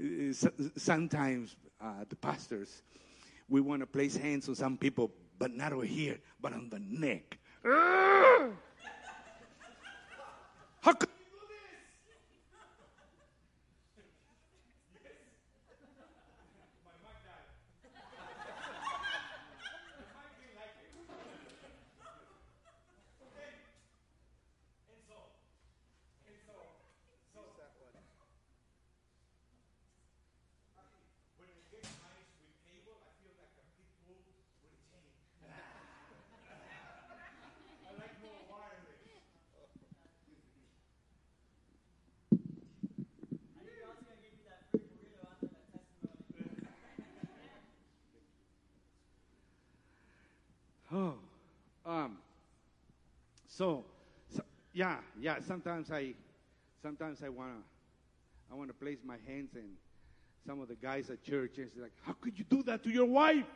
Uh, 0.00 0.32
sometimes 0.76 1.54
uh, 1.80 2.04
the 2.08 2.16
pastors, 2.16 2.82
we 3.48 3.60
want 3.60 3.82
to 3.82 3.86
place 3.86 4.16
hands 4.16 4.48
on 4.48 4.56
some 4.56 4.76
people, 4.76 5.12
but 5.38 5.54
not 5.54 5.72
over 5.72 5.84
here, 5.84 6.18
but 6.40 6.52
on 6.52 6.68
the 6.70 6.80
neck. 6.80 7.38
How 10.80 10.92
could 10.92 11.08
Oh, 50.94 51.14
um, 51.86 52.18
so, 53.62 53.84
so, 54.34 54.42
yeah, 54.72 54.96
yeah. 55.20 55.36
Sometimes 55.46 55.88
I, 55.92 56.14
sometimes 56.82 57.22
I 57.24 57.28
wanna, 57.28 57.62
I 58.50 58.56
wanna 58.56 58.72
place 58.72 58.98
my 59.04 59.18
hands 59.24 59.50
in 59.54 59.74
some 60.44 60.60
of 60.60 60.66
the 60.66 60.74
guys 60.74 61.10
at 61.10 61.22
church, 61.22 61.58
and 61.58 61.68
it's 61.68 61.76
like, 61.76 61.92
how 62.04 62.14
could 62.14 62.36
you 62.36 62.44
do 62.44 62.64
that 62.64 62.82
to 62.82 62.90
your 62.90 63.04
wife? 63.04 63.46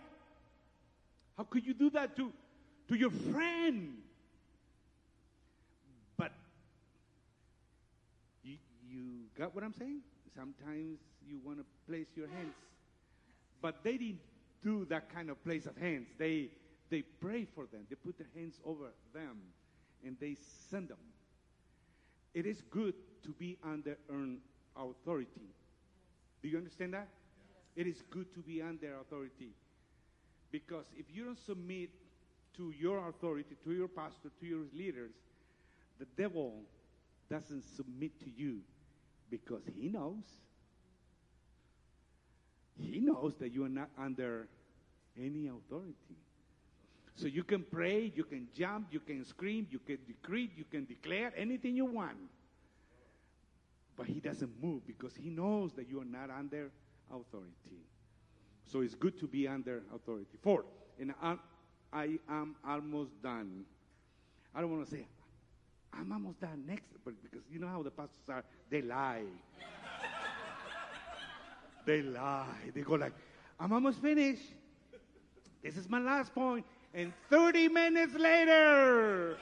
How 1.37 1.43
could 1.43 1.67
you 1.67 1.75
do 1.75 1.91
that 1.91 2.15
to, 2.19 2.33
to 2.87 2.95
your 2.95 3.11
friend? 3.11 3.97
But 6.17 6.31
you, 8.45 8.59
you 8.89 9.03
got 9.37 9.57
what 9.57 9.65
I'm 9.65 9.75
saying? 9.75 10.03
Sometimes 10.37 11.01
you 11.29 11.41
want 11.45 11.59
to 11.59 11.65
place 11.89 12.07
your 12.15 12.29
hands, 12.29 12.55
but 13.61 13.83
they 13.83 13.97
didn't 13.97 14.21
do 14.63 14.85
that 14.85 15.13
kind 15.13 15.31
of 15.31 15.43
place 15.43 15.67
of 15.67 15.77
hands. 15.77 16.07
They 16.17 16.51
they 16.91 17.03
pray 17.03 17.45
for 17.57 17.67
them. 17.67 17.81
They 17.91 17.97
put 17.97 18.17
their 18.17 18.29
hands 18.37 18.61
over 18.65 18.93
them 19.13 19.39
and 20.05 20.17
they 20.21 20.37
send 20.71 20.89
them. 20.89 20.99
It 22.35 22.47
is 22.47 22.63
good 22.71 22.95
to 23.25 23.31
be 23.31 23.57
under 23.65 23.97
an 24.11 24.39
authority. 24.77 25.49
Do 26.43 26.49
you 26.49 26.59
understand 26.59 26.95
that? 26.95 27.09
It 27.75 27.87
is 27.87 28.03
good 28.11 28.33
to 28.35 28.41
be 28.41 28.63
under 28.63 28.99
authority. 29.01 29.51
Because 30.51 30.87
if 30.97 31.07
you 31.13 31.25
don't 31.25 31.39
submit 31.39 31.91
to 32.57 32.73
your 32.79 33.09
authority, 33.09 33.57
to 33.65 33.73
your 33.73 33.89
pastor, 33.89 34.31
to 34.41 34.47
your 34.47 34.65
leaders, 34.73 35.13
the 35.99 36.07
devil 36.17 36.63
doesn't 37.31 37.65
submit 37.77 38.19
to 38.21 38.31
you 38.31 38.61
because 39.31 39.63
he 39.75 39.89
knows. 39.89 40.25
He 42.79 43.01
knows 43.01 43.35
that 43.41 43.53
you 43.53 43.65
are 43.65 43.71
not 43.71 43.89
under 43.99 44.49
any 45.19 45.49
authority. 45.49 46.17
So 47.17 47.27
you 47.27 47.45
can 47.45 47.65
pray, 47.71 48.13
you 48.15 48.25
can 48.25 48.47
jump, 48.55 48.89
you 48.91 49.01
can 49.01 49.25
scream, 49.25 49.67
you 49.71 49.79
can 49.79 49.99
decree, 50.07 50.51
you 50.55 50.65
can 50.71 50.85
declare 50.85 51.33
anything 51.37 51.75
you 51.75 51.87
want. 51.87 52.17
But 53.97 54.07
he 54.07 54.21
doesn't 54.21 54.63
move 54.63 54.87
because 54.87 55.17
he 55.17 55.31
knows 55.31 55.73
that 55.75 55.89
you 55.89 56.01
are 56.01 56.05
not 56.05 56.29
under 56.29 56.71
authority. 57.11 57.87
So 58.67 58.83
it's 58.83 58.95
good 58.95 59.19
to 59.21 59.27
be 59.27 59.49
under 59.49 59.83
authority. 59.95 60.37
Four, 60.43 60.67
and 61.01 61.15
I, 61.93 62.19
am 62.29 62.55
almost 62.69 63.23
done. 63.23 63.65
I 64.55 64.61
don't 64.61 64.71
want 64.71 64.85
to 64.85 64.91
say, 64.91 65.07
I'm 65.95 66.13
almost 66.13 66.41
done 66.41 66.65
next, 66.67 66.93
but 67.03 67.15
because 67.23 67.47
you 67.51 67.59
know 67.59 67.69
how 67.69 67.83
the 67.83 67.91
pastors 67.91 68.29
are, 68.29 68.45
they 68.69 68.83
lie. 68.83 69.23
they 71.87 72.03
lie. 72.03 72.71
They 72.75 72.83
go 72.83 72.95
like, 72.95 73.15
I'm 73.59 73.73
almost 73.73 74.03
finished. 74.03 74.53
This 75.63 75.79
is 75.79 75.89
my 75.89 75.99
last 75.99 76.35
point. 76.35 76.67
And 76.97 77.13
30 77.29 77.69
minutes 77.69 78.15
later, 78.15 79.37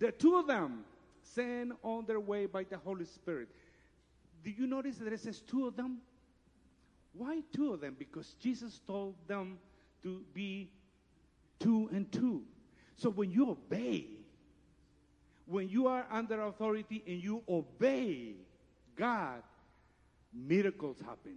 the 0.00 0.10
two 0.10 0.34
of 0.34 0.48
them 0.48 0.84
sent 1.22 1.74
on 1.84 2.06
their 2.06 2.18
way 2.18 2.46
by 2.46 2.64
the 2.64 2.76
Holy 2.76 3.04
Spirit. 3.04 3.48
Do 4.42 4.50
you 4.50 4.66
notice 4.66 4.96
that 4.96 5.12
it 5.12 5.20
says 5.20 5.40
two 5.40 5.68
of 5.68 5.76
them? 5.76 5.98
Why 7.12 7.42
two 7.52 7.72
of 7.72 7.80
them? 7.80 7.94
Because 7.96 8.34
Jesus 8.40 8.80
told 8.84 9.14
them 9.28 9.58
to 10.02 10.22
be 10.34 10.72
two 11.60 11.88
and 11.92 12.10
two. 12.10 12.42
So 12.96 13.10
when 13.10 13.30
you 13.30 13.48
obey, 13.48 14.06
when 15.46 15.68
you 15.68 15.86
are 15.86 16.04
under 16.10 16.42
authority 16.42 17.00
and 17.06 17.22
you 17.22 17.44
obey 17.48 18.34
God, 18.96 19.44
miracles 20.34 20.96
happen, 20.98 21.36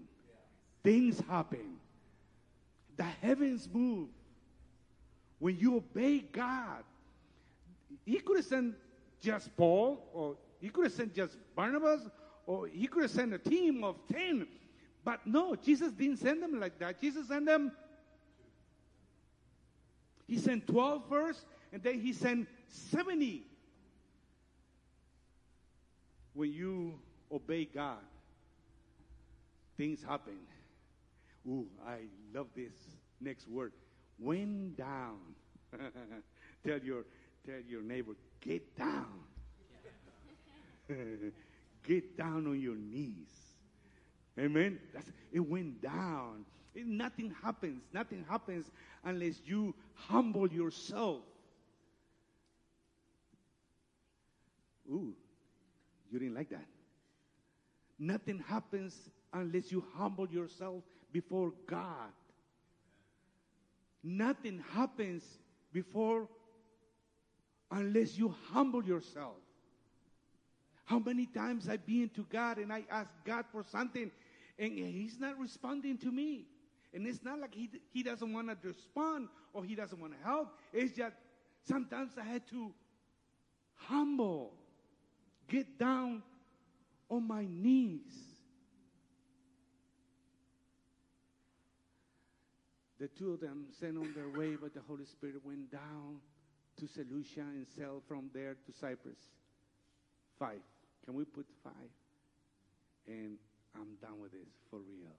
things 0.84 1.22
happen, 1.30 1.78
the 2.98 3.04
heavens 3.04 3.68
move. 3.72 4.10
When 5.40 5.58
you 5.58 5.78
obey 5.78 6.20
God, 6.20 6.84
He 8.06 8.20
could 8.20 8.38
have 8.38 8.46
sent 8.46 8.76
just 9.22 9.56
Paul, 9.58 10.10
or 10.14 10.38
He 10.60 10.70
could 10.70 10.86
have 10.86 10.94
sent 10.94 11.14
just 11.14 11.38
Barnabas, 11.56 12.02
or 12.46 12.68
He 12.68 12.88
could 12.88 13.04
have 13.04 13.12
sent 13.12 13.34
a 13.34 13.38
team 13.38 13.84
of 13.84 13.96
10. 14.12 14.48
But 15.04 15.26
no, 15.28 15.56
Jesus 15.56 15.92
didn't 15.92 16.18
send 16.18 16.42
them 16.42 16.60
like 16.60 16.80
that. 16.80 17.00
Jesus 17.00 17.28
sent 17.28 17.46
them 17.46 17.72
he 20.28 20.38
sent 20.38 20.68
12 20.68 21.04
first, 21.08 21.46
and 21.72 21.82
then 21.84 22.00
he 22.00 22.14
sent 22.14 22.48
70. 22.68 23.44
When 26.34 26.52
you 26.52 27.00
obey 27.32 27.66
God, 27.66 28.00
things 29.78 30.04
happen. 30.04 30.38
Ooh, 31.48 31.68
I 31.86 32.00
love 32.34 32.48
this 32.56 32.74
next 33.22 33.48
word. 33.48 33.72
Went 34.20 34.78
down. 34.78 35.20
tell 36.66 36.80
your 36.80 37.04
tell 37.46 37.60
your 37.68 37.82
neighbor, 37.82 38.14
get 38.42 38.76
down. 38.78 39.06
get 41.88 42.18
down 42.18 42.48
on 42.48 42.60
your 42.60 42.76
knees. 42.76 43.30
Amen. 44.40 44.80
That's, 44.94 45.10
it 45.32 45.40
went 45.40 45.82
down. 45.82 46.46
It, 46.74 46.86
nothing 46.86 47.34
happens. 47.44 47.84
Nothing 47.94 48.26
happens 48.30 48.68
unless 49.04 49.36
you 49.46 49.74
humble 49.94 50.48
yourself. 50.48 51.22
Ooh, 54.92 55.14
you 56.12 56.20
didn't 56.20 56.36
like 56.36 56.50
that. 56.50 56.66
Nothing 57.98 58.44
happens 58.48 58.96
unless 59.34 59.72
you 59.72 59.84
humble 59.96 60.28
yourself 60.28 60.84
before 61.16 61.54
God. 61.66 62.12
Nothing 64.04 64.62
happens 64.74 65.24
before 65.72 66.28
unless 67.72 68.18
you 68.18 68.36
humble 68.52 68.84
yourself. 68.84 69.38
How 70.84 71.00
many 71.00 71.26
times 71.26 71.70
I've 71.70 71.86
been 71.86 72.10
to 72.16 72.26
God 72.30 72.58
and 72.58 72.74
I 72.74 72.84
ask 72.92 73.10
God 73.24 73.46
for 73.50 73.64
something 73.64 74.12
and 74.60 74.78
He's 74.78 75.18
not 75.18 75.40
responding 75.40 75.98
to 76.00 76.12
me. 76.12 76.48
And 76.94 77.08
it's 77.08 77.24
not 77.24 77.40
like 77.40 77.56
he, 77.56 77.70
he 77.94 78.04
doesn't 78.04 78.34
want 78.34 78.50
to 78.50 78.68
respond 78.68 79.30
or 79.54 79.64
he 79.64 79.74
doesn't 79.74 80.00
want 80.00 80.18
to 80.18 80.20
help. 80.22 80.50
It's 80.74 80.98
just 80.98 81.16
sometimes 81.66 82.12
I 82.20 82.26
had 82.26 82.46
to 82.50 82.74
humble, 83.76 84.52
get 85.48 85.80
down 85.80 86.24
on 87.10 87.26
my 87.26 87.46
knees. 87.50 88.35
The 93.00 93.08
two 93.10 93.34
of 93.34 93.42
them 93.42 93.66
sent 93.80 93.98
on 93.98 94.14
their 94.14 94.30
way, 94.30 94.56
but 94.56 94.74
the 94.74 94.82
Holy 94.88 95.06
Spirit 95.06 95.36
went 95.44 95.72
down 95.72 96.22
to 96.78 96.88
Seleucia 96.88 97.42
and 97.42 97.68
sailed 97.78 98.04
from 98.08 98.30
there 98.34 98.56
to 98.66 98.72
Cyprus. 98.80 99.20
Five. 100.40 100.62
Can 101.04 101.14
we 101.14 101.26
put 101.26 101.46
five? 101.64 101.74
And 103.08 103.38
I'm 103.76 103.96
done 104.02 104.20
with 104.22 104.32
this 104.32 104.48
for 104.70 104.80
real. 104.80 105.16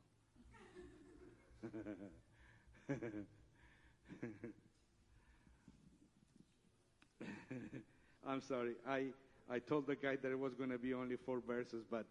I'm 8.26 8.40
sorry. 8.40 8.72
I, 8.88 9.06
I 9.50 9.58
told 9.60 9.86
the 9.86 9.96
guy 9.96 10.16
that 10.16 10.30
it 10.30 10.38
was 10.38 10.54
going 10.54 10.70
to 10.70 10.78
be 10.78 10.94
only 10.94 11.16
four 11.16 11.40
verses, 11.46 11.84
but 11.90 12.06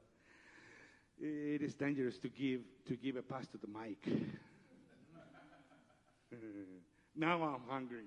it 1.20 1.62
is 1.62 1.74
dangerous 1.74 2.18
to 2.20 2.30
give 2.30 2.62
to 2.88 2.96
give 2.96 3.16
a 3.16 3.22
pass 3.22 3.48
to 3.48 3.58
the 3.58 3.68
mic. 3.68 4.06
now 7.16 7.44
I'm 7.44 7.62
hungry 7.68 8.06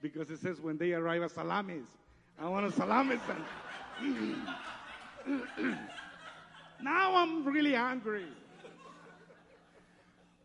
because 0.00 0.30
it 0.30 0.38
says 0.40 0.60
when 0.60 0.78
they 0.78 0.92
arrive 0.92 1.22
at 1.22 1.32
salamis, 1.32 1.86
I 2.38 2.48
want 2.48 2.66
a 2.66 2.72
salamis. 2.72 3.20
now 6.82 7.16
I'm 7.16 7.44
really 7.44 7.74
hungry 7.74 8.26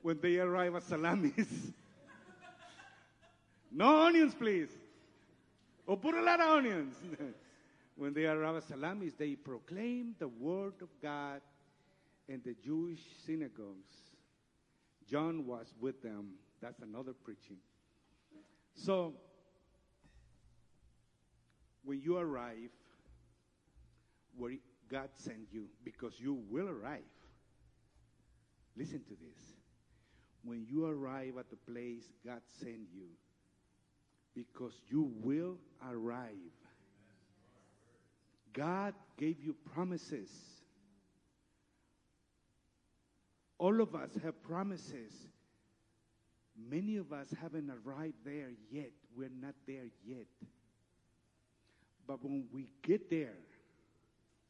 when 0.05 0.19
they 0.21 0.37
arrive 0.37 0.75
at 0.75 0.83
Salamis. 0.83 1.33
no 3.71 4.03
onions, 4.03 4.35
please. 4.35 4.69
Or 5.87 5.97
put 5.97 6.13
a 6.13 6.21
lot 6.21 6.39
of 6.39 6.47
onions. 6.47 6.93
when 7.95 8.13
they 8.13 8.25
arrive 8.25 8.57
at 8.57 8.63
Salamis, 8.65 9.13
they 9.17 9.35
proclaim 9.35 10.13
the 10.19 10.27
word 10.27 10.75
of 10.83 10.89
God 11.01 11.41
in 12.27 12.39
the 12.45 12.55
Jewish 12.63 12.99
synagogues. 13.25 13.95
John 15.09 15.47
was 15.47 15.73
with 15.81 16.03
them. 16.03 16.33
That's 16.65 16.81
another 16.81 17.13
preaching. 17.13 17.57
So, 18.73 19.13
when 21.83 22.01
you 22.01 22.17
arrive 22.17 22.71
where 24.35 24.53
God 24.89 25.09
sent 25.13 25.45
you, 25.51 25.65
because 25.83 26.13
you 26.17 26.41
will 26.49 26.67
arrive, 26.67 27.03
listen 28.75 29.01
to 29.01 29.11
this 29.11 29.43
when 30.43 30.65
you 30.67 30.87
arrive 30.87 31.37
at 31.37 31.51
the 31.51 31.71
place 31.71 32.05
God 32.25 32.41
sent 32.59 32.87
you, 32.91 33.09
because 34.33 34.73
you 34.89 35.11
will 35.21 35.57
arrive. 35.87 36.31
God 38.53 38.95
gave 39.19 39.39
you 39.39 39.55
promises. 39.71 40.31
All 43.59 43.81
of 43.81 43.93
us 43.93 44.09
have 44.23 44.41
promises. 44.41 45.11
Many 46.57 46.97
of 46.97 47.11
us 47.11 47.27
haven't 47.41 47.69
arrived 47.69 48.15
there 48.23 48.51
yet. 48.71 48.91
We're 49.15 49.29
not 49.41 49.55
there 49.67 49.87
yet. 50.05 50.25
But 52.07 52.23
when 52.23 52.45
we 52.53 52.69
get 52.81 53.09
there, 53.09 53.37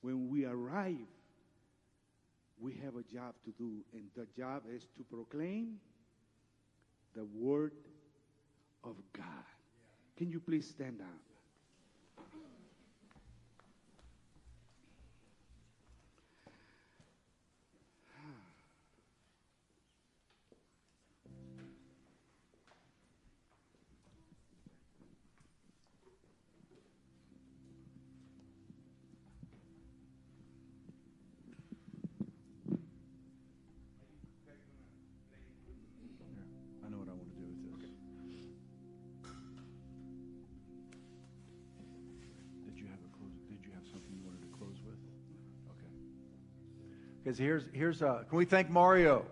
when 0.01 0.29
we 0.29 0.45
arrive, 0.45 1.07
we 2.59 2.73
have 2.83 2.95
a 2.95 3.03
job 3.03 3.33
to 3.45 3.51
do, 3.57 3.83
and 3.93 4.03
the 4.15 4.27
job 4.37 4.63
is 4.73 4.83
to 4.97 5.03
proclaim 5.03 5.77
the 7.15 7.25
Word 7.25 7.73
of 8.83 8.95
God. 9.13 9.25
Can 10.17 10.29
you 10.29 10.39
please 10.39 10.69
stand 10.69 11.01
up? 11.01 11.24
Because 47.35 47.45
here's, 47.45 47.63
here's 47.73 48.01
uh, 48.01 48.23
can 48.29 48.37
we 48.37 48.45
thank 48.45 48.69
Mario? 48.69 49.25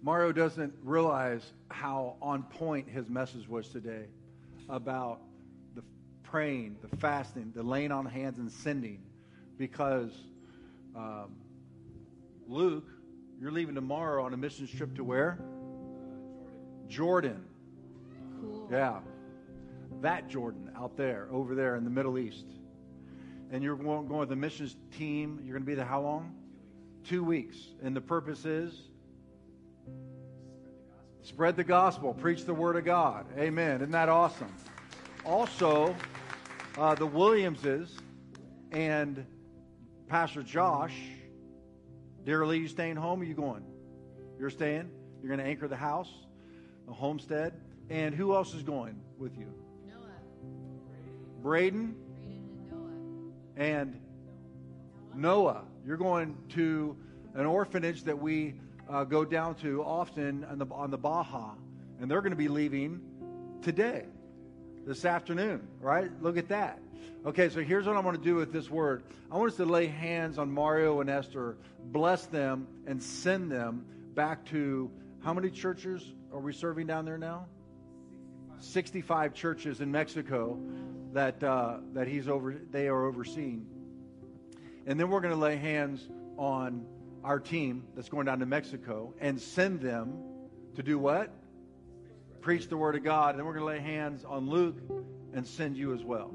Mario 0.00 0.32
doesn't 0.32 0.72
realize 0.82 1.52
how 1.68 2.16
on 2.22 2.42
point 2.44 2.88
his 2.88 3.10
message 3.10 3.46
was 3.46 3.68
today 3.68 4.06
about 4.70 5.20
the 5.74 5.82
praying, 6.22 6.78
the 6.80 6.96
fasting, 6.96 7.52
the 7.54 7.62
laying 7.62 7.92
on 7.92 8.06
hands 8.06 8.38
and 8.38 8.50
sending. 8.50 9.02
Because 9.58 10.12
um, 10.96 11.36
Luke, 12.46 12.88
you're 13.38 13.52
leaving 13.52 13.74
tomorrow 13.74 14.24
on 14.24 14.32
a 14.32 14.38
mission 14.38 14.66
trip 14.66 14.94
to 14.94 15.04
where? 15.04 15.38
Jordan. 16.88 17.44
Cool. 18.40 18.68
Yeah. 18.70 19.00
That 20.00 20.28
Jordan 20.28 20.70
out 20.76 20.96
there, 20.96 21.28
over 21.32 21.54
there 21.54 21.76
in 21.76 21.84
the 21.84 21.90
Middle 21.90 22.18
East. 22.18 22.46
And 23.50 23.62
you're 23.62 23.76
going, 23.76 24.08
with 24.08 24.28
the 24.28 24.36
missions 24.36 24.76
team. 24.96 25.40
You're 25.42 25.54
going 25.54 25.64
to 25.64 25.66
be 25.66 25.74
there 25.74 25.84
how 25.84 26.02
long? 26.02 26.34
Two 27.04 27.24
weeks. 27.24 27.56
And 27.82 27.96
the 27.96 28.00
purpose 28.00 28.44
is? 28.44 28.88
Spread 31.22 31.56
the 31.56 31.64
gospel, 31.64 32.14
preach 32.14 32.44
the 32.44 32.54
word 32.54 32.76
of 32.76 32.84
God. 32.84 33.26
Amen. 33.36 33.76
Isn't 33.76 33.90
that 33.90 34.08
awesome? 34.08 34.52
Also, 35.24 35.94
uh, 36.78 36.94
the 36.94 37.06
Williamses 37.06 37.98
and 38.72 39.26
Pastor 40.08 40.42
Josh, 40.42 40.94
dear 42.24 42.46
Lee, 42.46 42.58
you 42.58 42.68
staying 42.68 42.96
home 42.96 43.20
or 43.20 43.24
you 43.24 43.34
going? 43.34 43.64
You're 44.38 44.50
staying? 44.50 44.90
You're 45.20 45.28
going 45.28 45.40
to 45.40 45.46
anchor 45.46 45.68
the 45.68 45.76
house, 45.76 46.10
the 46.86 46.92
homestead. 46.92 47.54
And 47.90 48.14
who 48.14 48.34
else 48.34 48.54
is 48.54 48.62
going 48.62 49.00
with 49.18 49.36
you? 49.36 49.52
Braden 51.42 51.94
Braden 51.94 52.58
and 53.56 53.92
Noah. 53.94 53.94
and 55.14 55.22
Noah. 55.22 55.64
You're 55.86 55.96
going 55.96 56.36
to 56.50 56.96
an 57.34 57.46
orphanage 57.46 58.04
that 58.04 58.18
we 58.18 58.54
uh, 58.88 59.04
go 59.04 59.24
down 59.24 59.54
to 59.56 59.82
often 59.82 60.44
on 60.44 60.58
the, 60.58 60.66
on 60.72 60.90
the 60.90 60.98
Baja, 60.98 61.52
and 62.00 62.10
they're 62.10 62.20
going 62.20 62.32
to 62.32 62.36
be 62.36 62.48
leaving 62.48 63.00
today, 63.62 64.06
this 64.86 65.04
afternoon, 65.04 65.66
right? 65.80 66.10
Look 66.22 66.36
at 66.36 66.48
that. 66.48 66.80
Okay, 67.26 67.48
so 67.48 67.60
here's 67.62 67.86
what 67.86 67.96
I 67.96 68.00
want 68.00 68.16
to 68.16 68.22
do 68.22 68.36
with 68.36 68.52
this 68.52 68.70
word. 68.70 69.02
I 69.30 69.36
want 69.36 69.50
us 69.50 69.56
to 69.58 69.64
lay 69.64 69.86
hands 69.86 70.38
on 70.38 70.50
Mario 70.50 71.00
and 71.00 71.10
Esther, 71.10 71.56
bless 71.84 72.26
them, 72.26 72.66
and 72.86 73.02
send 73.02 73.50
them 73.50 73.84
back 74.14 74.44
to 74.46 74.90
how 75.22 75.34
many 75.34 75.50
churches 75.50 76.02
are 76.32 76.40
we 76.40 76.52
serving 76.52 76.86
down 76.86 77.04
there 77.04 77.18
now? 77.18 77.46
65 78.60 79.34
churches 79.34 79.80
in 79.80 79.90
Mexico 79.90 80.58
that 81.12 81.42
uh, 81.42 81.78
that 81.94 82.06
he's 82.08 82.28
over 82.28 82.54
they 82.70 82.88
are 82.88 83.06
overseeing. 83.06 83.66
And 84.86 84.98
then 84.98 85.10
we're 85.10 85.20
going 85.20 85.34
to 85.34 85.40
lay 85.40 85.56
hands 85.56 86.08
on 86.36 86.86
our 87.24 87.38
team 87.38 87.84
that's 87.94 88.08
going 88.08 88.26
down 88.26 88.38
to 88.38 88.46
Mexico 88.46 89.12
and 89.20 89.40
send 89.40 89.80
them 89.80 90.14
to 90.76 90.82
do 90.82 90.98
what? 90.98 91.30
Preach 92.40 92.68
the 92.68 92.76
word 92.76 92.94
of 92.94 93.04
God. 93.04 93.30
And 93.30 93.38
then 93.38 93.46
we're 93.46 93.54
going 93.54 93.66
to 93.66 93.66
lay 93.66 93.80
hands 93.80 94.24
on 94.24 94.48
Luke 94.48 94.78
and 95.34 95.46
send 95.46 95.76
you 95.76 95.92
as 95.92 96.02
well. 96.04 96.32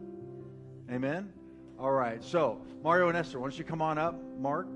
Amen. 0.92 1.32
All 1.80 1.92
right. 1.92 2.24
So, 2.24 2.62
Mario 2.84 3.08
and 3.08 3.18
Esther, 3.18 3.40
why 3.40 3.46
don't 3.46 3.58
you 3.58 3.64
come 3.64 3.82
on 3.82 3.98
up? 3.98 4.16
Mark, 4.38 4.68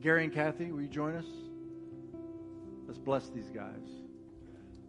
Gary 0.00 0.24
and 0.24 0.32
Kathy, 0.32 0.72
will 0.72 0.82
you 0.82 0.88
join 0.88 1.14
us? 1.16 1.26
Let's 2.86 2.98
bless 2.98 3.28
these 3.28 3.50
guys. 3.50 3.97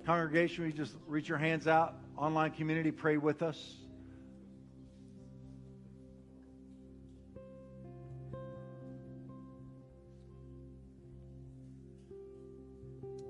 Congregation, 0.09 0.63
we 0.63 0.71
just 0.71 0.95
reach 1.05 1.29
your 1.29 1.37
hands 1.37 1.67
out? 1.67 1.93
Online 2.17 2.49
community, 2.49 2.89
pray 2.89 3.17
with 3.17 3.43
us. 3.43 3.75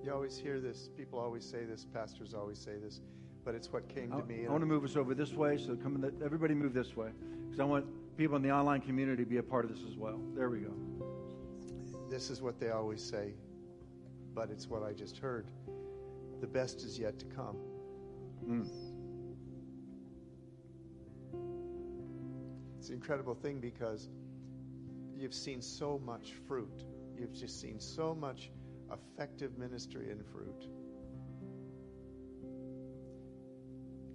You 0.01 0.13
always 0.13 0.37
hear 0.37 0.61
this. 0.61 0.87
People 0.95 1.19
always 1.19 1.43
say 1.43 1.65
this. 1.65 1.85
Pastors 1.93 2.33
always 2.33 2.57
say 2.57 2.77
this. 2.81 3.01
But 3.43 3.55
it's 3.55 3.73
what 3.73 3.93
came 3.93 4.11
to 4.11 4.23
me. 4.23 4.45
I 4.47 4.49
want 4.49 4.61
to 4.61 4.65
move 4.65 4.85
us 4.85 4.95
over 4.95 5.13
this 5.13 5.33
way, 5.33 5.57
so 5.57 5.75
come 5.75 5.95
in 5.95 5.99
the, 5.99 6.13
everybody 6.23 6.53
move 6.53 6.73
this 6.73 6.95
way, 6.95 7.09
because 7.43 7.59
I 7.59 7.65
want 7.65 7.87
people 8.15 8.37
in 8.37 8.41
the 8.41 8.51
online 8.51 8.79
community 8.79 9.25
to 9.25 9.29
be 9.29 9.35
a 9.35 9.43
part 9.43 9.65
of 9.65 9.71
this 9.71 9.83
as 9.85 9.97
well. 9.97 10.21
There 10.33 10.49
we 10.49 10.59
go. 10.59 10.71
This 12.09 12.29
is 12.29 12.41
what 12.41 12.57
they 12.57 12.69
always 12.69 13.03
say, 13.03 13.33
but 14.33 14.49
it's 14.49 14.69
what 14.69 14.81
I 14.81 14.93
just 14.93 15.17
heard. 15.17 15.45
The 16.41 16.47
best 16.47 16.83
is 16.83 16.97
yet 16.97 17.19
to 17.19 17.25
come. 17.25 17.57
Mm. 18.47 18.69
It's 22.77 22.89
an 22.89 22.95
incredible 22.95 23.35
thing 23.35 23.59
because 23.59 24.09
you've 25.17 25.33
seen 25.33 25.61
so 25.61 25.99
much 26.05 26.33
fruit. 26.47 26.85
You've 27.17 27.33
just 27.33 27.59
seen 27.59 27.79
so 27.79 28.15
much 28.15 28.51
effective 28.91 29.57
ministry 29.57 30.11
and 30.11 30.25
fruit. 30.25 30.67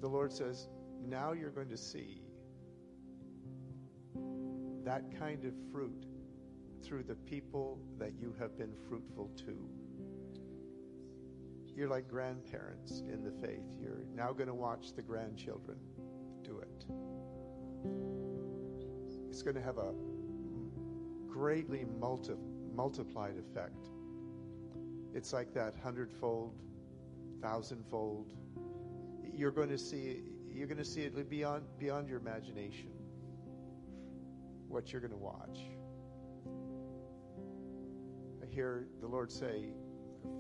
The 0.00 0.08
Lord 0.08 0.32
says, 0.32 0.68
now 1.06 1.32
you're 1.32 1.50
going 1.50 1.68
to 1.68 1.76
see 1.76 2.22
that 4.84 5.02
kind 5.18 5.44
of 5.44 5.52
fruit 5.72 6.06
through 6.82 7.04
the 7.04 7.14
people 7.14 7.78
that 7.98 8.12
you 8.20 8.34
have 8.38 8.56
been 8.58 8.72
fruitful 8.88 9.30
to. 9.46 9.83
You're 11.76 11.88
like 11.88 12.08
grandparents 12.08 13.00
in 13.00 13.24
the 13.24 13.32
faith. 13.44 13.64
You're 13.80 14.04
now 14.14 14.32
going 14.32 14.46
to 14.46 14.54
watch 14.54 14.94
the 14.94 15.02
grandchildren 15.02 15.76
do 16.44 16.58
it. 16.60 16.84
It's 19.28 19.42
going 19.42 19.56
to 19.56 19.62
have 19.62 19.78
a 19.78 19.92
greatly 21.26 21.84
multi- 21.98 22.34
multiplied 22.72 23.34
effect. 23.36 23.88
It's 25.14 25.32
like 25.32 25.52
that 25.54 25.74
hundredfold, 25.82 26.54
thousandfold. 27.42 28.32
You're 29.32 29.50
going 29.50 29.70
to 29.70 29.78
see. 29.78 30.22
You're 30.48 30.68
going 30.68 30.78
to 30.78 30.84
see 30.84 31.02
it 31.02 31.28
beyond 31.28 31.64
beyond 31.80 32.08
your 32.08 32.20
imagination. 32.20 32.90
What 34.68 34.92
you're 34.92 35.00
going 35.00 35.10
to 35.10 35.16
watch. 35.16 35.58
I 38.40 38.46
hear 38.46 38.86
the 39.00 39.08
Lord 39.08 39.32
say, 39.32 39.72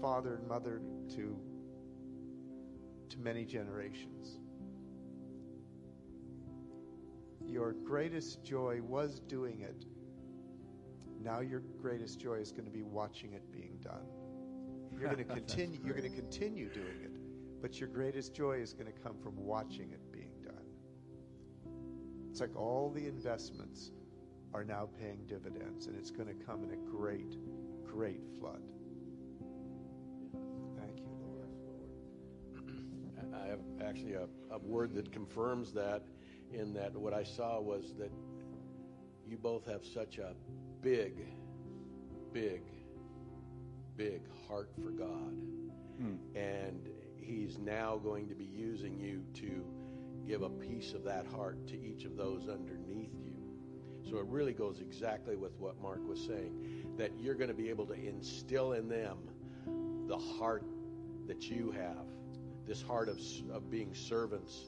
"Father 0.00 0.36
and 0.36 0.46
mother 0.46 0.80
to 1.10 1.36
to 3.10 3.18
many 3.20 3.44
generations." 3.44 4.38
Your 7.46 7.72
greatest 7.72 8.42
joy 8.42 8.80
was 8.82 9.20
doing 9.20 9.60
it. 9.60 9.84
Now 11.22 11.40
your 11.40 11.62
greatest 11.80 12.20
joy 12.20 12.34
is 12.36 12.50
going 12.50 12.64
to 12.64 12.70
be 12.70 12.82
watching 12.82 13.32
it 13.32 13.50
being 13.52 13.78
done. 13.82 14.06
You're 14.92 15.10
going 15.10 15.16
to 15.28 15.32
continue 15.32 15.78
you're 15.84 15.94
going 15.94 16.10
to 16.10 16.16
continue 16.16 16.68
doing 16.68 17.02
it, 17.02 17.12
but 17.62 17.78
your 17.78 17.88
greatest 17.88 18.34
joy 18.34 18.54
is 18.54 18.72
going 18.72 18.86
to 18.86 18.98
come 18.98 19.16
from 19.22 19.36
watching 19.36 19.92
it 19.92 20.12
being 20.12 20.32
done. 20.42 20.54
It's 22.30 22.40
like 22.40 22.56
all 22.56 22.90
the 22.90 23.06
investments 23.06 23.92
are 24.52 24.64
now 24.64 24.88
paying 24.98 25.26
dividends 25.26 25.86
and 25.86 25.96
it's 25.96 26.10
going 26.10 26.28
to 26.28 26.44
come 26.44 26.64
in 26.64 26.70
a 26.70 26.76
great 26.76 27.36
great 27.84 28.22
flood. 28.38 28.62
Actually 33.94 34.14
a, 34.14 34.26
a 34.50 34.58
word 34.58 34.92
that 34.94 35.12
confirms 35.12 35.72
that, 35.72 36.02
in 36.52 36.74
that 36.74 36.96
what 36.96 37.14
I 37.14 37.22
saw 37.22 37.60
was 37.60 37.94
that 37.98 38.10
you 39.24 39.36
both 39.36 39.64
have 39.66 39.84
such 39.84 40.18
a 40.18 40.34
big, 40.82 41.24
big, 42.32 42.62
big 43.96 44.22
heart 44.48 44.70
for 44.82 44.90
God. 44.90 45.36
Hmm. 45.98 46.16
And 46.34 46.88
He's 47.16 47.56
now 47.58 47.96
going 48.02 48.28
to 48.28 48.34
be 48.34 48.44
using 48.44 48.98
you 48.98 49.22
to 49.34 49.64
give 50.26 50.42
a 50.42 50.50
piece 50.50 50.92
of 50.92 51.04
that 51.04 51.26
heart 51.26 51.66
to 51.68 51.80
each 51.80 52.04
of 52.04 52.16
those 52.16 52.48
underneath 52.48 53.14
you. 53.24 53.36
So 54.10 54.18
it 54.18 54.26
really 54.26 54.52
goes 54.52 54.80
exactly 54.80 55.36
with 55.36 55.52
what 55.58 55.80
Mark 55.80 56.06
was 56.06 56.20
saying 56.20 56.94
that 56.98 57.12
you're 57.18 57.34
going 57.34 57.48
to 57.48 57.54
be 57.54 57.70
able 57.70 57.86
to 57.86 57.94
instill 57.94 58.72
in 58.72 58.88
them 58.88 59.18
the 60.08 60.18
heart 60.18 60.64
that 61.26 61.48
you 61.48 61.70
have 61.70 62.13
this 62.66 62.82
heart 62.82 63.08
of, 63.08 63.18
of 63.52 63.70
being 63.70 63.94
servants 63.94 64.66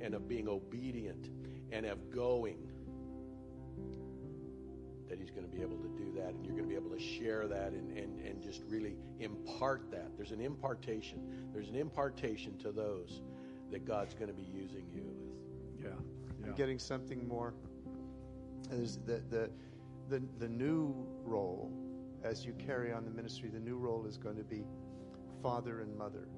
and 0.00 0.14
of 0.14 0.28
being 0.28 0.48
obedient 0.48 1.30
and 1.72 1.86
of 1.86 2.10
going 2.10 2.58
that 5.08 5.18
he's 5.18 5.30
going 5.30 5.48
to 5.48 5.54
be 5.54 5.62
able 5.62 5.78
to 5.78 5.88
do 5.88 6.12
that 6.14 6.34
and 6.34 6.44
you're 6.44 6.54
going 6.54 6.64
to 6.64 6.68
be 6.68 6.76
able 6.76 6.94
to 6.94 7.02
share 7.02 7.48
that 7.48 7.72
and, 7.72 7.96
and, 7.96 8.20
and 8.20 8.42
just 8.42 8.62
really 8.68 8.94
impart 9.20 9.90
that 9.90 10.10
there's 10.16 10.32
an 10.32 10.40
impartation 10.40 11.48
there's 11.52 11.68
an 11.68 11.76
impartation 11.76 12.56
to 12.58 12.70
those 12.70 13.22
that 13.70 13.86
god's 13.86 14.14
going 14.14 14.28
to 14.28 14.34
be 14.34 14.46
using 14.54 14.84
you 14.94 15.02
with 15.02 15.28
Yeah. 16.40 16.48
I'm 16.48 16.54
getting 16.54 16.78
something 16.78 17.26
more. 17.26 17.54
There's 18.70 18.98
the, 19.06 19.22
the, 19.30 19.50
the, 20.08 20.22
the 20.38 20.48
new 20.48 20.94
role, 21.24 21.70
as 22.24 22.44
you 22.44 22.52
carry 22.54 22.92
on 22.92 23.04
the 23.04 23.10
ministry, 23.10 23.48
the 23.48 23.60
new 23.60 23.76
role 23.76 24.06
is 24.06 24.16
going 24.16 24.36
to 24.36 24.44
be 24.44 24.64
father 25.42 25.80
and 25.80 25.96
mother. 25.96 26.28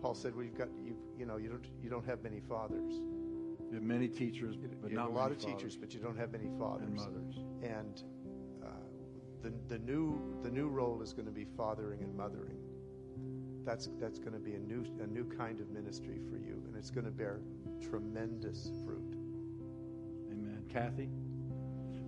Paul 0.00 0.14
said, 0.14 0.34
"Well, 0.34 0.44
you've 0.44 0.56
got 0.56 0.68
you 0.82 0.96
you 1.18 1.26
know 1.26 1.36
you 1.36 1.48
don't 1.48 1.66
you 1.82 1.90
don't 1.90 2.06
have 2.06 2.22
many 2.22 2.40
fathers. 2.40 2.94
You 3.68 3.74
have 3.74 3.82
many 3.82 4.08
teachers, 4.08 4.56
but 4.56 4.90
you 4.90 4.96
not 4.96 5.06
have 5.06 5.12
a 5.12 5.16
lot 5.16 5.30
of 5.30 5.38
teachers, 5.38 5.76
but 5.76 5.94
you 5.94 6.00
don't 6.00 6.18
have 6.18 6.32
many 6.32 6.50
fathers 6.58 6.86
and 6.86 6.96
mothers. 6.96 7.36
And 7.62 8.02
uh, 8.64 8.68
the 9.42 9.52
the 9.68 9.78
new 9.78 10.40
the 10.42 10.50
new 10.50 10.68
role 10.68 11.02
is 11.02 11.12
going 11.12 11.26
to 11.26 11.32
be 11.32 11.46
fathering 11.56 12.02
and 12.02 12.14
mothering. 12.16 12.56
That's 13.64 13.88
that's 14.00 14.18
going 14.18 14.32
to 14.32 14.38
be 14.38 14.54
a 14.54 14.58
new 14.58 14.84
a 15.02 15.06
new 15.06 15.24
kind 15.24 15.60
of 15.60 15.70
ministry 15.70 16.18
for 16.30 16.38
you, 16.38 16.62
and 16.66 16.76
it's 16.76 16.90
going 16.90 17.04
to 17.04 17.12
bear 17.12 17.40
tremendous 17.80 18.70
fruit. 18.84 19.14
Amen. 20.32 20.64
Kathy? 20.68 21.10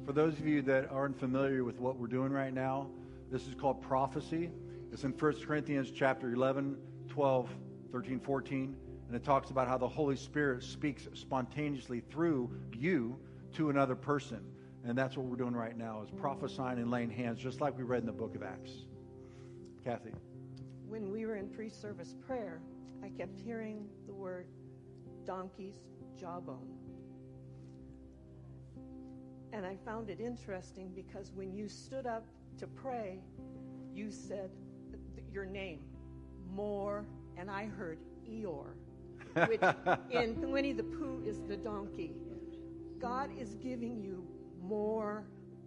For 0.05 0.12
those 0.12 0.38
of 0.38 0.47
you 0.47 0.62
that 0.62 0.90
aren't 0.90 1.18
familiar 1.18 1.62
with 1.62 1.78
what 1.78 1.97
we're 1.97 2.09
doing 2.09 2.32
right 2.32 2.53
now, 2.53 2.88
this 3.30 3.47
is 3.47 3.55
called 3.55 3.80
prophecy. 3.80 4.51
It's 4.90 5.05
in 5.05 5.12
1 5.12 5.34
Corinthians 5.47 5.93
chapter 5.95 6.32
11, 6.32 6.76
12, 7.09 7.49
13, 7.93 8.20
14, 8.20 8.74
and 9.07 9.16
it 9.16 9.22
talks 9.22 9.51
about 9.51 9.68
how 9.68 9.76
the 9.76 9.86
Holy 9.86 10.16
Spirit 10.16 10.64
speaks 10.64 11.07
spontaneously 11.12 12.03
through 12.11 12.51
you 12.74 13.18
to 13.53 13.68
another 13.68 13.95
person. 13.95 14.40
And 14.84 14.97
that's 14.97 15.16
what 15.16 15.26
we're 15.26 15.36
doing 15.36 15.55
right 15.55 15.76
now 15.76 16.03
is 16.03 16.11
prophesying 16.11 16.78
and 16.78 16.90
laying 16.90 17.11
hands, 17.11 17.38
just 17.38 17.61
like 17.61 17.76
we 17.76 17.84
read 17.84 18.01
in 18.01 18.07
the 18.07 18.12
book 18.12 18.34
of 18.34 18.43
Acts. 18.43 18.72
Kathy? 19.84 20.12
When 20.88 21.11
we 21.11 21.26
were 21.26 21.36
in 21.36 21.49
pre 21.49 21.68
service 21.68 22.14
prayer, 22.26 22.62
I 23.05 23.11
kept 23.11 23.38
hearing 23.38 23.86
the 24.07 24.14
word 24.14 24.47
donkey's 25.24 25.76
jawbone. 26.18 26.68
And 29.53 29.66
I 29.66 29.76
found 29.84 30.09
it 30.09 30.18
interesting 30.18 30.90
because 30.95 31.30
when 31.34 31.53
you 31.53 31.68
stood 31.68 32.07
up 32.07 32.26
to 32.59 32.66
pray, 32.66 33.18
you 33.93 34.11
said 34.11 34.51
your 35.30 35.45
name, 35.45 35.80
more, 36.51 37.05
and 37.37 37.51
I 37.51 37.66
heard 37.66 37.99
Eeyore, 38.28 38.74
which 39.49 39.62
in 40.11 40.51
Winnie 40.51 40.72
the 40.72 40.83
Pooh 40.83 41.22
is 41.26 41.41
the 41.49 41.57
donkey. 41.57 42.12
God 42.99 43.30
is 43.39 43.55
giving 43.57 44.01
you 44.01 44.26
more 44.62 45.24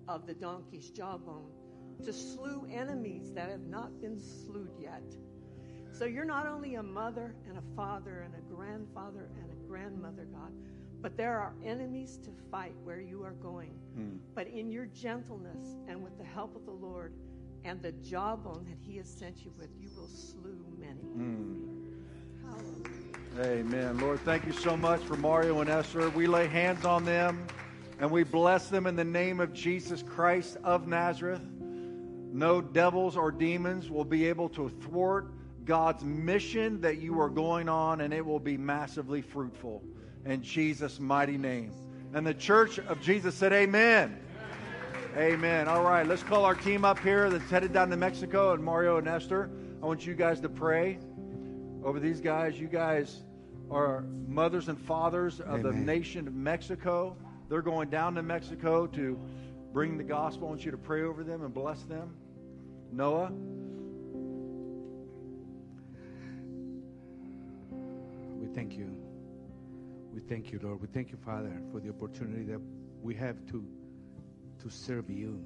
of 0.07 0.26
the 0.26 0.34
donkey's 0.34 0.89
jawbone 0.89 1.49
to 2.03 2.13
slew 2.13 2.68
enemies 2.72 3.32
that 3.34 3.49
have 3.49 3.66
not 3.68 4.01
been 4.01 4.20
slewed 4.20 4.72
yet. 4.80 5.03
So 5.91 6.05
you're 6.05 6.26
not 6.26 6.45
only 6.45 6.76
a 6.76 6.84
mother 6.84 7.36
and 7.47 7.57
a 7.57 7.76
father 7.76 8.26
and 8.26 8.34
a 8.36 8.53
grandfather 8.53 9.30
and 9.41 9.51
a 9.51 9.68
grandmother, 9.68 10.26
God, 10.26 10.51
but 11.01 11.16
there 11.16 11.39
are 11.39 11.53
enemies 11.63 12.20
to 12.24 12.30
fight 12.51 12.76
where 12.84 12.99
you 12.99 13.24
are 13.24 13.34
going. 13.34 13.72
Hmm. 13.95 14.18
But 14.34 14.47
in 14.47 14.72
your 14.72 14.88
gentleness 14.88 15.78
and 15.88 16.03
with 16.03 16.18
the 16.18 16.26
help 16.26 16.55
of 16.55 16.66
the 16.66 16.72
Lord 16.72 17.13
and 17.66 17.82
the 17.82 17.91
jawbone 17.93 18.66
that 18.70 18.78
He 18.80 18.97
has 18.97 19.07
sent 19.07 19.43
you 19.43 19.51
with, 19.57 19.70
you 19.80 19.89
will 19.95 20.07
slew 20.07 20.63
many. 20.80 21.01
Hmm. 21.01 21.66
Hallelujah. 22.47 23.59
Amen. 23.59 23.97
Lord, 23.97 24.20
thank 24.22 24.45
you 24.45 24.53
so 24.53 24.78
much 24.78 25.01
for 25.01 25.18
Mario 25.18 25.59
and 25.61 25.70
Esther. 25.70 26.09
We 26.11 26.28
lay 26.28 26.47
hands 26.47 26.86
on 26.86 27.03
them 27.03 27.45
and 27.99 28.11
we 28.11 28.24
bless 28.24 28.70
them 28.70 28.88
in 28.88 28.95
the 28.95 29.03
name 29.03 29.39
of 29.39 29.53
Jesus 29.53 30.03
Christ 30.03 30.57
of 30.63 30.88
Nazareth. 30.88 31.41
No 32.32 32.61
devils 32.61 33.18
or 33.18 33.32
demons 33.32 33.89
will 33.89 34.05
be 34.05 34.28
able 34.28 34.49
to 34.49 34.70
thwart 34.70 35.32
God's 35.63 36.03
mission 36.03 36.82
that 36.82 36.97
you 36.97 37.20
are 37.20 37.30
going 37.30 37.70
on, 37.70 38.01
and 38.01 38.13
it 38.13 38.24
will 38.24 38.39
be 38.39 38.57
massively 38.57 39.22
fruitful. 39.22 39.82
In 40.26 40.43
Jesus' 40.43 40.99
mighty 40.99 41.38
name. 41.38 41.72
And 42.13 42.28
the 42.28 42.34
church 42.34 42.78
of 42.78 43.01
Jesus 43.01 43.36
said, 43.36 43.53
Amen. 43.53 44.20
Amen. 45.18 45.70
All 45.70 45.82
right, 45.82 46.05
let's 46.05 46.24
call 46.24 46.43
our 46.43 46.55
team 46.55 46.84
up 46.84 46.99
here 46.99 47.30
that's 47.30 47.49
headed 47.49 47.72
down 47.72 47.89
to 47.89 47.95
Mexico 47.95 48.51
and 48.51 48.61
Mario 48.61 48.97
and 48.97 49.07
Esther. 49.07 49.49
I 49.82 49.86
want 49.86 50.05
you 50.05 50.13
guys 50.13 50.41
to 50.41 50.49
pray 50.49 50.99
over 51.86 52.01
these 52.01 52.20
guys. 52.20 52.59
You 52.59 52.68
guys 52.68 53.24
are 53.72 54.01
mothers 54.28 54.68
and 54.68 54.78
fathers 54.78 55.39
of 55.39 55.63
the 55.63 55.72
nation 55.72 56.28
of 56.28 56.34
Mexico. 56.34 57.16
They're 57.47 57.61
going 57.61 57.89
down 57.89 58.16
to 58.16 58.24
Mexico 58.24 58.88
to 58.88 59.18
bring 59.72 59.97
the 59.97 60.03
gospel. 60.03 60.47
I 60.47 60.49
want 60.49 60.66
you 60.66 60.72
to 60.72 60.78
pray 60.78 61.03
over 61.03 61.24
them 61.24 61.45
and 61.45 61.53
bless 61.53 61.82
them. 61.84 62.13
Noah, 62.91 63.32
We 68.38 68.53
thank 68.53 68.74
you. 68.74 68.95
We 70.13 70.20
thank 70.20 70.51
you, 70.51 70.59
Lord. 70.61 70.82
We 70.82 70.88
thank 70.88 71.11
you, 71.11 71.18
Father, 71.26 71.51
for 71.72 71.80
the 71.80 71.89
opportunity 71.89 72.43
that 72.43 72.59
we 73.01 73.16
have 73.16 73.38
to 73.51 73.66
to 74.66 74.72
serve 74.72 75.11
you. 75.11 75.39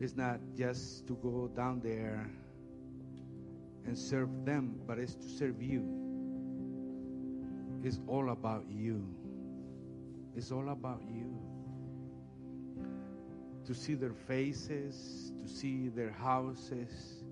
It's 0.00 0.16
not 0.16 0.40
just 0.56 1.06
to 1.08 1.14
go 1.22 1.50
down 1.54 1.80
there 1.84 2.26
and 3.84 3.98
serve 3.98 4.30
them, 4.46 4.80
but 4.86 4.98
it's 4.98 5.14
to 5.14 5.28
serve 5.28 5.60
you. 5.60 5.84
It's 7.84 8.00
all 8.06 8.30
about 8.30 8.64
you. 8.70 9.04
It's 10.34 10.50
all 10.50 10.70
about 10.70 11.02
you. 11.06 11.38
To 13.66 13.74
see 13.74 13.92
their 13.92 14.14
faces, 14.26 15.32
to 15.42 15.46
see 15.52 15.88
their 15.88 16.12
houses, 16.12 17.24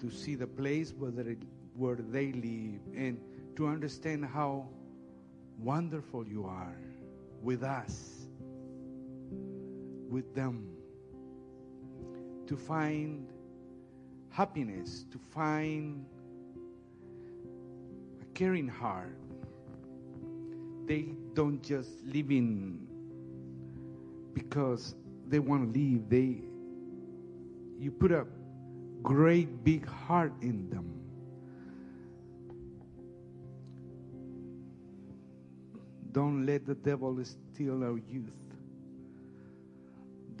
to 0.00 0.10
see 0.10 0.36
the 0.36 0.46
place 0.46 0.94
where 0.96 1.10
they, 1.10 1.36
where 1.74 1.96
they 1.96 2.30
live, 2.32 2.80
and 2.96 3.18
to 3.56 3.66
understand 3.66 4.24
how 4.24 4.68
wonderful 5.58 6.24
you 6.24 6.44
are 6.46 6.76
with 7.42 7.64
us, 7.64 8.19
with 10.10 10.34
them. 10.34 10.76
To 12.48 12.56
find 12.56 13.28
happiness, 14.30 15.04
to 15.12 15.18
find 15.18 16.04
a 18.20 18.24
caring 18.34 18.68
heart. 18.68 19.16
They 20.86 21.14
don't 21.34 21.62
just 21.62 21.90
live 22.04 22.30
in 22.30 22.86
because 24.34 24.94
they 25.28 25.38
want 25.38 25.72
to 25.72 25.80
live. 25.80 26.08
They 26.08 26.42
you 27.78 27.90
put 27.90 28.12
a 28.12 28.26
great 29.02 29.64
big 29.64 29.86
heart 29.86 30.32
in 30.42 30.68
them. 30.68 31.00
Don't 36.12 36.44
let 36.44 36.66
the 36.66 36.74
devil 36.74 37.18
steal 37.24 37.84
our 37.84 37.98
youth. 37.98 38.49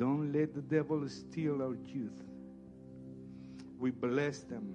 Don't 0.00 0.32
let 0.32 0.54
the 0.54 0.62
devil 0.62 1.06
steal 1.10 1.60
our 1.60 1.74
youth. 1.74 2.22
We 3.78 3.90
bless 3.90 4.38
them. 4.38 4.74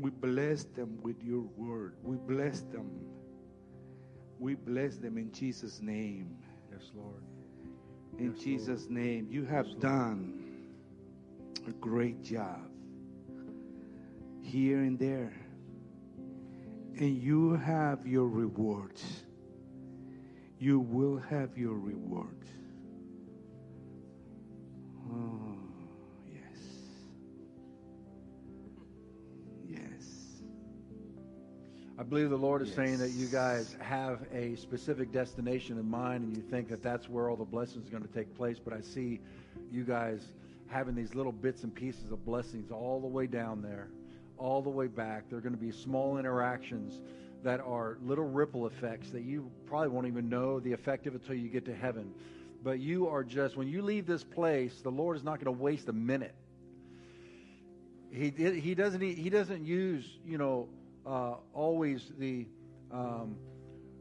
We 0.00 0.08
bless 0.08 0.64
them 0.64 0.98
with 1.02 1.22
your 1.22 1.42
word. 1.58 1.96
We 2.02 2.16
bless 2.16 2.62
them. 2.62 2.90
We 4.38 4.54
bless 4.54 4.96
them 4.96 5.18
in 5.18 5.30
Jesus' 5.30 5.82
name. 5.82 6.38
Yes, 6.72 6.90
Lord. 6.94 7.22
In 8.18 8.32
Yes, 8.32 8.42
Jesus' 8.42 8.86
name, 8.88 9.28
you 9.30 9.44
have 9.44 9.78
done 9.78 10.40
a 11.66 11.72
great 11.72 12.22
job 12.22 12.62
here 14.40 14.78
and 14.78 14.98
there. 14.98 15.34
And 16.98 17.14
you 17.22 17.56
have 17.56 18.06
your 18.06 18.26
rewards. 18.26 19.04
You 20.58 20.80
will 20.80 21.18
have 21.18 21.58
your 21.58 21.74
rewards. 21.74 22.57
Oh, 25.10 25.56
yes. 26.30 26.42
Yes. 29.68 30.40
I 31.98 32.02
believe 32.02 32.30
the 32.30 32.36
Lord 32.36 32.62
is 32.62 32.72
saying 32.74 32.98
that 32.98 33.10
you 33.10 33.26
guys 33.26 33.76
have 33.80 34.20
a 34.32 34.56
specific 34.56 35.12
destination 35.12 35.78
in 35.78 35.88
mind 35.88 36.24
and 36.24 36.36
you 36.36 36.42
think 36.42 36.68
that 36.68 36.82
that's 36.82 37.08
where 37.08 37.28
all 37.28 37.36
the 37.36 37.44
blessings 37.44 37.88
are 37.88 37.90
going 37.90 38.02
to 38.02 38.14
take 38.14 38.34
place. 38.36 38.58
But 38.62 38.72
I 38.72 38.80
see 38.80 39.20
you 39.70 39.84
guys 39.84 40.22
having 40.68 40.94
these 40.94 41.14
little 41.14 41.32
bits 41.32 41.62
and 41.64 41.74
pieces 41.74 42.12
of 42.12 42.24
blessings 42.24 42.70
all 42.70 43.00
the 43.00 43.06
way 43.06 43.26
down 43.26 43.62
there, 43.62 43.88
all 44.36 44.62
the 44.62 44.70
way 44.70 44.86
back. 44.86 45.24
They're 45.30 45.40
going 45.40 45.54
to 45.54 45.60
be 45.60 45.72
small 45.72 46.18
interactions 46.18 47.00
that 47.42 47.60
are 47.60 47.98
little 48.02 48.28
ripple 48.28 48.66
effects 48.66 49.10
that 49.10 49.22
you 49.22 49.50
probably 49.66 49.88
won't 49.88 50.06
even 50.06 50.28
know 50.28 50.60
the 50.60 50.72
effect 50.72 51.06
of 51.06 51.14
until 51.14 51.34
you 51.34 51.48
get 51.48 51.64
to 51.64 51.74
heaven. 51.74 52.12
But 52.62 52.80
you 52.80 53.08
are 53.08 53.22
just, 53.22 53.56
when 53.56 53.68
you 53.68 53.82
leave 53.82 54.06
this 54.06 54.24
place, 54.24 54.80
the 54.80 54.90
Lord 54.90 55.16
is 55.16 55.22
not 55.22 55.42
going 55.42 55.56
to 55.56 55.62
waste 55.62 55.88
a 55.88 55.92
minute. 55.92 56.34
He 58.10 58.30
he 58.30 58.74
doesn't 58.74 59.00
he, 59.00 59.12
he 59.12 59.28
doesn't 59.28 59.64
use 59.66 60.18
you 60.24 60.38
know 60.38 60.68
uh, 61.06 61.34
always 61.52 62.12
the 62.18 62.46
um, 62.90 63.36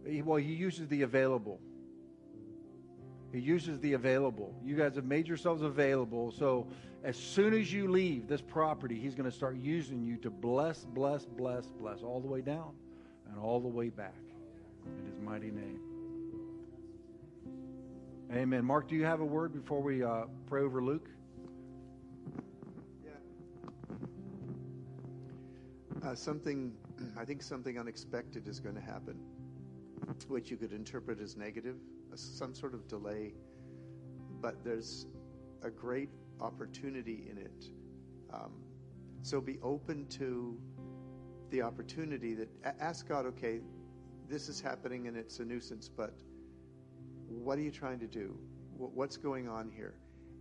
he, 0.05 0.21
well 0.21 0.37
he 0.37 0.53
uses 0.53 0.87
the 0.87 1.01
available. 1.01 1.59
He 3.33 3.39
uses 3.39 3.79
the 3.79 3.93
available. 3.93 4.55
You 4.63 4.77
guys 4.77 4.95
have 4.95 5.05
made 5.05 5.27
yourselves 5.27 5.61
available 5.61 6.31
so 6.31 6.67
as 7.03 7.17
soon 7.17 7.53
as 7.53 7.71
you 7.71 7.89
leave 7.89 8.27
this 8.27 8.41
property 8.41 8.97
he's 8.97 9.13
going 9.13 9.29
to 9.29 9.35
start 9.35 9.57
using 9.57 10.05
you 10.05 10.15
to 10.17 10.29
bless 10.29 10.85
bless 10.85 11.25
bless 11.25 11.65
bless 11.65 12.01
all 12.01 12.21
the 12.21 12.27
way 12.27 12.41
down 12.41 12.71
and 13.29 13.37
all 13.37 13.59
the 13.59 13.67
way 13.67 13.89
back. 13.89 14.15
In 14.85 15.05
his 15.05 15.19
mighty 15.19 15.51
name 15.51 15.86
amen. 18.33 18.65
Mark 18.65 18.87
do 18.87 18.95
you 18.95 19.05
have 19.05 19.21
a 19.21 19.25
word 19.25 19.53
before 19.53 19.81
we 19.81 20.03
uh, 20.03 20.25
pray 20.47 20.61
over 20.61 20.81
luke? 20.81 21.09
Uh, 26.05 26.15
something, 26.15 26.73
I 27.17 27.25
think 27.25 27.41
something 27.41 27.77
unexpected 27.77 28.47
is 28.47 28.59
going 28.59 28.75
to 28.75 28.81
happen, 28.81 29.19
which 30.27 30.49
you 30.49 30.57
could 30.57 30.71
interpret 30.71 31.19
as 31.19 31.35
negative, 31.35 31.75
some 32.15 32.55
sort 32.55 32.73
of 32.73 32.87
delay, 32.87 33.33
but 34.41 34.63
there's 34.63 35.05
a 35.63 35.69
great 35.69 36.09
opportunity 36.39 37.27
in 37.29 37.37
it. 37.37 37.69
Um, 38.33 38.51
so 39.21 39.41
be 39.41 39.57
open 39.61 40.07
to 40.11 40.57
the 41.49 41.61
opportunity 41.61 42.33
that 42.35 42.49
ask 42.79 43.07
God, 43.07 43.25
okay, 43.25 43.59
this 44.29 44.49
is 44.49 44.61
happening 44.61 45.07
and 45.07 45.17
it's 45.17 45.39
a 45.39 45.45
nuisance, 45.45 45.89
but 45.89 46.13
what 47.27 47.57
are 47.57 47.61
you 47.61 47.71
trying 47.71 47.99
to 47.99 48.07
do? 48.07 48.37
What's 48.77 49.17
going 49.17 49.47
on 49.47 49.69
here? 49.69 49.95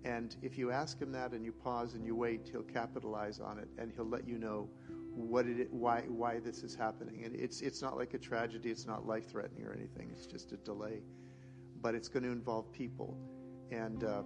And 0.05 0.37
if 0.43 0.57
you 0.57 0.71
ask 0.71 1.01
him 1.01 1.11
that 1.13 1.33
and 1.33 1.45
you 1.45 1.53
pause 1.53 1.95
and 1.95 2.07
you 2.07 2.15
wait, 2.15 2.49
he'll 2.51 2.63
capitalize 2.63 3.41
on 3.41 3.59
it 3.59 3.69
and 3.79 3.91
he'll 3.95 4.09
let 4.09 4.29
you 4.29 4.39
know 4.39 4.69
what 5.15 5.47
it, 5.47 5.73
why, 5.73 6.03
why 6.07 6.39
this 6.39 6.63
is 6.63 6.75
happening. 6.75 7.25
And 7.25 7.35
it's, 7.35 7.61
it's 7.61 7.83
not 7.83 7.97
like 7.97 8.15
a 8.15 8.19
tragedy, 8.19 8.71
it's 8.71 8.87
not 8.87 9.07
life 9.07 9.31
threatening 9.31 9.65
or 9.67 9.73
anything, 9.73 10.11
it's 10.13 10.27
just 10.27 10.53
a 10.53 10.59
delay. 10.59 11.03
But 11.83 11.95
it's 11.95 12.09
going 12.09 12.23
to 12.23 12.31
involve 12.31 12.71
people. 12.73 13.17
And, 13.73 14.05
uh, 14.05 14.23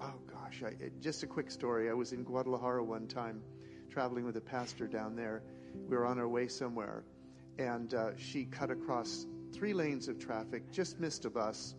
oh 0.00 0.14
gosh, 0.32 0.62
I, 0.64 0.68
it, 0.82 1.00
just 1.02 1.22
a 1.24 1.26
quick 1.26 1.50
story. 1.50 1.90
I 1.90 1.92
was 1.92 2.12
in 2.12 2.22
Guadalajara 2.22 2.82
one 2.82 3.06
time 3.06 3.42
traveling 3.90 4.24
with 4.24 4.36
a 4.36 4.40
pastor 4.40 4.86
down 4.86 5.16
there. 5.16 5.42
We 5.88 5.96
were 5.96 6.06
on 6.06 6.18
our 6.18 6.28
way 6.28 6.48
somewhere, 6.48 7.04
and 7.58 7.92
uh, 7.92 8.10
she 8.16 8.44
cut 8.44 8.70
across 8.70 9.26
three 9.52 9.72
lanes 9.72 10.08
of 10.08 10.18
traffic, 10.18 10.70
just 10.72 11.00
missed 11.00 11.24
a 11.24 11.30
bus, 11.30 11.74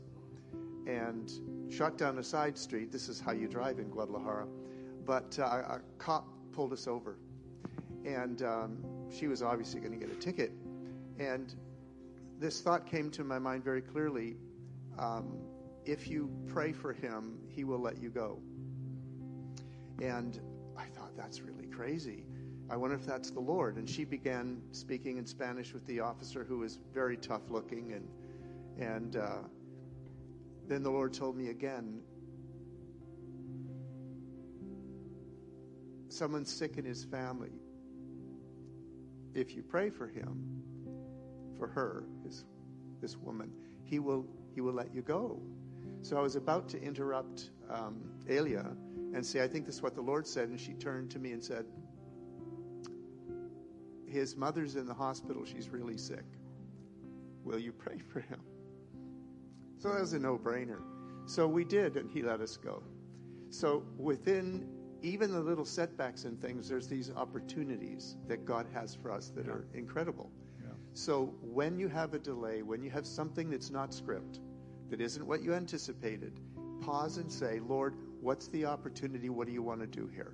and 0.87 1.31
shot 1.71 1.97
down 1.97 2.17
a 2.17 2.23
side 2.23 2.57
street. 2.57 2.91
This 2.91 3.09
is 3.09 3.19
how 3.19 3.31
you 3.31 3.47
drive 3.47 3.79
in 3.79 3.89
Guadalajara. 3.89 4.47
But 5.05 5.37
uh, 5.39 5.43
a 5.43 5.81
cop 5.97 6.27
pulled 6.51 6.73
us 6.73 6.87
over, 6.87 7.17
and 8.05 8.41
um, 8.41 8.77
she 9.11 9.27
was 9.27 9.41
obviously 9.41 9.79
going 9.79 9.97
to 9.97 10.05
get 10.05 10.15
a 10.15 10.19
ticket. 10.19 10.51
And 11.19 11.53
this 12.39 12.61
thought 12.61 12.85
came 12.85 13.11
to 13.11 13.23
my 13.23 13.39
mind 13.39 13.63
very 13.63 13.81
clearly. 13.81 14.37
Um, 14.97 15.37
if 15.85 16.07
you 16.07 16.29
pray 16.47 16.71
for 16.71 16.93
him, 16.93 17.39
he 17.47 17.63
will 17.63 17.79
let 17.79 18.01
you 18.01 18.09
go. 18.09 18.39
And 20.01 20.39
I 20.77 20.85
thought, 20.85 21.15
that's 21.17 21.41
really 21.41 21.65
crazy. 21.65 22.25
I 22.71 22.77
wonder 22.77 22.95
if 22.95 23.05
that's 23.05 23.31
the 23.31 23.39
Lord. 23.39 23.77
And 23.77 23.89
she 23.89 24.05
began 24.05 24.61
speaking 24.71 25.17
in 25.17 25.25
Spanish 25.25 25.73
with 25.73 25.85
the 25.87 25.99
officer, 26.01 26.43
who 26.43 26.59
was 26.59 26.79
very 26.93 27.17
tough 27.17 27.49
looking. 27.49 27.93
And, 27.93 28.87
and 28.89 29.15
uh, 29.15 29.37
then 30.67 30.83
the 30.83 30.91
Lord 30.91 31.13
told 31.13 31.35
me 31.35 31.49
again 31.49 32.01
someone's 36.09 36.51
sick 36.51 36.77
in 36.77 36.85
his 36.85 37.03
family. 37.05 37.51
If 39.33 39.55
you 39.55 39.63
pray 39.63 39.89
for 39.89 40.07
him, 40.07 40.61
for 41.57 41.67
her, 41.67 42.03
his, 42.23 42.45
this 43.01 43.17
woman, 43.17 43.51
he 43.83 43.99
will, 43.99 44.25
he 44.53 44.61
will 44.61 44.73
let 44.73 44.93
you 44.93 45.01
go. 45.01 45.41
So 46.01 46.17
I 46.17 46.21
was 46.21 46.35
about 46.35 46.69
to 46.69 46.81
interrupt 46.81 47.51
um, 47.69 48.01
Elia 48.27 48.65
and 49.13 49.25
say, 49.25 49.43
I 49.43 49.47
think 49.47 49.65
this 49.65 49.75
is 49.75 49.81
what 49.81 49.95
the 49.95 50.01
Lord 50.01 50.27
said. 50.27 50.49
And 50.49 50.59
she 50.59 50.73
turned 50.73 51.09
to 51.11 51.19
me 51.19 51.31
and 51.31 51.43
said, 51.43 51.65
His 54.09 54.35
mother's 54.35 54.75
in 54.75 54.85
the 54.85 54.93
hospital. 54.93 55.45
She's 55.45 55.69
really 55.69 55.97
sick. 55.97 56.25
Will 57.43 57.59
you 57.59 57.71
pray 57.71 57.97
for 57.97 58.19
him? 58.19 58.41
So 59.77 59.89
that 59.89 60.01
was 60.01 60.13
a 60.13 60.19
no 60.19 60.37
brainer. 60.37 60.81
So 61.25 61.47
we 61.47 61.63
did, 61.63 61.95
and 61.95 62.09
he 62.09 62.21
let 62.21 62.41
us 62.41 62.57
go. 62.57 62.83
So 63.49 63.83
within 63.97 64.67
even 65.01 65.31
the 65.31 65.39
little 65.39 65.65
setbacks 65.65 66.25
and 66.25 66.41
things, 66.41 66.67
there's 66.67 66.87
these 66.87 67.11
opportunities 67.15 68.17
that 68.27 68.45
God 68.45 68.67
has 68.73 68.95
for 68.95 69.11
us 69.11 69.29
that 69.29 69.47
are 69.47 69.67
incredible. 69.73 70.29
So 70.93 71.35
when 71.41 71.77
you 71.77 71.87
have 71.87 72.15
a 72.15 72.19
delay, 72.19 72.63
when 72.63 72.83
you 72.83 72.89
have 72.89 73.05
something 73.05 73.49
that's 73.49 73.69
not 73.69 73.93
script, 73.93 74.39
that 74.89 74.99
isn't 74.99 75.25
what 75.25 75.43
you 75.43 75.53
anticipated, 75.53 76.39
pause 76.81 77.17
and 77.17 77.31
say, 77.31 77.59
Lord, 77.59 77.95
what's 78.21 78.47
the 78.47 78.65
opportunity? 78.65 79.29
What 79.29 79.45
do 79.47 79.53
you 79.53 79.61
want 79.61 79.81
to 79.81 79.87
do 79.87 80.07
here? 80.07 80.33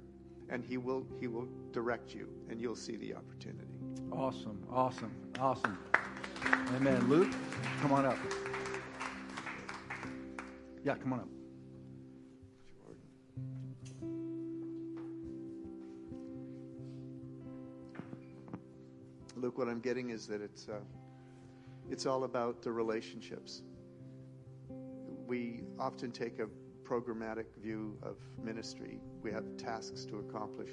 And 0.49 0.63
he 0.63 0.77
will 0.77 1.05
he 1.19 1.27
will 1.27 1.47
direct 1.71 2.13
you 2.13 2.29
and 2.49 2.61
you'll 2.61 2.75
see 2.75 2.95
the 2.97 3.15
opportunity. 3.15 3.67
Awesome, 4.11 4.61
awesome, 4.71 5.11
awesome. 5.39 5.77
Amen. 6.75 7.09
Luke, 7.09 7.29
come 7.81 7.91
on 7.91 8.05
up. 8.05 8.17
Yeah, 10.83 10.95
come 10.95 11.13
on 11.13 11.19
up. 11.19 11.27
Luke, 19.35 19.57
what 19.57 19.67
I'm 19.67 19.79
getting 19.79 20.09
is 20.11 20.27
that 20.27 20.41
it's 20.41 20.69
uh, 20.69 20.79
it's 21.89 22.05
all 22.05 22.23
about 22.23 22.61
the 22.61 22.71
relationships. 22.71 23.61
We 25.27 25.63
often 25.77 26.11
take 26.11 26.39
a 26.39 26.47
programmatic 26.85 27.45
view 27.61 27.97
of 28.03 28.17
ministry. 28.43 28.99
We 29.21 29.31
have 29.31 29.57
tasks 29.57 30.05
to 30.05 30.19
accomplish. 30.19 30.69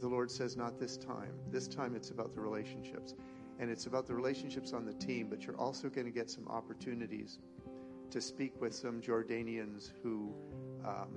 The 0.00 0.08
Lord 0.08 0.30
says, 0.30 0.56
not 0.56 0.78
this 0.78 0.96
time. 0.96 1.32
This 1.50 1.68
time 1.68 1.94
it's 1.94 2.10
about 2.10 2.34
the 2.34 2.40
relationships. 2.40 3.14
And 3.58 3.70
it's 3.70 3.86
about 3.86 4.06
the 4.06 4.14
relationships 4.14 4.72
on 4.74 4.84
the 4.84 4.92
team, 4.92 5.28
but 5.30 5.44
you're 5.44 5.58
also 5.58 5.88
going 5.88 6.04
to 6.06 6.12
get 6.12 6.28
some 6.30 6.46
opportunities 6.48 7.38
to 8.10 8.20
speak 8.20 8.60
with 8.60 8.74
some 8.74 9.00
Jordanians 9.00 9.92
who, 10.02 10.34
um, 10.84 11.08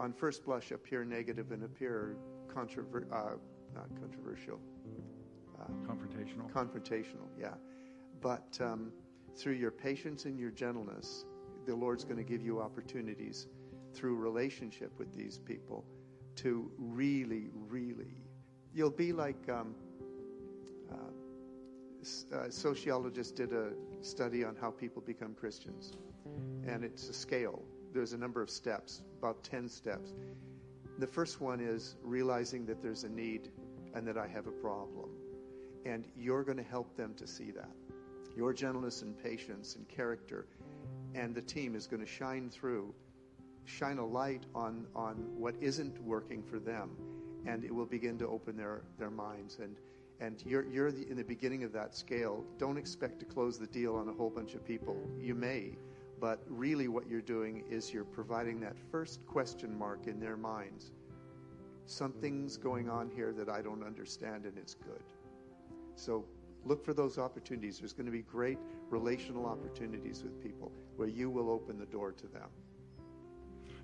on 0.00 0.12
first 0.12 0.44
blush, 0.44 0.72
appear 0.72 1.04
negative 1.04 1.52
and 1.52 1.62
appear 1.62 2.16
controver- 2.48 3.10
uh, 3.12 3.36
not 3.74 3.88
controversial, 4.00 4.58
Confrontational. 5.86 6.50
confrontational, 6.52 7.28
yeah. 7.40 7.54
But 8.20 8.58
um, 8.60 8.92
through 9.36 9.54
your 9.54 9.70
patience 9.70 10.24
and 10.26 10.38
your 10.38 10.50
gentleness, 10.50 11.24
the 11.66 11.74
Lord's 11.74 12.04
going 12.04 12.16
to 12.16 12.24
give 12.24 12.42
you 12.42 12.60
opportunities 12.60 13.46
through 13.94 14.16
relationship 14.16 14.92
with 14.98 15.14
these 15.14 15.38
people 15.38 15.84
to 16.36 16.70
really, 16.78 17.48
really. 17.68 18.22
You'll 18.74 18.90
be 18.90 19.12
like 19.12 19.48
um, 19.48 19.74
uh, 20.90 20.96
s- 22.02 22.26
uh, 22.34 22.50
sociologists 22.50 23.32
did 23.32 23.52
a 23.52 23.70
study 24.00 24.44
on 24.44 24.56
how 24.60 24.70
people 24.70 25.00
become 25.00 25.34
Christians, 25.34 25.92
and 26.66 26.84
it's 26.84 27.08
a 27.08 27.12
scale. 27.12 27.62
There's 27.92 28.12
a 28.12 28.18
number 28.18 28.42
of 28.42 28.50
steps, 28.50 29.02
about 29.18 29.44
10 29.44 29.68
steps. 29.68 30.14
The 30.98 31.06
first 31.06 31.40
one 31.40 31.60
is 31.60 31.96
realizing 32.02 32.66
that 32.66 32.82
there's 32.82 33.04
a 33.04 33.08
need 33.08 33.50
and 33.94 34.06
that 34.06 34.18
I 34.18 34.26
have 34.26 34.46
a 34.46 34.52
problem. 34.52 35.10
And 35.86 36.06
you're 36.16 36.42
going 36.42 36.56
to 36.56 36.64
help 36.64 36.96
them 36.96 37.14
to 37.14 37.26
see 37.26 37.50
that. 37.52 37.70
Your 38.36 38.52
gentleness 38.52 39.02
and 39.02 39.16
patience 39.16 39.76
and 39.76 39.86
character 39.88 40.46
and 41.14 41.34
the 41.34 41.42
team 41.42 41.74
is 41.74 41.86
going 41.86 42.00
to 42.04 42.10
shine 42.10 42.50
through, 42.50 42.92
shine 43.64 43.98
a 43.98 44.06
light 44.06 44.44
on, 44.54 44.86
on 44.94 45.14
what 45.36 45.54
isn't 45.60 46.02
working 46.02 46.42
for 46.42 46.58
them. 46.58 46.90
And 47.46 47.64
it 47.64 47.74
will 47.74 47.86
begin 47.86 48.18
to 48.18 48.26
open 48.26 48.56
their, 48.56 48.82
their 48.98 49.10
minds. 49.10 49.58
And, 49.62 49.76
and 50.20 50.42
you're, 50.46 50.66
you're 50.66 50.90
the, 50.90 51.08
in 51.08 51.16
the 51.16 51.24
beginning 51.24 51.62
of 51.62 51.72
that 51.72 51.94
scale. 51.94 52.44
Don't 52.58 52.78
expect 52.78 53.18
to 53.20 53.24
close 53.24 53.58
the 53.58 53.66
deal 53.66 53.94
on 53.96 54.08
a 54.08 54.12
whole 54.12 54.30
bunch 54.30 54.54
of 54.54 54.64
people. 54.64 54.96
You 55.20 55.34
may, 55.34 55.76
but 56.20 56.40
really 56.48 56.88
what 56.88 57.08
you're 57.08 57.20
doing 57.20 57.64
is 57.70 57.92
you're 57.92 58.04
providing 58.04 58.60
that 58.60 58.76
first 58.90 59.26
question 59.26 59.76
mark 59.76 60.06
in 60.06 60.18
their 60.18 60.36
minds. 60.36 60.92
Something's 61.86 62.56
going 62.56 62.88
on 62.88 63.10
here 63.14 63.32
that 63.32 63.50
I 63.50 63.60
don't 63.60 63.84
understand, 63.84 64.46
and 64.46 64.56
it's 64.56 64.74
good. 64.74 65.02
So 65.96 66.24
look 66.64 66.84
for 66.84 66.94
those 66.94 67.18
opportunities. 67.18 67.78
There's 67.78 67.92
going 67.92 68.06
to 68.06 68.12
be 68.12 68.22
great 68.22 68.58
relational 68.90 69.46
opportunities 69.46 70.22
with 70.22 70.42
people 70.42 70.72
where 70.96 71.08
you 71.08 71.30
will 71.30 71.50
open 71.50 71.78
the 71.78 71.86
door 71.86 72.12
to 72.12 72.26
them. 72.28 72.48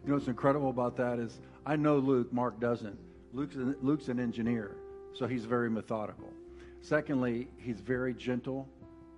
You 0.02 0.08
know 0.08 0.14
what's 0.14 0.28
incredible 0.28 0.70
about 0.70 0.96
that 0.96 1.18
is 1.18 1.40
I 1.66 1.76
know 1.76 1.98
Luke, 1.98 2.32
Mark 2.32 2.58
doesn't. 2.58 2.98
Luke's 3.32 3.54
an, 3.56 3.76
Luke's 3.82 4.08
an 4.08 4.18
engineer, 4.18 4.76
so 5.12 5.26
he's 5.26 5.44
very 5.44 5.70
methodical. 5.70 6.32
Secondly, 6.80 7.48
he's 7.58 7.80
very 7.80 8.14
gentle 8.14 8.66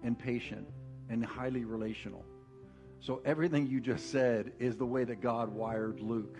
and 0.02 0.18
patient 0.18 0.66
and 1.08 1.24
highly 1.24 1.64
relational. 1.64 2.24
So 3.00 3.22
everything 3.24 3.66
you 3.66 3.80
just 3.80 4.10
said 4.10 4.52
is 4.58 4.76
the 4.76 4.86
way 4.86 5.04
that 5.04 5.20
God 5.20 5.48
wired 5.48 6.00
Luke. 6.00 6.36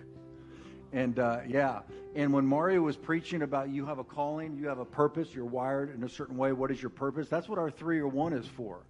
And 0.93 1.19
uh, 1.19 1.41
yeah, 1.49 1.81
and 2.15 2.33
when 2.33 2.45
Mario 2.45 2.83
was 2.83 2.97
preaching 2.97 3.43
about 3.43 3.71
you 3.71 3.87
have 3.87 3.99
a 3.99 4.05
calling, 4.05 4.57
you 4.57 4.69
have 4.69 4.79
a 4.79 4.85
purpose, 4.85 5.35
you're 5.35 5.45
wired 5.45 5.95
in 5.95 6.05
a 6.05 6.09
certain 6.09 6.37
way. 6.37 6.53
What 6.53 6.71
is 6.71 6.83
your 6.83 6.91
purpose? 6.91 7.29
That's 7.29 7.49
what 7.49 7.59
our 7.59 7.71
three 7.71 7.99
or 7.99 8.09
one 8.09 8.35
is 8.35 8.47
for. 8.47 8.81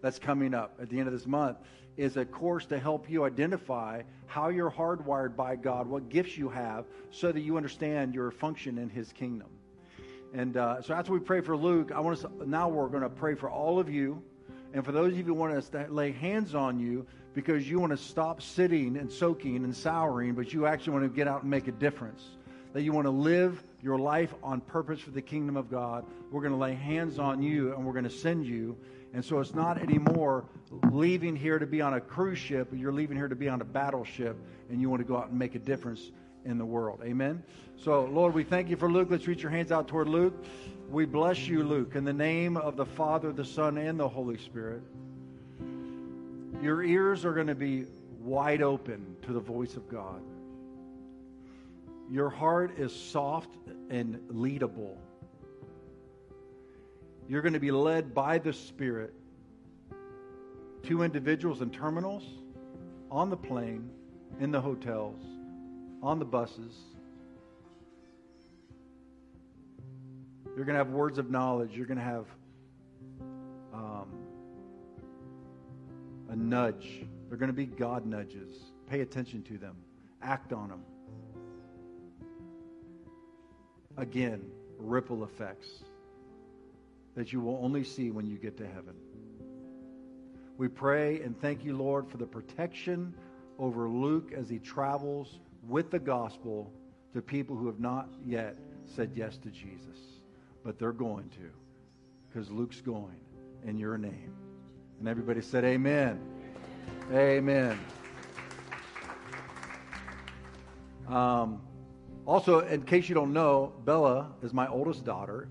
That's 0.00 0.18
coming 0.18 0.54
up 0.54 0.76
at 0.80 0.88
the 0.90 0.98
end 0.98 1.06
of 1.06 1.12
this 1.12 1.26
month 1.26 1.58
is 1.96 2.16
a 2.16 2.24
course 2.24 2.64
to 2.66 2.78
help 2.78 3.10
you 3.10 3.24
identify 3.24 4.02
how 4.26 4.48
you're 4.48 4.70
hardwired 4.70 5.34
by 5.34 5.56
God, 5.56 5.88
what 5.88 6.08
gifts 6.08 6.38
you 6.38 6.48
have, 6.48 6.84
so 7.10 7.32
that 7.32 7.40
you 7.40 7.56
understand 7.56 8.14
your 8.14 8.30
function 8.30 8.78
in 8.78 8.88
His 8.88 9.12
kingdom. 9.12 9.48
And 10.32 10.56
uh, 10.56 10.80
so 10.82 10.94
after 10.94 11.12
we 11.12 11.18
pray 11.18 11.40
for 11.40 11.56
Luke, 11.56 11.90
I 11.92 12.00
want 12.00 12.18
us 12.18 12.22
to, 12.22 12.48
now 12.48 12.68
we're 12.68 12.88
going 12.88 13.02
to 13.02 13.08
pray 13.08 13.34
for 13.34 13.50
all 13.50 13.80
of 13.80 13.90
you, 13.90 14.22
and 14.72 14.84
for 14.84 14.92
those 14.92 15.12
of 15.12 15.18
you 15.18 15.24
who 15.24 15.34
want 15.34 15.54
us 15.54 15.68
to 15.70 15.86
lay 15.90 16.12
hands 16.12 16.54
on 16.54 16.78
you 16.78 17.06
because 17.38 17.70
you 17.70 17.78
want 17.78 17.92
to 17.92 17.96
stop 17.96 18.42
sitting 18.42 18.96
and 18.96 19.08
soaking 19.12 19.62
and 19.62 19.72
souring, 19.72 20.34
but 20.34 20.52
you 20.52 20.66
actually 20.66 20.92
want 20.94 21.04
to 21.04 21.08
get 21.08 21.28
out 21.28 21.42
and 21.42 21.48
make 21.48 21.68
a 21.68 21.70
difference. 21.70 22.30
that 22.72 22.82
you 22.82 22.92
want 22.92 23.06
to 23.06 23.12
live 23.12 23.62
your 23.80 23.96
life 23.96 24.34
on 24.42 24.60
purpose 24.60 24.98
for 24.98 25.12
the 25.12 25.22
kingdom 25.22 25.56
of 25.56 25.70
God, 25.70 26.04
we're 26.32 26.40
going 26.40 26.52
to 26.52 26.58
lay 26.58 26.74
hands 26.74 27.20
on 27.20 27.40
you 27.40 27.72
and 27.72 27.86
we're 27.86 27.92
going 27.92 28.02
to 28.02 28.10
send 28.10 28.44
you. 28.44 28.76
And 29.14 29.24
so 29.24 29.38
it's 29.38 29.54
not 29.54 29.78
anymore 29.78 30.46
leaving 30.90 31.36
here 31.36 31.60
to 31.60 31.66
be 31.66 31.80
on 31.80 31.94
a 31.94 32.00
cruise 32.00 32.40
ship, 32.40 32.70
you're 32.72 32.90
leaving 32.92 33.16
here 33.16 33.28
to 33.28 33.36
be 33.36 33.48
on 33.48 33.60
a 33.60 33.64
battleship, 33.64 34.36
and 34.68 34.80
you 34.80 34.90
want 34.90 35.00
to 35.00 35.06
go 35.06 35.16
out 35.16 35.28
and 35.28 35.38
make 35.38 35.54
a 35.54 35.60
difference 35.60 36.10
in 36.44 36.58
the 36.58 36.66
world. 36.66 37.02
Amen? 37.04 37.44
So, 37.76 38.06
Lord, 38.06 38.34
we 38.34 38.42
thank 38.42 38.68
you 38.68 38.76
for 38.76 38.90
Luke. 38.90 39.10
Let's 39.12 39.28
reach 39.28 39.42
your 39.42 39.52
hands 39.52 39.70
out 39.70 39.86
toward 39.86 40.08
Luke. 40.08 40.34
We 40.90 41.04
bless 41.04 41.46
you, 41.46 41.62
Luke, 41.62 41.94
in 41.94 42.04
the 42.04 42.12
name 42.12 42.56
of 42.56 42.76
the 42.76 42.86
Father, 42.86 43.30
the 43.30 43.44
Son, 43.44 43.78
and 43.78 44.00
the 44.00 44.08
Holy 44.08 44.38
Spirit. 44.38 44.82
Your 46.60 46.82
ears 46.82 47.24
are 47.24 47.32
going 47.32 47.46
to 47.46 47.54
be 47.54 47.86
wide 48.20 48.62
open 48.62 49.16
to 49.22 49.32
the 49.32 49.40
voice 49.40 49.76
of 49.76 49.88
God. 49.88 50.20
Your 52.10 52.30
heart 52.30 52.78
is 52.78 52.92
soft 52.92 53.50
and 53.90 54.16
leadable. 54.32 54.96
You're 57.28 57.42
going 57.42 57.52
to 57.52 57.60
be 57.60 57.70
led 57.70 58.14
by 58.14 58.38
the 58.38 58.52
Spirit. 58.52 59.14
To 60.84 61.02
individuals 61.02 61.60
in 61.60 61.70
terminals, 61.70 62.24
on 63.10 63.30
the 63.30 63.36
plane, 63.36 63.90
in 64.40 64.50
the 64.50 64.60
hotels, 64.60 65.20
on 66.02 66.18
the 66.18 66.24
buses. 66.24 66.74
You're 70.56 70.64
going 70.64 70.74
to 70.74 70.84
have 70.84 70.90
words 70.90 71.18
of 71.18 71.30
knowledge. 71.30 71.76
You're 71.76 71.86
going 71.86 71.98
to 71.98 72.04
have 72.04 72.26
a 76.28 76.36
nudge. 76.36 77.04
They're 77.28 77.38
going 77.38 77.50
to 77.50 77.56
be 77.56 77.66
God 77.66 78.06
nudges. 78.06 78.50
Pay 78.88 79.00
attention 79.00 79.42
to 79.44 79.58
them, 79.58 79.76
act 80.22 80.52
on 80.52 80.68
them. 80.68 80.82
Again, 83.96 84.42
ripple 84.78 85.24
effects 85.24 85.68
that 87.16 87.32
you 87.32 87.40
will 87.40 87.58
only 87.62 87.82
see 87.82 88.10
when 88.10 88.26
you 88.26 88.36
get 88.36 88.56
to 88.58 88.66
heaven. 88.66 88.94
We 90.56 90.68
pray 90.68 91.20
and 91.20 91.40
thank 91.40 91.64
you, 91.64 91.76
Lord, 91.76 92.08
for 92.08 92.16
the 92.16 92.26
protection 92.26 93.14
over 93.58 93.88
Luke 93.88 94.32
as 94.36 94.48
he 94.48 94.58
travels 94.58 95.40
with 95.66 95.90
the 95.90 95.98
gospel 95.98 96.72
to 97.12 97.20
people 97.20 97.56
who 97.56 97.66
have 97.66 97.80
not 97.80 98.08
yet 98.24 98.56
said 98.84 99.12
yes 99.14 99.36
to 99.38 99.50
Jesus. 99.50 99.98
But 100.64 100.78
they're 100.78 100.92
going 100.92 101.28
to 101.30 101.50
because 102.28 102.50
Luke's 102.50 102.80
going 102.80 103.20
in 103.64 103.78
your 103.78 103.98
name. 103.98 104.47
And 104.98 105.08
everybody 105.08 105.40
said, 105.40 105.64
Amen. 105.64 106.20
Amen. 107.12 107.78
Um, 111.08 111.60
also, 112.26 112.60
in 112.60 112.82
case 112.82 113.08
you 113.08 113.14
don't 113.14 113.32
know, 113.32 113.72
Bella 113.84 114.32
is 114.42 114.52
my 114.52 114.68
oldest 114.68 115.04
daughter. 115.04 115.48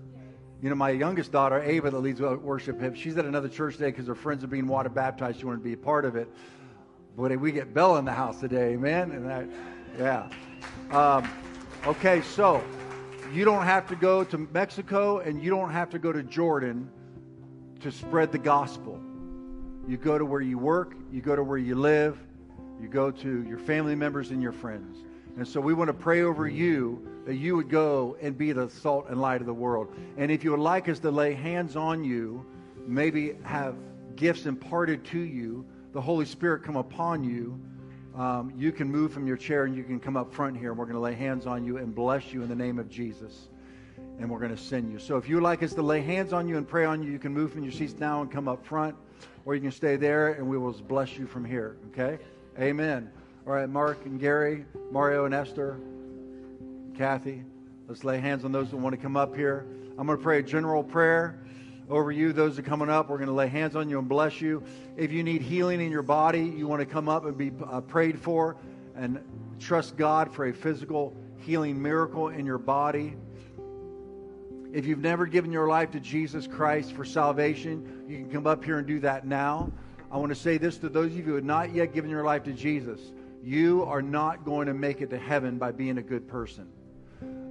You 0.62 0.68
know, 0.68 0.76
my 0.76 0.90
youngest 0.90 1.32
daughter, 1.32 1.62
Ava, 1.62 1.90
that 1.90 1.98
leads 1.98 2.20
worship, 2.20 2.94
she's 2.94 3.16
at 3.16 3.24
another 3.24 3.48
church 3.48 3.74
today 3.74 3.90
because 3.90 4.06
her 4.06 4.14
friends 4.14 4.44
are 4.44 4.48
being 4.48 4.66
water 4.66 4.88
baptized. 4.88 5.40
She 5.40 5.46
wanted 5.46 5.58
to 5.58 5.64
be 5.64 5.72
a 5.72 5.76
part 5.76 6.04
of 6.04 6.16
it. 6.16 6.28
But 7.16 7.36
we 7.40 7.50
get 7.50 7.74
Bella 7.74 7.98
in 7.98 8.04
the 8.04 8.12
house 8.12 8.38
today, 8.38 8.74
amen? 8.74 9.10
And 9.10 9.28
that, 9.28 9.48
yeah. 9.98 10.30
Um, 10.96 11.28
okay, 11.86 12.22
so 12.22 12.62
you 13.32 13.44
don't 13.44 13.64
have 13.64 13.88
to 13.88 13.96
go 13.96 14.22
to 14.24 14.38
Mexico 14.38 15.18
and 15.18 15.42
you 15.42 15.50
don't 15.50 15.70
have 15.70 15.90
to 15.90 15.98
go 15.98 16.12
to 16.12 16.22
Jordan 16.22 16.88
to 17.80 17.90
spread 17.90 18.30
the 18.30 18.38
gospel. 18.38 19.00
You 19.88 19.96
go 19.96 20.18
to 20.18 20.24
where 20.24 20.42
you 20.42 20.58
work, 20.58 20.94
you 21.10 21.22
go 21.22 21.34
to 21.34 21.42
where 21.42 21.56
you 21.56 21.74
live, 21.74 22.18
you 22.78 22.88
go 22.88 23.10
to 23.10 23.42
your 23.48 23.58
family 23.58 23.94
members 23.94 24.30
and 24.30 24.42
your 24.42 24.52
friends. 24.52 24.98
And 25.38 25.48
so 25.48 25.62
we 25.62 25.72
want 25.72 25.88
to 25.88 25.94
pray 25.94 26.22
over 26.22 26.46
you 26.46 27.08
that 27.24 27.36
you 27.36 27.56
would 27.56 27.70
go 27.70 28.16
and 28.20 28.36
be 28.36 28.52
the 28.52 28.68
salt 28.68 29.06
and 29.08 29.18
light 29.18 29.40
of 29.40 29.46
the 29.46 29.54
world. 29.54 29.88
And 30.18 30.30
if 30.30 30.44
you 30.44 30.50
would 30.50 30.60
like 30.60 30.90
us 30.90 30.98
to 30.98 31.10
lay 31.10 31.32
hands 31.32 31.74
on 31.74 32.04
you, 32.04 32.44
maybe 32.86 33.36
have 33.44 33.76
gifts 34.14 34.44
imparted 34.44 35.04
to 35.06 35.18
you, 35.18 35.64
the 35.92 36.00
Holy 36.00 36.26
Spirit 36.26 36.62
come 36.64 36.76
upon 36.76 37.24
you, 37.24 37.58
um, 38.14 38.52
you 38.58 38.72
can 38.72 38.90
move 38.90 39.12
from 39.12 39.26
your 39.26 39.36
chair 39.38 39.64
and 39.64 39.74
you 39.74 39.84
can 39.84 40.00
come 40.00 40.16
up 40.16 40.34
front 40.34 40.58
here 40.58 40.70
and 40.70 40.78
we're 40.78 40.86
going 40.86 40.96
to 40.96 41.00
lay 41.00 41.14
hands 41.14 41.46
on 41.46 41.64
you 41.64 41.78
and 41.78 41.94
bless 41.94 42.32
you 42.32 42.42
in 42.42 42.48
the 42.48 42.56
name 42.56 42.78
of 42.78 42.90
Jesus. 42.90 43.48
And 44.18 44.28
we're 44.28 44.40
going 44.40 44.54
to 44.54 44.62
send 44.62 44.90
you. 44.92 44.98
So 44.98 45.16
if 45.16 45.28
you 45.28 45.36
would 45.36 45.44
like 45.44 45.62
us 45.62 45.72
to 45.74 45.82
lay 45.82 46.02
hands 46.02 46.32
on 46.32 46.46
you 46.46 46.58
and 46.58 46.68
pray 46.68 46.84
on 46.84 47.02
you, 47.02 47.10
you 47.10 47.18
can 47.18 47.32
move 47.32 47.52
from 47.52 47.62
your 47.62 47.72
seats 47.72 47.94
now 47.98 48.20
and 48.20 48.30
come 48.30 48.48
up 48.48 48.66
front, 48.66 48.96
or 49.44 49.54
you 49.54 49.60
can 49.60 49.70
stay 49.70 49.96
there 49.96 50.34
and 50.34 50.48
we 50.48 50.58
will 50.58 50.72
bless 50.72 51.16
you 51.16 51.26
from 51.26 51.44
here. 51.44 51.76
Okay? 51.90 52.18
Amen. 52.58 53.10
All 53.46 53.52
right, 53.52 53.68
Mark 53.68 54.04
and 54.04 54.20
Gary, 54.20 54.64
Mario 54.90 55.24
and 55.24 55.34
Esther, 55.34 55.78
Kathy, 56.96 57.44
let's 57.86 58.04
lay 58.04 58.18
hands 58.18 58.44
on 58.44 58.52
those 58.52 58.70
that 58.70 58.76
want 58.76 58.94
to 58.94 59.00
come 59.00 59.16
up 59.16 59.34
here. 59.34 59.66
I'm 59.96 60.06
going 60.06 60.18
to 60.18 60.22
pray 60.22 60.40
a 60.40 60.42
general 60.42 60.82
prayer 60.82 61.38
over 61.88 62.12
you. 62.12 62.32
Those 62.32 62.58
are 62.58 62.62
coming 62.62 62.90
up, 62.90 63.08
we're 63.08 63.16
going 63.16 63.28
to 63.28 63.34
lay 63.34 63.48
hands 63.48 63.74
on 63.74 63.88
you 63.88 63.98
and 63.98 64.08
bless 64.08 64.40
you. 64.40 64.62
If 64.96 65.12
you 65.12 65.22
need 65.22 65.40
healing 65.40 65.80
in 65.80 65.90
your 65.90 66.02
body, 66.02 66.42
you 66.42 66.66
want 66.66 66.80
to 66.80 66.86
come 66.86 67.08
up 67.08 67.24
and 67.24 67.36
be 67.36 67.52
uh, 67.70 67.80
prayed 67.80 68.18
for 68.18 68.56
and 68.94 69.18
trust 69.58 69.96
God 69.96 70.32
for 70.32 70.46
a 70.46 70.52
physical 70.52 71.16
healing 71.38 71.80
miracle 71.80 72.28
in 72.28 72.44
your 72.44 72.58
body. 72.58 73.16
If 74.72 74.86
you've 74.86 74.98
never 74.98 75.26
given 75.26 75.50
your 75.50 75.68
life 75.68 75.90
to 75.92 76.00
Jesus 76.00 76.46
Christ 76.46 76.92
for 76.92 77.04
salvation, 77.04 78.04
you 78.06 78.18
can 78.18 78.30
come 78.30 78.46
up 78.46 78.64
here 78.64 78.78
and 78.78 78.86
do 78.86 79.00
that 79.00 79.26
now. 79.26 79.72
I 80.10 80.18
want 80.18 80.30
to 80.30 80.34
say 80.34 80.58
this 80.58 80.78
to 80.78 80.88
those 80.88 81.06
of 81.12 81.16
you 81.16 81.22
who 81.22 81.34
have 81.34 81.44
not 81.44 81.74
yet 81.74 81.94
given 81.94 82.10
your 82.10 82.24
life 82.24 82.44
to 82.44 82.52
Jesus. 82.52 83.00
You 83.42 83.84
are 83.84 84.02
not 84.02 84.44
going 84.44 84.66
to 84.66 84.74
make 84.74 85.00
it 85.00 85.10
to 85.10 85.18
heaven 85.18 85.58
by 85.58 85.72
being 85.72 85.98
a 85.98 86.02
good 86.02 86.28
person. 86.28 86.68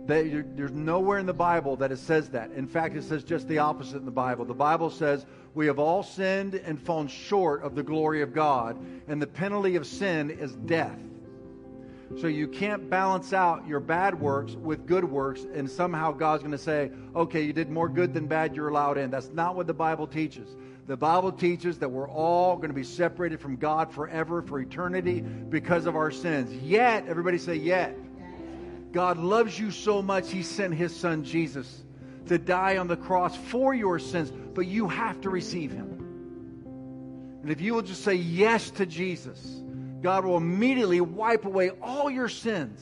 There's 0.05 0.71
nowhere 0.71 1.17
in 1.19 1.25
the 1.25 1.33
Bible 1.33 1.75
that 1.77 1.91
it 1.91 1.97
says 1.97 2.29
that. 2.29 2.51
In 2.51 2.65
fact, 2.67 2.95
it 2.95 3.03
says 3.03 3.23
just 3.23 3.47
the 3.47 3.57
opposite 3.57 3.97
in 3.97 4.05
the 4.05 4.11
Bible. 4.11 4.45
The 4.45 4.53
Bible 4.53 4.89
says 4.89 5.25
we 5.53 5.65
have 5.67 5.79
all 5.79 6.01
sinned 6.01 6.53
and 6.53 6.81
fallen 6.81 7.07
short 7.07 7.61
of 7.63 7.75
the 7.75 7.83
glory 7.83 8.21
of 8.21 8.33
God, 8.33 8.77
and 9.07 9.21
the 9.21 9.27
penalty 9.27 9.75
of 9.75 9.85
sin 9.85 10.29
is 10.29 10.53
death. 10.53 10.97
So 12.15 12.27
you 12.27 12.47
can't 12.47 12.89
balance 12.89 13.33
out 13.33 13.67
your 13.67 13.79
bad 13.79 14.19
works 14.19 14.53
with 14.53 14.85
good 14.85 15.03
works, 15.03 15.45
and 15.53 15.69
somehow 15.69 16.13
God's 16.13 16.41
going 16.41 16.51
to 16.51 16.57
say, 16.57 16.89
okay, 17.15 17.41
you 17.41 17.53
did 17.53 17.69
more 17.69 17.89
good 17.89 18.13
than 18.13 18.27
bad, 18.27 18.55
you're 18.55 18.69
allowed 18.69 18.97
in. 18.97 19.11
That's 19.11 19.29
not 19.33 19.55
what 19.55 19.67
the 19.67 19.73
Bible 19.73 20.07
teaches. 20.07 20.55
The 20.87 20.95
Bible 20.95 21.33
teaches 21.33 21.77
that 21.79 21.89
we're 21.89 22.09
all 22.09 22.55
going 22.55 22.69
to 22.69 22.73
be 22.73 22.83
separated 22.83 23.41
from 23.41 23.57
God 23.57 23.91
forever, 23.91 24.41
for 24.41 24.59
eternity, 24.59 25.19
because 25.19 25.85
of 25.85 25.95
our 25.97 26.11
sins. 26.11 26.53
Yet, 26.63 27.05
everybody 27.07 27.37
say, 27.37 27.55
yet. 27.55 27.95
God 28.93 29.17
loves 29.17 29.59
you 29.59 29.69
so 29.69 30.01
much, 30.01 30.31
He 30.31 30.43
sent 30.43 30.73
His 30.73 30.95
Son 30.95 31.23
Jesus 31.25 31.83
to 32.27 32.37
die 32.37 32.77
on 32.77 32.87
the 32.87 32.97
cross 32.97 33.35
for 33.35 33.73
your 33.73 33.99
sins, 33.99 34.31
but 34.31 34.65
you 34.65 34.87
have 34.87 35.19
to 35.21 35.29
receive 35.29 35.71
Him. 35.71 35.97
And 37.41 37.51
if 37.51 37.61
you 37.61 37.73
will 37.73 37.81
just 37.81 38.03
say 38.03 38.15
yes 38.15 38.71
to 38.71 38.85
Jesus, 38.85 39.61
God 40.01 40.25
will 40.25 40.37
immediately 40.37 41.01
wipe 41.01 41.45
away 41.45 41.71
all 41.81 42.09
your 42.09 42.29
sins. 42.29 42.79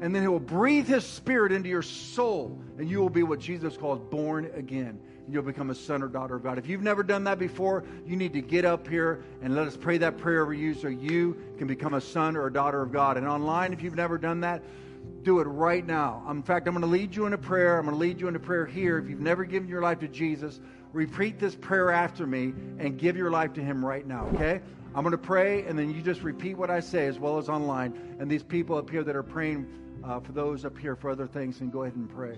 And 0.00 0.14
then 0.14 0.22
He 0.22 0.28
will 0.28 0.40
breathe 0.40 0.86
His 0.86 1.04
Spirit 1.04 1.52
into 1.52 1.68
your 1.68 1.82
soul, 1.82 2.58
and 2.78 2.88
you 2.88 3.00
will 3.00 3.10
be 3.10 3.22
what 3.22 3.38
Jesus 3.38 3.76
calls 3.76 4.00
born 4.10 4.50
again 4.54 5.00
and 5.30 5.34
you'll 5.36 5.44
become 5.44 5.70
a 5.70 5.74
son 5.76 6.02
or 6.02 6.08
daughter 6.08 6.34
of 6.34 6.42
God. 6.42 6.58
If 6.58 6.66
you've 6.66 6.82
never 6.82 7.04
done 7.04 7.22
that 7.22 7.38
before, 7.38 7.84
you 8.04 8.16
need 8.16 8.32
to 8.32 8.40
get 8.40 8.64
up 8.64 8.88
here 8.88 9.22
and 9.42 9.54
let 9.54 9.68
us 9.68 9.76
pray 9.76 9.96
that 9.98 10.18
prayer 10.18 10.42
over 10.42 10.52
you 10.52 10.74
so 10.74 10.88
you 10.88 11.36
can 11.56 11.68
become 11.68 11.94
a 11.94 12.00
son 12.00 12.36
or 12.36 12.48
a 12.48 12.52
daughter 12.52 12.82
of 12.82 12.90
God. 12.90 13.16
And 13.16 13.28
online, 13.28 13.72
if 13.72 13.80
you've 13.80 13.94
never 13.94 14.18
done 14.18 14.40
that, 14.40 14.60
do 15.22 15.38
it 15.38 15.44
right 15.44 15.86
now. 15.86 16.24
Um, 16.26 16.38
in 16.38 16.42
fact, 16.42 16.66
I'm 16.66 16.74
going 16.74 16.82
to 16.82 16.88
lead 16.88 17.14
you 17.14 17.26
in 17.26 17.32
a 17.32 17.38
prayer. 17.38 17.78
I'm 17.78 17.84
going 17.84 17.94
to 17.94 18.00
lead 18.00 18.20
you 18.20 18.26
in 18.26 18.34
a 18.34 18.40
prayer 18.40 18.66
here. 18.66 18.98
If 18.98 19.08
you've 19.08 19.20
never 19.20 19.44
given 19.44 19.68
your 19.68 19.82
life 19.82 20.00
to 20.00 20.08
Jesus, 20.08 20.58
repeat 20.92 21.38
this 21.38 21.54
prayer 21.54 21.92
after 21.92 22.26
me 22.26 22.52
and 22.80 22.98
give 22.98 23.16
your 23.16 23.30
life 23.30 23.52
to 23.52 23.60
Him 23.60 23.84
right 23.84 24.04
now, 24.04 24.26
okay? 24.34 24.60
I'm 24.94 25.02
going 25.02 25.12
to 25.12 25.18
pray, 25.18 25.64
and 25.64 25.78
then 25.78 25.94
you 25.94 26.02
just 26.02 26.22
repeat 26.22 26.58
what 26.58 26.70
I 26.70 26.80
say 26.80 27.06
as 27.06 27.18
well 27.18 27.38
as 27.38 27.48
online. 27.48 28.16
And 28.18 28.30
these 28.30 28.42
people 28.42 28.76
up 28.76 28.90
here 28.90 29.04
that 29.04 29.14
are 29.14 29.22
praying 29.22 29.66
uh, 30.02 30.18
for 30.20 30.32
those 30.32 30.64
up 30.64 30.76
here 30.76 30.96
for 30.96 31.10
other 31.10 31.26
things, 31.26 31.60
and 31.60 31.70
go 31.70 31.82
ahead 31.82 31.94
and 31.94 32.10
pray. 32.10 32.36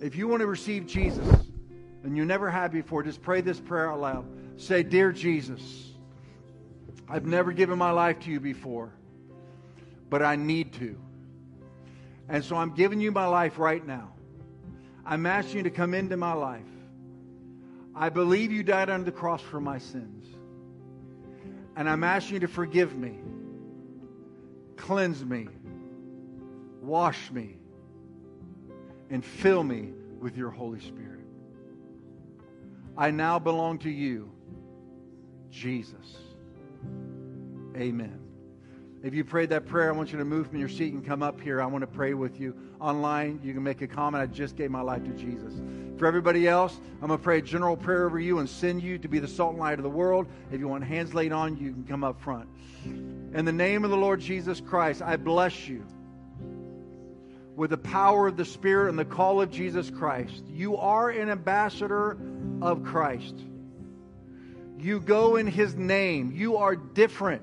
If 0.00 0.14
you 0.14 0.28
want 0.28 0.40
to 0.40 0.46
receive 0.46 0.86
Jesus, 0.86 1.26
and 2.04 2.16
you 2.16 2.26
never 2.26 2.50
have 2.50 2.70
before, 2.70 3.02
just 3.02 3.22
pray 3.22 3.40
this 3.40 3.58
prayer 3.58 3.90
out 3.90 4.00
loud. 4.00 4.26
Say, 4.58 4.82
Dear 4.82 5.10
Jesus, 5.12 5.92
I've 7.08 7.24
never 7.24 7.52
given 7.52 7.78
my 7.78 7.90
life 7.90 8.20
to 8.20 8.30
you 8.30 8.38
before, 8.38 8.92
but 10.10 10.22
I 10.22 10.36
need 10.36 10.74
to. 10.74 10.98
And 12.28 12.44
so 12.44 12.56
I'm 12.56 12.74
giving 12.74 13.00
you 13.00 13.10
my 13.10 13.26
life 13.26 13.58
right 13.58 13.84
now. 13.84 14.12
I'm 15.06 15.24
asking 15.26 15.58
you 15.58 15.62
to 15.64 15.70
come 15.70 15.94
into 15.94 16.16
my 16.16 16.32
life. 16.34 16.62
I 17.94 18.10
believe 18.10 18.52
you 18.52 18.62
died 18.62 18.90
on 18.90 19.04
the 19.04 19.12
cross 19.12 19.40
for 19.40 19.60
my 19.60 19.78
sins. 19.78 20.13
And 21.76 21.88
I'm 21.88 22.04
asking 22.04 22.34
you 22.34 22.40
to 22.40 22.48
forgive 22.48 22.96
me, 22.96 23.18
cleanse 24.76 25.24
me, 25.24 25.48
wash 26.80 27.30
me, 27.30 27.56
and 29.10 29.24
fill 29.24 29.62
me 29.62 29.92
with 30.20 30.36
your 30.36 30.50
Holy 30.50 30.80
Spirit. 30.80 31.20
I 32.96 33.10
now 33.10 33.38
belong 33.38 33.78
to 33.80 33.90
you, 33.90 34.30
Jesus. 35.50 36.16
Amen. 37.76 38.20
If 39.02 39.12
you 39.12 39.24
prayed 39.24 39.50
that 39.50 39.66
prayer, 39.66 39.92
I 39.92 39.92
want 39.92 40.12
you 40.12 40.18
to 40.18 40.24
move 40.24 40.46
from 40.46 40.58
your 40.58 40.68
seat 40.68 40.94
and 40.94 41.04
come 41.04 41.22
up 41.22 41.40
here. 41.40 41.60
I 41.60 41.66
want 41.66 41.82
to 41.82 41.86
pray 41.86 42.14
with 42.14 42.40
you. 42.40 42.56
Online, 42.84 43.40
you 43.42 43.54
can 43.54 43.62
make 43.62 43.80
a 43.80 43.86
comment. 43.86 44.22
I 44.22 44.26
just 44.26 44.56
gave 44.56 44.70
my 44.70 44.82
life 44.82 45.02
to 45.04 45.10
Jesus. 45.12 45.54
For 45.96 46.04
everybody 46.04 46.46
else, 46.46 46.78
I'm 47.00 47.08
going 47.08 47.18
to 47.18 47.24
pray 47.24 47.38
a 47.38 47.42
general 47.42 47.78
prayer 47.78 48.04
over 48.04 48.20
you 48.20 48.40
and 48.40 48.48
send 48.48 48.82
you 48.82 48.98
to 48.98 49.08
be 49.08 49.18
the 49.18 49.26
salt 49.26 49.52
and 49.52 49.58
light 49.58 49.78
of 49.78 49.84
the 49.84 49.88
world. 49.88 50.26
If 50.52 50.60
you 50.60 50.68
want 50.68 50.84
hands 50.84 51.14
laid 51.14 51.32
on 51.32 51.56
you, 51.56 51.72
can 51.72 51.84
come 51.84 52.04
up 52.04 52.20
front. 52.20 52.46
In 52.84 53.46
the 53.46 53.52
name 53.52 53.84
of 53.84 53.90
the 53.90 53.96
Lord 53.96 54.20
Jesus 54.20 54.60
Christ, 54.60 55.00
I 55.00 55.16
bless 55.16 55.66
you 55.66 55.82
with 57.56 57.70
the 57.70 57.78
power 57.78 58.26
of 58.26 58.36
the 58.36 58.44
Spirit 58.44 58.90
and 58.90 58.98
the 58.98 59.04
call 59.06 59.40
of 59.40 59.50
Jesus 59.50 59.88
Christ. 59.88 60.44
You 60.52 60.76
are 60.76 61.08
an 61.08 61.30
ambassador 61.30 62.18
of 62.60 62.84
Christ. 62.84 63.34
You 64.78 65.00
go 65.00 65.36
in 65.36 65.46
His 65.46 65.74
name. 65.74 66.32
You 66.34 66.58
are 66.58 66.76
different. 66.76 67.42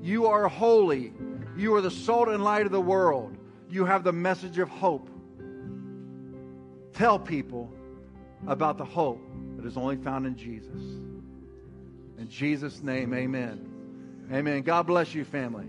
You 0.00 0.28
are 0.28 0.48
holy. 0.48 1.12
You 1.58 1.74
are 1.74 1.82
the 1.82 1.90
salt 1.90 2.28
and 2.28 2.42
light 2.42 2.64
of 2.64 2.72
the 2.72 2.80
world. 2.80 3.37
You 3.70 3.84
have 3.84 4.04
the 4.04 4.12
message 4.12 4.58
of 4.58 4.68
hope. 4.68 5.10
Tell 6.94 7.18
people 7.18 7.72
about 8.46 8.78
the 8.78 8.84
hope 8.84 9.20
that 9.56 9.66
is 9.66 9.76
only 9.76 9.96
found 9.96 10.26
in 10.26 10.36
Jesus. 10.36 10.80
In 12.18 12.28
Jesus' 12.28 12.82
name, 12.82 13.12
amen. 13.14 14.28
Amen. 14.32 14.62
God 14.62 14.86
bless 14.86 15.14
you, 15.14 15.24
family. 15.24 15.66